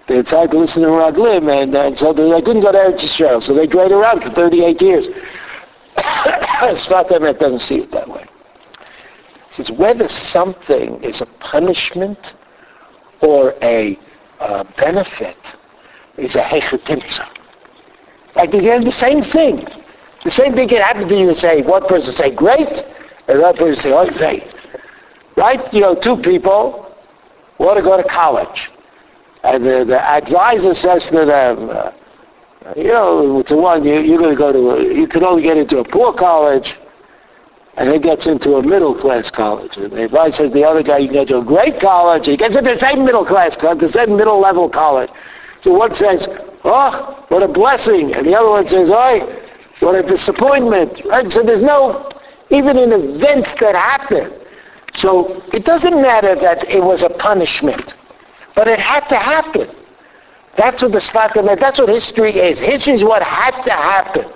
They 0.08 0.20
decided 0.20 0.50
to 0.50 0.58
listen 0.58 0.82
to 0.82 0.88
the 0.88 0.92
Meraglim, 0.92 1.50
and, 1.50 1.74
and 1.74 1.98
so 1.98 2.12
they, 2.12 2.30
they 2.30 2.42
couldn't 2.42 2.60
go 2.60 2.70
to 2.70 2.76
Eretz 2.76 3.00
Yisrael, 3.00 3.42
so 3.42 3.54
they 3.54 3.66
drove 3.66 3.92
around 3.92 4.22
for 4.22 4.28
38 4.28 4.82
years. 4.82 5.08
Sfat 5.96 7.08
Emet 7.08 7.38
doesn't 7.38 7.60
see 7.60 7.78
it 7.78 7.90
that 7.92 8.06
way. 8.06 8.26
He 9.48 9.54
says 9.54 9.70
whether 9.70 10.06
something 10.10 11.02
is 11.02 11.22
a 11.22 11.26
punishment 11.40 12.34
or 13.22 13.54
a 13.62 13.98
uh, 14.38 14.64
benefit 14.76 15.38
is 16.18 16.34
a 16.34 16.42
Like 18.34 18.54
again, 18.54 18.84
the 18.84 18.92
same 18.92 19.22
thing. 19.22 19.66
The 20.24 20.30
same 20.30 20.54
thing 20.54 20.68
can 20.68 20.80
happen 20.80 21.08
to 21.08 21.14
you 21.14 21.28
and 21.28 21.36
say, 21.36 21.62
one 21.62 21.86
person 21.86 22.12
say 22.12 22.34
great, 22.34 22.68
and 23.28 23.38
another 23.38 23.58
person 23.58 23.76
say, 23.76 23.92
oh. 23.92 24.08
Right? 25.36 25.72
You 25.74 25.80
know, 25.80 25.94
two 25.94 26.16
people 26.18 26.94
want 27.58 27.76
to 27.78 27.82
go 27.82 27.96
to 27.96 28.04
college. 28.08 28.70
And 29.42 29.64
the, 29.64 29.84
the 29.84 30.00
advisor 30.00 30.74
says 30.74 31.06
to 31.08 31.24
them, 31.24 31.70
uh, 31.70 31.90
you 32.76 32.84
know, 32.84 33.42
to 33.42 33.56
one, 33.56 33.84
you, 33.84 34.00
you're 34.00 34.18
going 34.18 34.30
to 34.30 34.36
go 34.36 34.52
to, 34.52 34.70
a, 34.70 34.94
you 34.94 35.08
can 35.08 35.24
only 35.24 35.42
get 35.42 35.56
into 35.56 35.78
a 35.78 35.84
poor 35.84 36.12
college, 36.12 36.76
and 37.76 37.92
he 37.92 37.98
gets 37.98 38.26
into 38.26 38.54
a 38.54 38.62
middle-class 38.62 39.30
college. 39.30 39.76
And 39.76 39.90
the 39.90 40.04
advisor 40.04 40.44
says 40.44 40.52
the 40.52 40.62
other 40.62 40.82
guy, 40.82 40.98
you 40.98 41.08
can 41.08 41.14
get 41.14 41.28
to 41.28 41.38
a 41.38 41.44
great 41.44 41.80
college, 41.80 42.26
he 42.26 42.36
gets 42.36 42.54
into 42.54 42.72
the 42.72 42.78
same 42.78 43.04
middle-class 43.04 43.56
college, 43.56 43.80
the 43.80 43.88
same 43.88 44.16
middle-level 44.16 44.68
college. 44.68 45.10
So 45.62 45.72
one 45.72 45.94
says, 45.94 46.28
oh, 46.64 47.24
what 47.28 47.42
a 47.42 47.48
blessing. 47.48 48.14
And 48.14 48.26
the 48.26 48.36
other 48.36 48.50
one 48.50 48.68
says, 48.68 48.90
oh, 48.90 49.42
what 49.80 49.94
a 49.94 50.02
disappointment. 50.02 51.02
Right? 51.04 51.30
So 51.30 51.42
there's 51.42 51.62
no, 51.62 52.08
even 52.50 52.76
in 52.76 52.92
events 52.92 53.52
that 53.60 53.74
happen, 53.74 54.32
so 54.94 55.42
it 55.52 55.64
doesn't 55.64 56.00
matter 56.00 56.34
that 56.34 56.68
it 56.68 56.82
was 56.82 57.02
a 57.02 57.08
punishment, 57.08 57.94
but 58.54 58.68
it 58.68 58.78
had 58.78 59.08
to 59.08 59.16
happen. 59.16 59.68
That's 60.56 60.82
what 60.82 60.92
the 60.92 60.98
Sfat 60.98 61.30
Emet, 61.30 61.60
that's 61.60 61.78
what 61.78 61.88
history 61.88 62.32
is. 62.32 62.60
History 62.60 62.94
is 62.94 63.04
what 63.04 63.22
had 63.22 63.62
to 63.62 63.72
happen. 63.72 64.30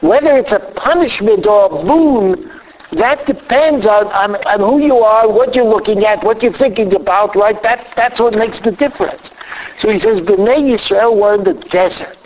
Whether 0.00 0.36
it's 0.36 0.52
a 0.52 0.60
punishment 0.76 1.46
or 1.46 1.66
a 1.66 1.84
boon, 1.84 2.52
that 2.92 3.26
depends 3.26 3.84
on, 3.86 4.06
on, 4.08 4.36
on 4.46 4.60
who 4.60 4.80
you 4.80 4.96
are, 4.98 5.30
what 5.30 5.54
you're 5.54 5.64
looking 5.64 6.04
at, 6.04 6.22
what 6.22 6.42
you're 6.42 6.52
thinking 6.52 6.94
about, 6.94 7.34
right? 7.34 7.60
That, 7.62 7.88
that's 7.96 8.20
what 8.20 8.34
makes 8.34 8.60
the 8.60 8.70
difference. 8.70 9.30
So 9.78 9.90
he 9.90 9.98
says, 9.98 10.20
B'nai 10.20 10.72
Yisrael 10.72 11.20
were 11.20 11.34
in 11.34 11.44
the 11.44 11.54
desert. 11.54 12.16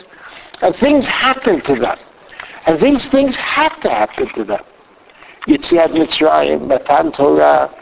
And 0.60 0.76
things 0.76 1.06
happened 1.06 1.64
to 1.64 1.76
them. 1.76 1.98
And 2.66 2.78
these 2.80 3.06
things 3.06 3.36
had 3.36 3.74
to 3.80 3.88
happen 3.88 4.28
to 4.34 4.44
them. 4.44 4.62
Yitziat 5.46 5.88
Mitzrayim, 5.88 6.66
Matan 6.66 7.12
Torah, 7.12 7.74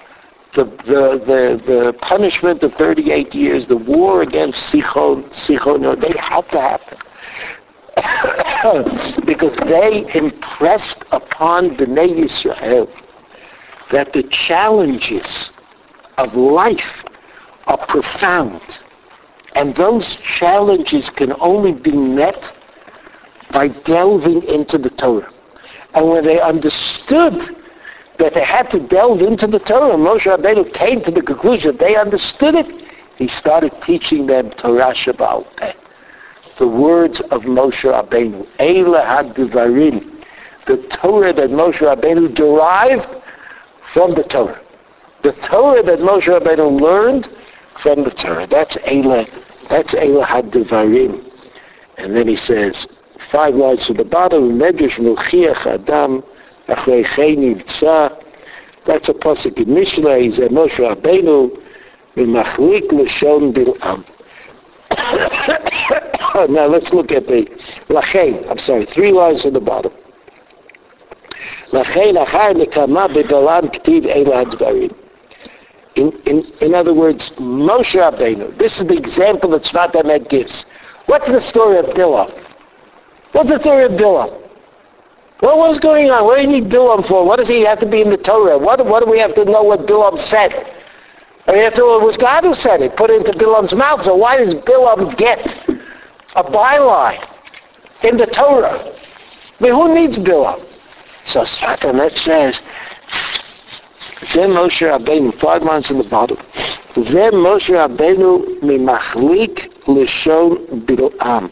the, 0.54 0.64
the, 0.64 1.20
the, 1.26 1.62
the 1.66 1.92
punishment 2.00 2.62
of 2.62 2.72
38 2.74 3.34
years, 3.34 3.66
the 3.66 3.76
war 3.76 4.22
against 4.22 4.72
Sichon, 4.72 5.28
Sichon, 5.30 6.00
they 6.00 6.16
had 6.18 6.48
to 6.50 6.60
happen. 6.60 6.98
because 9.24 9.54
they 9.56 10.06
impressed 10.14 11.04
upon 11.12 11.76
Bnei 11.76 12.24
Yisrael 12.24 12.88
that 13.90 14.12
the 14.12 14.22
challenges 14.24 15.50
of 16.18 16.34
life 16.34 17.04
are 17.66 17.86
profound. 17.86 18.60
And 19.54 19.74
those 19.74 20.16
challenges 20.16 21.10
can 21.10 21.34
only 21.40 21.72
be 21.72 21.92
met 21.92 22.52
by 23.50 23.68
delving 23.68 24.42
into 24.44 24.78
the 24.78 24.90
Torah. 24.90 25.32
And 25.94 26.08
when 26.08 26.24
they 26.24 26.40
understood 26.40 27.56
that 28.18 28.34
they 28.34 28.44
had 28.44 28.70
to 28.70 28.80
delve 28.80 29.22
into 29.22 29.46
the 29.46 29.58
Torah, 29.58 29.96
Moshe 29.96 30.24
Rabbeinu 30.26 30.72
came 30.74 31.02
to 31.02 31.10
the 31.10 31.22
conclusion 31.22 31.76
they 31.76 31.96
understood 31.96 32.54
it, 32.54 32.84
he 33.16 33.26
started 33.26 33.72
teaching 33.82 34.26
them 34.26 34.50
Torah 34.50 34.92
Shabbat. 34.94 35.74
The 36.58 36.66
words 36.66 37.20
of 37.30 37.42
Moshe 37.42 37.84
Rabbeinu. 37.84 38.46
Eila 38.58 39.06
HaDivarim. 39.06 40.24
The 40.66 40.76
Torah 40.88 41.32
that 41.32 41.50
Moshe 41.50 41.78
Rabbeinu 41.78 42.34
derived 42.34 43.08
from 43.92 44.14
the 44.14 44.24
Torah. 44.24 44.60
The 45.22 45.32
Torah 45.32 45.82
that 45.82 46.00
Moshe 46.00 46.24
Rabbeinu 46.24 46.80
learned 46.80 47.28
from 47.80 48.04
the 48.04 48.10
Torah. 48.10 48.46
That's 48.46 48.76
Eila, 48.78 49.28
that's 49.68 49.94
Eila 49.94 50.24
HaDivarim. 50.26 51.30
And 51.96 52.14
then 52.14 52.28
he 52.28 52.36
says, 52.36 52.86
five 53.30 53.54
lines 53.54 53.86
from 53.86 53.96
the 53.96 54.04
bottom, 54.04 54.58
Medrash 54.58 54.98
Mulchiach 54.98 55.66
Adam 55.66 56.22
Achrei 56.68 57.04
Nivtza. 57.04 58.24
That's 58.86 59.08
a 59.08 59.14
pasuk 59.14 59.58
in 59.58 59.66
Mishlei. 59.66 60.22
He 60.22 60.32
said, 60.32 60.50
Moshe 60.50 60.76
Rabbeinu 60.76 61.56
Mimachlik 62.16 62.88
Lashon 62.90 63.52
Bil'am. 63.52 64.04
now 66.50 66.66
let's 66.66 66.92
look 66.92 67.12
at 67.12 67.26
the 67.26 67.46
Lachain. 67.88 68.48
I'm 68.50 68.58
sorry, 68.58 68.84
three 68.86 69.12
lines 69.12 69.42
from 69.42 69.54
the 69.54 69.60
bottom. 69.60 69.92
Lachain 71.72 72.22
Achar 72.22 72.54
Nekama 72.54 73.08
B'Balam 73.08 73.72
K'tiv 73.74 74.04
Eila 74.04 74.44
HaDvarim. 74.44 74.94
In, 75.94 76.12
in, 76.26 76.44
in 76.60 76.74
other 76.74 76.94
words, 76.94 77.30
Moshe 77.38 77.94
Rabbeinu. 77.94 78.56
This 78.58 78.80
is 78.80 78.86
the 78.86 78.96
example 78.96 79.50
that 79.50 79.64
Sfat 79.64 79.92
Emet 79.92 80.28
gives. 80.28 80.64
What's 81.06 81.26
the 81.26 81.40
story 81.40 81.78
of 81.78 81.86
Bilam? 81.86 82.30
What's 83.32 83.48
the 83.48 83.58
story 83.58 83.84
of 83.84 83.92
Bilam? 83.92 84.42
What 85.40 85.56
was 85.56 85.78
going 85.78 86.10
on? 86.10 86.24
What 86.24 86.36
do 86.36 86.42
you 86.42 86.48
need 86.48 86.70
Bilam 86.70 87.06
for? 87.06 87.24
What 87.24 87.38
does 87.38 87.48
he 87.48 87.62
have 87.62 87.80
to 87.80 87.86
be 87.86 88.02
in 88.02 88.10
the 88.10 88.16
Torah? 88.16 88.58
What, 88.58 88.84
what 88.84 89.04
do 89.04 89.10
we 89.10 89.18
have 89.18 89.34
to 89.36 89.44
know 89.44 89.62
what 89.62 89.86
Bilam 89.86 90.18
said? 90.18 90.52
After 91.48 91.82
all, 91.82 92.02
it 92.02 92.04
was 92.04 92.18
God 92.18 92.44
who 92.44 92.54
said 92.54 92.82
it, 92.82 92.94
put 92.94 93.08
it 93.08 93.26
into 93.26 93.38
Bilam's 93.38 93.74
mouth. 93.74 94.04
So 94.04 94.14
why 94.14 94.36
does 94.36 94.54
Bilam 94.54 95.08
um 95.08 95.14
get 95.14 95.56
a 96.36 96.44
byline 96.44 97.26
in 98.02 98.18
the 98.18 98.26
Torah? 98.26 98.94
I 99.58 99.62
mean, 99.62 99.72
who 99.72 99.94
needs 99.94 100.18
Bilam? 100.18 100.60
Um? 100.60 100.66
So 101.24 101.40
Sfat 101.40 101.80
Emet 101.80 102.18
says, 102.18 102.60
Zem 104.26 104.50
Moshe 104.50 104.86
Rabbeinu, 104.86 105.38
five 105.40 105.62
lines 105.62 105.90
in 105.90 105.96
the 105.96 106.04
bottom. 106.04 106.36
Zem 107.02 107.32
Moshe 107.32 107.70
Rabbeinu 107.70 108.60
mimachlik 108.60 109.72
lishon 109.84 110.84
Bilam. 110.84 111.50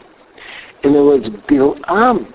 In 0.83 0.91
other 0.91 1.05
words, 1.05 1.29
Bilam 1.29 2.31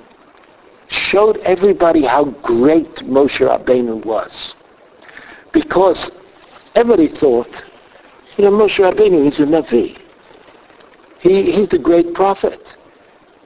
showed 0.88 1.36
everybody 1.38 2.02
how 2.02 2.24
great 2.24 2.96
Moshe 2.96 3.38
Rabbeinu 3.38 4.04
was. 4.04 4.54
Because 5.52 6.10
everybody 6.74 7.08
thought, 7.08 7.62
you 8.36 8.44
know, 8.44 8.50
Moshe 8.50 8.78
Rabbeinu, 8.78 9.24
he's 9.24 9.40
a 9.40 9.44
Navi. 9.44 9.98
He, 11.20 11.52
he's 11.52 11.68
the 11.68 11.78
great 11.78 12.14
prophet. 12.14 12.60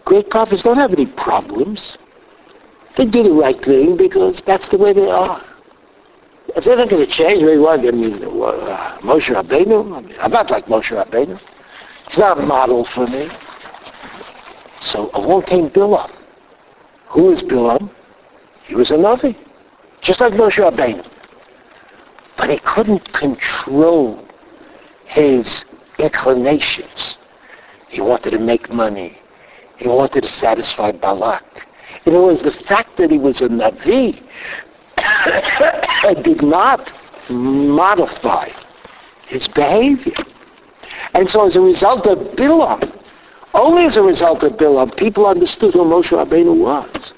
Great 0.05 0.31
prophets 0.31 0.63
don't 0.63 0.77
have 0.77 0.93
any 0.93 1.07
problems. 1.07 1.99
They 2.97 3.05
do 3.05 3.23
the 3.23 3.33
right 3.33 3.63
thing 3.63 3.97
because 3.97 4.41
that's 4.43 4.69
the 4.69 4.79
way 4.79 4.93
they 4.93 5.11
are. 5.11 5.43
If 6.55 6.65
they're 6.65 6.77
not 6.77 6.89
going 6.89 7.05
to 7.05 7.13
change, 7.13 7.45
they 7.45 7.59
want, 7.59 7.87
I 7.87 7.91
mean, 7.91 8.23
uh, 8.23 8.99
Moshe 9.03 9.35
Rabbeinu, 9.35 10.17
I'm 10.21 10.31
not 10.31 10.51
like 10.51 10.67
Moshe 10.67 10.97
Rabbeinu. 10.97 11.39
He's 12.09 12.19
not 12.19 12.39
a 12.39 12.43
model 12.43 12.85
for 12.85 13.07
me. 13.07 13.29
So 14.81 15.11
along 15.15 15.43
came 15.43 15.69
Bilam. 15.69 16.11
Who 17.09 17.25
was 17.25 17.43
Bilam? 17.43 17.91
He 18.65 18.75
was 18.75 18.91
a 18.91 18.95
Navi, 18.95 19.37
just 20.01 20.21
like 20.21 20.33
Moshe 20.33 20.63
Rabbeinu. 20.63 21.05
But 22.37 22.51
he 22.51 22.59
couldn't 22.59 23.13
control 23.13 24.25
his 25.07 25.65
inclinations. 25.99 27.17
He 27.89 28.01
wanted 28.01 28.33
to 28.33 28.39
make 28.39 28.71
money. 28.71 29.19
He 29.77 29.89
wanted 29.89 30.23
to 30.23 30.29
satisfy 30.29 30.93
Balak. 30.93 31.45
In 32.05 32.15
other 32.15 32.25
words, 32.25 32.43
the 32.43 32.53
fact 32.53 32.97
that 32.99 33.11
he 33.11 33.19
was 33.19 33.41
a 33.41 33.49
Navi 33.49 34.23
did 36.23 36.43
not 36.43 36.93
modify 37.29 38.51
his 39.27 39.49
behavior. 39.49 40.15
And 41.15 41.29
so 41.31 41.47
as 41.47 41.57
a 41.57 41.61
result 41.61 42.07
of 42.07 42.19
Bilam, 42.37 42.93
only 43.55 43.87
as 43.87 43.97
a 43.97 44.03
result 44.03 44.43
of 44.45 44.53
Bilam, 44.53 44.97
people 44.97 45.27
understood 45.27 45.75
who 45.75 45.81
Moshe 45.85 46.11
Rabbeinu 46.11 46.57
was. 46.59 47.13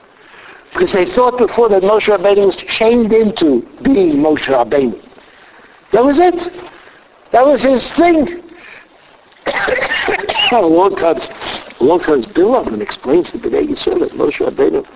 Because 0.72 0.92
they 0.92 1.06
thought 1.06 1.38
before 1.38 1.68
that 1.70 1.82
Moshe 1.82 2.06
Rabbeinu 2.06 2.46
was 2.46 2.56
chained 2.56 3.12
into 3.12 3.62
being 3.82 4.16
Moshe 4.16 4.46
Rabbeinu. 4.46 5.07
That 5.92 6.04
was 6.04 6.18
it. 6.18 6.52
That 7.32 7.46
was 7.46 7.62
his 7.62 7.90
thing. 7.92 8.42
Along 10.52 10.96
comes, 10.96 11.28
along 11.80 12.00
comes 12.00 12.26
Bilam 12.26 12.72
and 12.72 12.82
explains 12.82 13.30
to 13.32 13.38
Bnei 13.38 13.68
Yisrael 13.68 14.00
that 14.00 14.12
Moshe 14.12 14.38
Rabbeinu, 14.38 14.86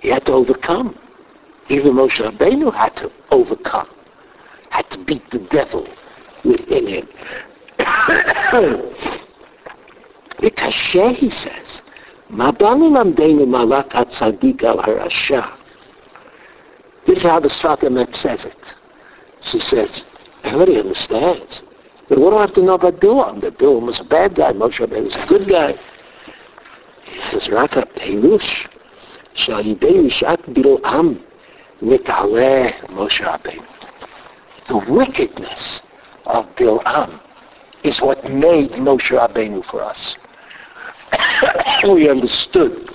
he 0.00 0.08
had 0.08 0.24
to 0.26 0.32
overcome. 0.32 0.98
Even 1.68 1.94
Moshe 1.94 2.18
Rabbeinu 2.18 2.72
had 2.74 2.96
to 2.96 3.12
overcome, 3.30 3.88
had 4.70 4.88
to 4.90 4.98
beat 5.04 5.28
the 5.30 5.38
devil 5.38 5.86
within 6.44 6.86
him. 6.86 7.08
Because 10.40 10.74
he 10.74 11.28
says, 11.28 11.82
Ma 12.30 12.50
banu 12.50 12.88
lamdeinu 12.88 13.46
malat 13.46 13.90
atzadik 13.90 14.62
al 14.64 14.78
harashah." 14.78 15.52
This 17.06 17.18
is 17.18 17.24
how 17.24 17.40
the 17.40 17.48
Sfat 17.48 17.80
Emet 17.80 18.14
says 18.14 18.46
it. 18.46 18.74
She 19.40 19.58
says, 19.58 20.04
I 20.44 20.50
understands. 20.50 21.62
But 22.08 22.18
what 22.18 22.30
do 22.30 22.36
I 22.36 22.40
have 22.42 22.54
to 22.54 22.62
know 22.62 22.74
about 22.74 23.00
Bilam? 23.00 23.40
That 23.40 23.58
Bilam 23.58 23.86
was 23.86 24.00
a 24.00 24.04
bad 24.04 24.34
guy, 24.34 24.52
Moshe 24.52 24.84
Rabbeinu 24.84 25.04
was 25.04 25.16
a 25.16 25.26
good 25.26 25.48
guy. 25.48 25.74
He 27.04 27.20
says, 27.30 27.48
Raka 27.48 27.86
Peirush, 27.96 28.68
Shahidei 29.36 30.10
Shat 30.10 30.42
Bilam, 30.42 31.22
Mitaleh 31.80 32.74
Moshe 32.88 33.20
Rabbeinu. 33.20 33.64
The 34.68 34.92
wickedness 34.92 35.80
of 36.26 36.46
Bilam 36.56 36.86
um, 36.86 37.20
is 37.84 38.00
what 38.00 38.24
made 38.30 38.72
Moshe 38.72 39.16
Rabbeinu 39.16 39.64
for 39.70 39.82
us. 39.82 40.16
we 41.84 42.08
understood 42.08 42.88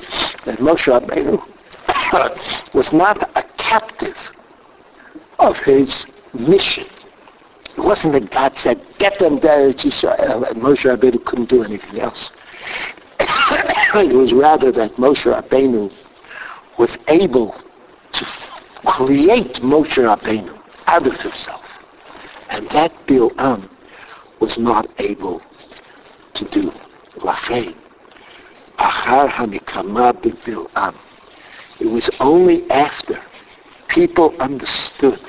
that 0.46 0.60
Moshe 0.60 0.92
Rabbeinu 0.92 1.42
was 2.74 2.92
not 2.94 3.30
a 3.38 3.44
captive 3.58 4.18
of 5.40 5.58
his 5.58 6.06
mission. 6.36 6.86
It 7.78 7.82
wasn't 7.82 8.14
that 8.14 8.32
God 8.32 8.58
said, 8.58 8.82
get 9.00 9.20
them 9.20 9.40
there 9.40 9.74
to 9.74 9.88
Israel, 9.88 10.46
and 10.46 10.62
Moshe 10.62 10.84
Rabbeinu 10.86 11.24
couldn't 11.26 11.50
do 11.50 11.64
anything 11.64 12.00
else. 12.00 12.32
it 13.20 14.16
was 14.16 14.34
rather 14.34 14.72
that 14.72 14.92
Moshe 14.94 15.26
Rabbeinu 15.26 15.92
was 16.78 16.98
able 17.08 17.56
to 18.14 18.26
create 18.86 19.56
Moshe 19.56 19.98
Rabbeinu 19.98 20.58
out 20.88 21.08
of 21.08 21.14
himself. 21.20 21.64
And 22.50 22.70
that 22.70 22.94
Bil'am 23.08 23.70
was 24.40 24.58
not 24.58 24.88
able 25.00 25.42
to 26.34 26.46
do. 26.50 26.72
Lachain. 27.18 27.76
Achar 28.78 29.30
hanikama 29.30 30.14
Bil'am. 30.22 30.96
It 31.80 31.88
was 31.88 32.10
only 32.20 32.70
after 32.72 33.22
people 33.90 34.36
understood 34.40 35.20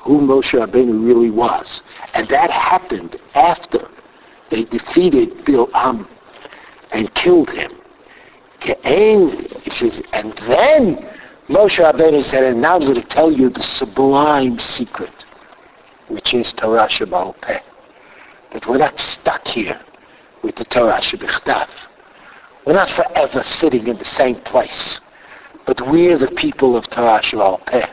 who 0.00 0.20
Moshe 0.20 0.58
Rabbeinu 0.58 1.06
really 1.06 1.30
was. 1.30 1.82
And 2.14 2.28
that 2.28 2.50
happened 2.50 3.16
after 3.34 3.88
they 4.50 4.64
defeated 4.64 5.44
Bil'am 5.44 6.06
and 6.90 7.12
killed 7.14 7.50
him. 7.50 7.72
It 8.62 9.72
says, 9.72 10.02
and 10.12 10.32
then 10.48 11.08
Moshe 11.48 11.78
Rabbeinu 11.78 12.22
said, 12.24 12.44
and 12.44 12.60
now 12.60 12.76
I'm 12.76 12.80
going 12.80 12.94
to 12.94 13.02
tell 13.02 13.30
you 13.30 13.50
the 13.50 13.62
sublime 13.62 14.58
secret, 14.58 15.12
which 16.08 16.34
is 16.34 16.52
Torah 16.52 16.88
Shabbat 16.88 17.40
Peh. 17.40 17.60
That 18.52 18.66
we're 18.66 18.78
not 18.78 18.98
stuck 18.98 19.46
here 19.46 19.80
with 20.42 20.56
the 20.56 20.64
Torah 20.64 21.00
Shabbat 21.00 21.68
We're 22.66 22.72
not 22.72 22.90
forever 22.90 23.42
sitting 23.42 23.86
in 23.86 23.98
the 23.98 24.04
same 24.04 24.36
place. 24.36 25.00
But 25.66 25.80
we're 25.88 26.18
the 26.18 26.28
people 26.28 26.76
of 26.76 26.88
Torah 26.90 27.20
Shabbat 27.22 27.66
Peh. 27.66 27.88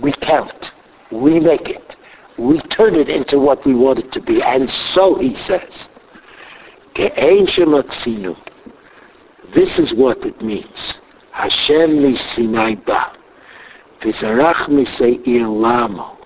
We 0.00 0.12
count. 0.12 0.72
We 1.10 1.40
make 1.40 1.68
it. 1.68 1.96
We 2.38 2.60
turn 2.60 2.94
it 2.94 3.08
into 3.08 3.38
what 3.38 3.64
we 3.66 3.74
want 3.74 3.98
it 3.98 4.12
to 4.12 4.20
be. 4.20 4.42
And 4.42 4.70
so, 4.70 5.16
he 5.16 5.34
says, 5.34 5.88
This 6.94 7.58
is 9.78 9.94
what 9.94 10.24
it 10.24 10.40
means. 10.40 11.00
Hashem 11.32 12.02
mi 12.02 12.16
Sinai 12.16 12.74
ba. 12.74 13.12
V'zarach 14.00 14.68
mi 14.68 14.84
se'ir 14.84 15.46
lamo. 15.46 16.18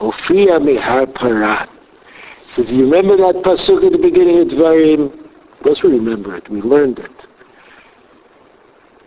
Ofiya 0.00 0.62
mi 0.62 0.76
har 0.76 1.06
parat. 1.06 1.68
Says, 2.48 2.70
you 2.70 2.84
remember 2.84 3.16
that 3.16 3.42
pasuk 3.42 3.84
at 3.84 3.92
the 3.92 3.98
beginning 3.98 4.38
of 4.38 4.48
Dvarim? 4.48 5.12
Of 5.52 5.62
course 5.62 5.82
we 5.82 5.90
remember 5.90 6.36
it. 6.36 6.48
We 6.48 6.62
learned 6.62 7.00
it. 7.00 7.26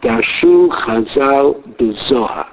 Darshu 0.01 0.69
Chazal 0.69 1.63
B'Zohar. 1.77 2.47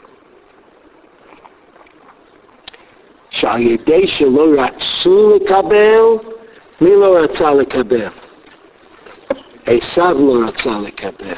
שעל 3.34 3.62
ידי 3.62 4.08
שלא 4.08 4.46
רצו 4.58 5.36
לקבל, 5.36 6.04
מי 6.82 6.96
לא 6.96 7.18
רצה 7.18 7.54
לקבל? 7.54 8.08
עשיו 9.66 10.18
לא 10.20 10.48
רצה 10.48 10.72
לקבל. 10.84 11.36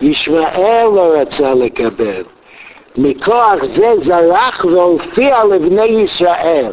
ישמעאל 0.00 0.84
לא 0.84 1.20
רצה 1.20 1.54
לקבל. 1.54 2.22
מכוח 2.96 3.64
זה 3.64 3.92
זרח 4.00 4.64
והופיע 4.64 5.44
לבני 5.44 5.84
ישראל. 5.84 6.72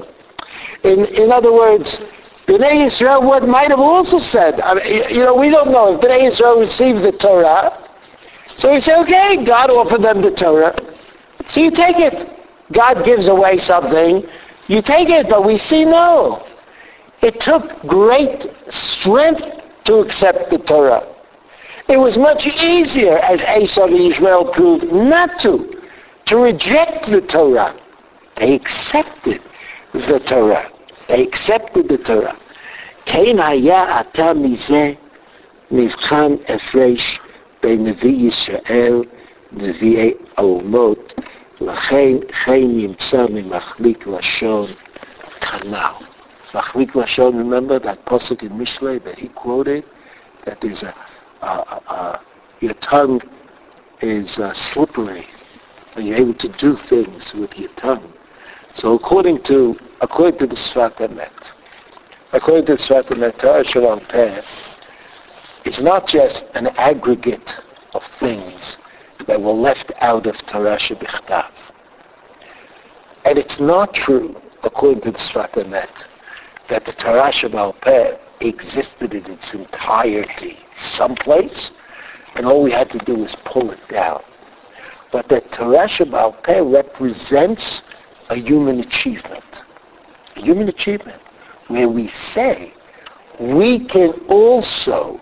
In, 0.83 1.05
in 1.05 1.31
other 1.31 1.51
words, 1.51 1.99
Bnei 2.47 2.85
Israel 2.85 3.21
what 3.23 3.47
might 3.47 3.69
have 3.69 3.79
also 3.79 4.19
said, 4.19 4.59
I 4.59 4.73
mean, 4.73 5.15
you 5.15 5.23
know, 5.23 5.35
we 5.35 5.49
don't 5.49 5.71
know 5.71 5.95
if 5.95 6.01
Bnei 6.01 6.27
Israel 6.27 6.59
received 6.59 7.01
the 7.03 7.13
Torah. 7.13 7.71
So 8.57 8.73
we 8.73 8.81
say, 8.81 8.95
okay, 8.99 9.43
God 9.43 9.69
offered 9.69 10.01
them 10.01 10.21
the 10.21 10.31
Torah. 10.31 10.75
So 11.47 11.61
you 11.61 11.71
take 11.71 11.99
it. 11.99 12.29
God 12.71 13.03
gives 13.05 13.27
away 13.27 13.57
something. 13.57 14.23
You 14.67 14.81
take 14.81 15.09
it, 15.09 15.29
but 15.29 15.45
we 15.45 15.57
see 15.57 15.85
no. 15.85 16.45
It 17.21 17.39
took 17.39 17.79
great 17.81 18.47
strength 18.69 19.45
to 19.85 19.95
accept 19.95 20.49
the 20.49 20.57
Torah. 20.59 21.07
It 21.89 21.97
was 21.97 22.17
much 22.17 22.47
easier, 22.47 23.17
as 23.17 23.41
Esau 23.41 23.85
and 23.85 23.95
Ishmael 23.95 24.51
proved, 24.53 24.91
not 24.91 25.39
to, 25.41 25.81
to 26.25 26.37
reject 26.37 27.09
the 27.09 27.21
Torah. 27.21 27.75
They 28.37 28.55
accepted 28.55 29.41
the 29.93 30.19
Torah. 30.19 30.71
They 31.07 31.23
accepted 31.23 31.89
the 31.89 31.97
Torah. 31.97 32.37
כן 33.05 33.39
היה 33.39 34.01
אתה 34.01 34.33
מזה 34.33 34.93
מבחן 35.71 36.35
הפרש 36.47 37.19
בין 37.63 37.83
נביא 37.83 38.27
ישראל 38.27 39.03
נביאי 39.51 40.13
האומות, 40.37 41.13
לכן 41.61 42.17
כן 42.45 42.61
נמצא 42.61 43.25
ממחליק 43.29 44.07
לשון 44.07 44.67
כנ"ל. 45.41 46.05
מחליק 46.55 46.95
לשון, 46.95 47.33
remember 47.33 47.79
that 47.79 48.05
pasuk 48.05 48.43
in 48.43 48.51
Mishlei 48.57 49.03
that 49.03 49.17
he 49.17 49.27
quoted, 49.29 49.83
that 50.45 50.61
there's 50.61 50.83
a, 50.83 50.93
a, 51.41 51.45
a, 51.45 51.93
a 51.93 52.21
your 52.59 52.75
tongue 52.75 53.21
is 54.01 54.39
uh, 54.39 54.53
slippery, 54.53 55.25
and 55.95 56.05
you're 56.05 56.17
able 56.17 56.33
to 56.35 56.49
do 56.49 56.75
things 56.75 57.33
with 57.33 57.57
your 57.57 57.69
tongue. 57.75 58.13
So 58.73 58.93
according 58.93 59.41
to 59.43 59.75
according 60.01 60.39
to 60.39 60.47
the 60.47 60.55
Sfat 60.55 60.95
Emet, 60.97 61.51
according 62.31 62.65
to 62.67 62.73
the 62.73 62.77
Sfat 62.77 63.05
Emet, 63.05 63.37
Torah 63.39 63.63
Shalom 63.63 64.01
Peh, 64.01 64.41
it's 65.65 65.79
not 65.79 66.07
just 66.07 66.43
an 66.53 66.67
aggregate 66.77 67.49
of 67.93 68.03
things 68.19 68.77
that 69.26 69.40
were 69.40 69.52
left 69.52 69.92
out 70.00 70.26
of 70.26 70.36
Torah 70.46 70.76
Shebichtav. 70.76 71.50
And 73.24 73.38
it's 73.38 73.60
not 73.60 73.94
true, 73.94 74.40
according 74.62 75.02
to 75.02 75.10
the 75.12 75.18
Sfat 75.18 75.52
Emet, 75.52 75.88
that 76.68 76.84
the 76.84 76.92
Torah 76.92 77.72
Peh 77.80 78.16
existed 78.40 79.14
in 79.14 79.26
its 79.26 79.52
entirety 79.52 80.58
someplace, 80.76 81.72
and 82.34 82.46
all 82.46 82.62
we 82.62 82.70
had 82.70 82.90
to 82.90 82.98
do 82.98 83.16
was 83.16 83.34
pull 83.44 83.70
it 83.70 83.88
down. 83.88 84.22
But 85.10 85.28
the 85.28 85.40
Torah 85.40 86.32
Peh 86.42 86.60
represents 86.60 87.82
a 88.28 88.36
human 88.36 88.80
achievement. 88.80 89.62
A 90.36 90.40
human 90.40 90.68
achievement 90.68 91.20
where 91.68 91.88
we 91.88 92.08
say 92.08 92.72
we 93.40 93.86
can 93.86 94.12
also 94.28 95.20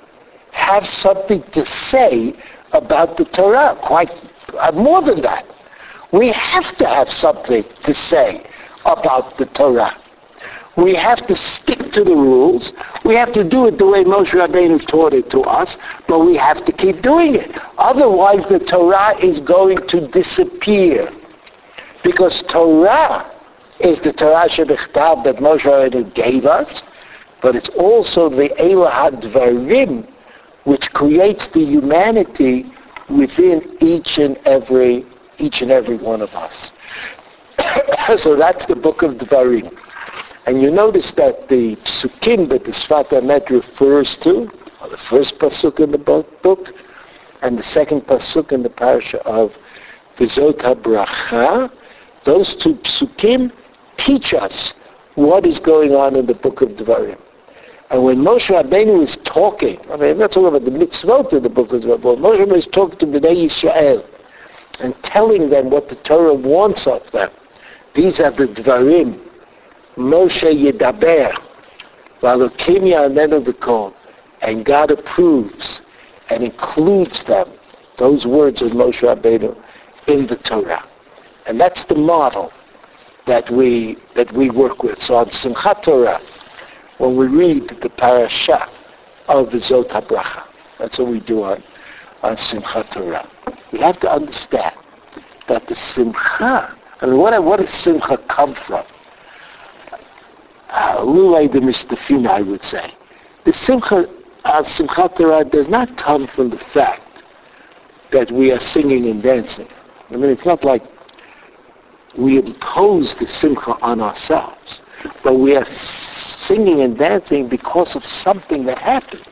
have 0.53 0.87
something 0.89 1.43
to 1.53 1.67
say 1.67 2.35
about 2.77 3.17
the 3.17 3.25
Torah. 3.27 3.79
Quite 3.83 4.11
uh, 4.59 4.73
more 4.73 5.03
than 5.03 5.21
that. 5.23 5.47
We 6.13 6.29
have 6.31 6.77
to 6.77 6.87
have 6.87 7.13
something 7.13 7.65
to 7.83 7.95
say 7.95 8.47
about 8.85 9.37
the 9.39 9.47
Torah. 9.47 9.97
We 10.77 10.95
have 10.95 11.27
to 11.27 11.35
stick 11.35 11.91
to 11.93 12.05
the 12.05 12.15
rules. 12.15 12.73
We 13.05 13.15
have 13.15 13.33
to 13.33 13.43
do 13.43 13.67
it 13.67 13.79
the 13.79 13.87
way 13.87 14.05
Moshe 14.05 14.33
Rabbeinu 14.33 14.87
taught 14.87 15.15
it 15.15 15.31
to 15.31 15.41
us, 15.41 15.77
but 16.07 16.21
we 16.21 16.37
have 16.37 16.65
to 16.67 16.73
keep 16.73 17.01
doing 17.01 17.35
it. 17.35 17.51
Otherwise, 17.79 18.45
the 18.47 18.59
Torah 18.59 19.17
is 19.19 19.41
going 19.41 19.79
to 19.89 20.07
disappear. 20.09 21.11
Because 22.05 22.43
Torah 22.43 23.33
is 23.81 24.01
the 24.01 24.13
Torah 24.13 24.49
Shebichtav 24.49 25.25
that 25.25 25.37
Moshe 25.37 25.63
Rabbeinu 25.63 26.15
gave 26.15 26.45
us, 26.45 26.83
but 27.41 27.57
it's 27.57 27.71
also 27.71 28.29
the 28.29 28.51
Elah 28.63 29.13
Dvarim, 29.13 30.07
which 30.67 30.93
creates 30.93 31.47
the 31.49 31.65
humanity 31.65 32.67
within 33.09 33.77
each 33.81 34.19
and 34.19 34.37
every 34.45 35.07
each 35.39 35.63
and 35.63 35.71
every 35.71 35.97
one 35.97 36.21
of 36.21 36.31
us. 36.31 36.73
so 38.19 38.37
that's 38.37 38.67
the 38.67 38.75
book 38.75 39.03
of 39.03 39.13
Dvarim. 39.15 39.73
And 40.47 40.61
you 40.63 40.71
notice 40.71 41.13
that 41.13 41.49
the 41.49 41.77
psukim 41.77 42.49
that 42.49 42.65
the 42.65 42.73
Sfat 42.73 43.09
Emet 43.11 43.49
refers 43.51 44.17
to 44.19 44.51
are 44.81 44.89
the 44.89 44.99
first 45.11 45.39
pasuk 45.39 45.79
in 45.81 45.93
the 45.93 45.99
book 45.99 46.73
and 47.43 47.59
the 47.59 47.63
second 47.63 48.03
pasuk 48.03 48.51
in 48.51 48.63
the 48.63 48.71
parasha 48.71 49.21
of 49.25 49.53
Vizot 50.17 50.59
HaBracha. 50.59 51.71
Those 52.25 52.57
two 52.57 52.75
psukim 52.77 53.53
teach 53.99 54.35
us 54.35 54.75
what 55.15 55.47
is 55.47 55.61
going 55.61 55.95
on 55.95 56.17
in 56.17 56.27
the 56.27 56.35
book 56.35 56.61
of 56.61 56.71
Dvarim. 56.71 57.21
And 57.91 58.05
when 58.05 58.19
Moshe 58.19 58.49
Rabbeinu 58.49 59.03
is 59.03 59.17
talking, 59.25 59.79
I 59.91 59.97
mean, 59.97 60.11
I'm 60.11 60.19
not 60.19 60.33
talking 60.33 60.49
about 60.49 60.65
the 60.65 60.71
mitzvot 60.73 61.33
of 61.33 61.43
the 61.43 61.49
book 61.49 61.73
of 61.73 61.83
Dvarim, 61.83 62.03
but 62.03 62.19
Moshe 62.19 62.45
Rabbeinu 62.45 62.57
is 62.57 62.67
talking 62.67 62.99
to 62.99 63.07
Bnei 63.07 63.47
Yisrael 63.47 64.05
and 64.81 64.95
telling 65.05 65.51
them 65.51 65.71
what 65.71 65.89
the 65.89 65.95
Torah 65.97 66.35
wants 66.35 66.87
of 66.87 67.09
them. 67.13 67.31
These 67.95 68.21
are 68.21 68.33
the 68.33 68.49
Dvarim. 68.49 69.21
Moshe 69.97 70.43
Yedaber. 70.43 71.37
Valokim 72.21 72.83
Ya'anenu 72.83 73.45
B'kol. 73.45 73.95
And 74.43 74.65
God 74.65 74.91
approves 74.91 75.83
and 76.29 76.43
includes 76.43 77.23
them, 77.25 77.49
those 77.99 78.27
words 78.27 78.63
of 78.63 78.73
Moshe 78.73 79.01
Rabbeinu, 79.01 79.57
in 80.09 80.27
the 80.27 80.37
Torah. 80.37 80.85
And 81.47 81.61
that's 81.61 81.85
the 81.85 81.95
model 81.95 82.53
that 83.27 83.49
we, 83.51 83.97
that 84.15 84.33
we 84.33 84.51
work 84.51 84.83
with. 84.83 85.01
So 85.01 85.15
on 85.15 85.27
Simchat 85.27 85.83
Torah, 85.83 86.21
when 86.99 87.17
we 87.17 87.27
read 87.27 87.69
the 87.83 87.91
parasha 87.91 88.69
of 89.29 89.51
the 89.51 89.59
Zot 89.59 89.89
HaBracha, 89.89 90.45
that's 90.79 90.99
what 90.99 91.09
we 91.09 91.21
do 91.21 91.43
on, 91.43 91.63
on 92.23 92.37
Simchat 92.37 92.91
Torah. 92.91 93.29
We 93.73 93.81
have 93.81 93.99
to 94.01 94.11
understand 94.11 94.75
that 95.49 95.67
the 95.67 95.75
Simcha, 95.75 96.77
I 97.01 97.07
mean, 97.07 97.19
what, 97.19 97.43
what 97.43 97.61
does 97.61 97.71
Simcha 97.71 98.19
come 98.29 98.55
from? 98.55 98.85
Uh, 100.69 101.01
Lulay 101.01 101.51
de 101.51 101.61
Mistafina, 101.61 102.31
I 102.31 102.43
would 102.43 102.65
say. 102.65 102.93
The 103.45 103.53
Simcha 103.53 103.97
of 103.99 104.11
uh, 104.45 104.63
Simchat 104.63 105.17
Torah 105.17 105.45
does 105.45 105.69
not 105.69 105.97
come 105.97 106.27
from 106.29 106.51
the 106.51 106.59
fact 106.59 107.25
that 108.13 108.31
we 108.31 108.53
are 108.53 108.61
singing 108.61 109.07
and 109.07 109.23
dancing. 109.23 109.69
I 110.11 110.17
mean, 110.17 110.31
it's 110.31 110.45
not 110.45 110.63
like 110.65 110.83
we 112.17 112.39
impose 112.39 113.15
the 113.17 113.27
Simcha 113.27 113.77
on 113.83 114.01
ourselves, 114.01 114.83
but 115.23 115.35
we 115.35 115.57
are 115.57 115.67
singing 115.67 116.81
and 116.81 116.97
dancing 116.97 117.49
because 117.49 117.97
of 117.97 118.05
something 118.07 118.65
that 118.67 118.79
happened. 118.79 119.27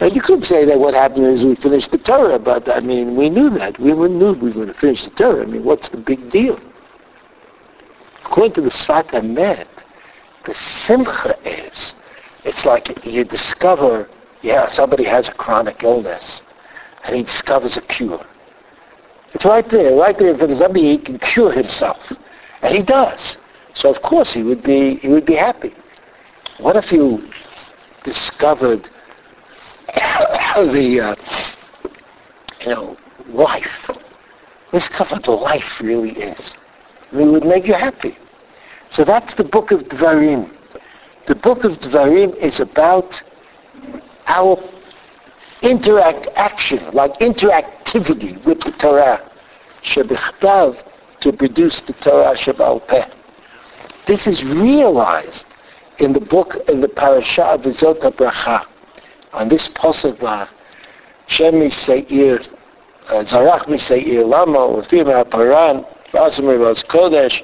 Now 0.00 0.06
you 0.06 0.20
could 0.20 0.44
say 0.44 0.64
that 0.64 0.78
what 0.78 0.94
happened 0.94 1.26
is 1.26 1.44
we 1.44 1.56
finished 1.56 1.90
the 1.90 1.98
Torah, 1.98 2.38
but 2.38 2.68
I 2.68 2.80
mean 2.80 3.16
we 3.16 3.28
knew 3.28 3.50
that. 3.50 3.78
We 3.78 3.92
knew 3.92 4.32
we 4.32 4.48
were 4.48 4.52
going 4.52 4.68
to 4.68 4.74
finish 4.74 5.04
the 5.04 5.10
Torah. 5.10 5.42
I 5.42 5.46
mean 5.46 5.64
what's 5.64 5.88
the 5.90 5.98
big 5.98 6.30
deal? 6.30 6.58
According 8.24 8.54
to 8.54 8.60
the 8.62 8.70
Sfat 8.70 9.08
Emet, 9.08 9.66
the 10.46 10.54
Simcha 10.54 11.36
is, 11.44 11.94
it's 12.44 12.64
like 12.64 13.04
you 13.04 13.24
discover, 13.24 14.08
yeah, 14.40 14.70
somebody 14.70 15.04
has 15.04 15.28
a 15.28 15.32
chronic 15.32 15.82
illness, 15.82 16.40
and 17.04 17.16
he 17.16 17.24
discovers 17.24 17.76
a 17.76 17.82
cure. 17.82 18.24
It's 19.34 19.44
right 19.44 19.68
there, 19.68 19.96
right 19.96 20.18
there 20.18 20.36
for 20.36 20.54
somebody 20.54 20.82
he 20.92 20.98
can 20.98 21.18
cure 21.18 21.52
himself. 21.52 21.98
And 22.62 22.74
he 22.74 22.82
does. 22.82 23.36
So 23.74 23.90
of 23.90 24.02
course 24.02 24.32
he 24.32 24.42
would 24.42 24.62
be 24.62 24.96
he 24.96 25.08
would 25.08 25.26
be 25.26 25.34
happy. 25.34 25.74
What 26.58 26.76
if 26.76 26.92
you 26.92 27.30
discovered 28.04 28.88
the 29.94 31.00
uh, 31.00 31.16
you 32.60 32.68
know 32.68 32.96
life? 33.28 33.90
Discover 34.72 35.16
what 35.16 35.42
life 35.42 35.80
really 35.80 36.12
is. 36.12 36.54
It 37.12 37.24
would 37.24 37.44
make 37.44 37.66
you 37.66 37.74
happy. 37.74 38.16
So 38.90 39.04
that's 39.04 39.34
the 39.34 39.44
book 39.44 39.70
of 39.72 39.80
Dvarim. 39.84 40.50
The 41.26 41.34
book 41.34 41.64
of 41.64 41.78
Dvarim 41.78 42.36
is 42.36 42.60
about 42.60 43.20
our 44.26 44.56
interact 45.62 46.28
action, 46.36 46.92
like 46.92 47.12
interactivity 47.20 48.44
with 48.44 48.60
the 48.60 48.72
Torah, 48.72 49.30
shebichtav, 49.82 50.82
to 51.20 51.32
produce 51.32 51.82
the 51.82 51.92
Torah 51.94 52.34
Shabbat 52.36 52.86
Peh. 52.88 53.19
This 54.10 54.26
is 54.26 54.42
realized 54.42 55.46
in 56.00 56.12
the 56.12 56.18
book, 56.20 56.56
in 56.66 56.80
the 56.80 56.88
parasha 56.88 57.44
of 57.44 57.60
Vizot 57.60 58.00
Bracha, 58.16 58.66
on 59.32 59.48
this 59.48 59.68
pasuk, 59.68 60.48
Shem 61.28 61.70
Seir, 61.70 62.40
uh, 63.06 63.22
Zarach 63.22 63.80
Seir 63.80 64.24
Lamo, 64.24 64.82
Lefim 64.82 65.04
HaParan, 65.04 65.86
Vasim 66.10 66.48
Rivos 66.48 66.82
Kodesh, 66.82 67.40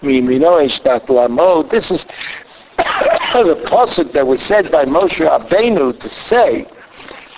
Mimino 0.00 0.58
Ishtat 0.64 1.06
Lamo. 1.10 1.64
This 1.64 1.90
is 1.90 2.06
the 2.78 3.62
pasuk 3.66 4.14
that 4.14 4.26
was 4.26 4.40
said 4.40 4.72
by 4.72 4.86
Moshe 4.86 5.20
Rabbeinu 5.20 6.00
to 6.00 6.08
say 6.08 6.66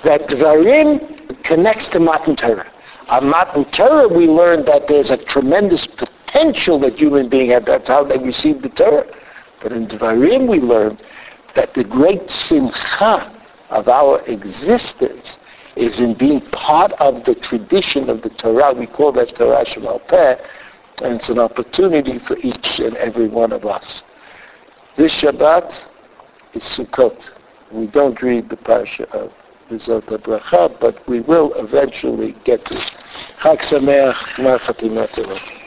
that 0.05 0.29
Dvarim 0.29 1.43
connects 1.43 1.89
to 1.89 1.99
Matan 1.99 2.37
Torah. 2.37 2.71
On 3.09 3.29
Matan 3.29 3.65
Torah, 3.73 4.07
we 4.07 4.29
learned 4.29 4.67
that 4.67 4.87
there's 4.87 5.11
a 5.11 5.17
tremendous 5.17 5.89
potential 6.29 6.79
that 6.81 6.99
human 6.99 7.29
being 7.29 7.51
have. 7.51 7.65
That's 7.65 7.89
how 7.89 8.05
they 8.05 8.19
received 8.19 8.63
the 8.63 8.69
Torah. 8.69 9.07
But 9.63 9.73
in 9.73 9.87
Dvarim, 9.87 10.49
we 10.49 10.61
learned 10.61 11.03
that 11.55 11.75
the 11.75 11.85
great 11.85 12.31
simcha 12.31 13.35
of 13.71 13.89
our 13.89 14.21
existence 14.27 15.39
is 15.77 16.01
in 16.01 16.15
being 16.15 16.41
part 16.51 16.93
of 16.93 17.25
the 17.25 17.35
tradition 17.35 18.09
of 18.11 18.23
the 18.23 18.31
Torah. 18.31 18.75
We 18.75 18.87
call 18.87 19.13
that 19.13 19.35
Torah 19.35 19.65
Shemal 19.65 20.07
Peh, 20.09 20.37
and 21.03 21.15
it's 21.17 21.29
an 21.29 21.39
opportunity 21.39 22.19
for 22.19 22.37
each 22.39 22.81
and 22.81 22.97
every 22.97 23.29
one 23.29 23.53
of 23.53 23.65
us. 23.65 24.03
This 24.97 25.21
Shabbat 25.21 25.85
is 26.55 26.63
Sukkot. 26.65 27.21
We 27.73 27.87
don't 27.87 28.21
read 28.23 28.49
the 28.49 28.57
Parsha 28.57 29.05
of 29.13 29.33
Vizot 29.71 30.03
Bracha, 30.23 30.81
but 30.81 31.07
we 31.07 31.21
will 31.21 31.53
eventually 31.55 32.35
get 32.45 32.65
to 32.67 32.77
it. 32.77 32.97
Chag 33.41 33.61
Sameach, 33.61 34.15
Chatimat 34.15 35.58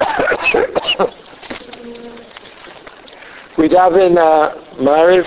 We 3.58 3.68
daven 3.68 4.16
uh, 4.16 4.54
Mariv. 4.78 5.26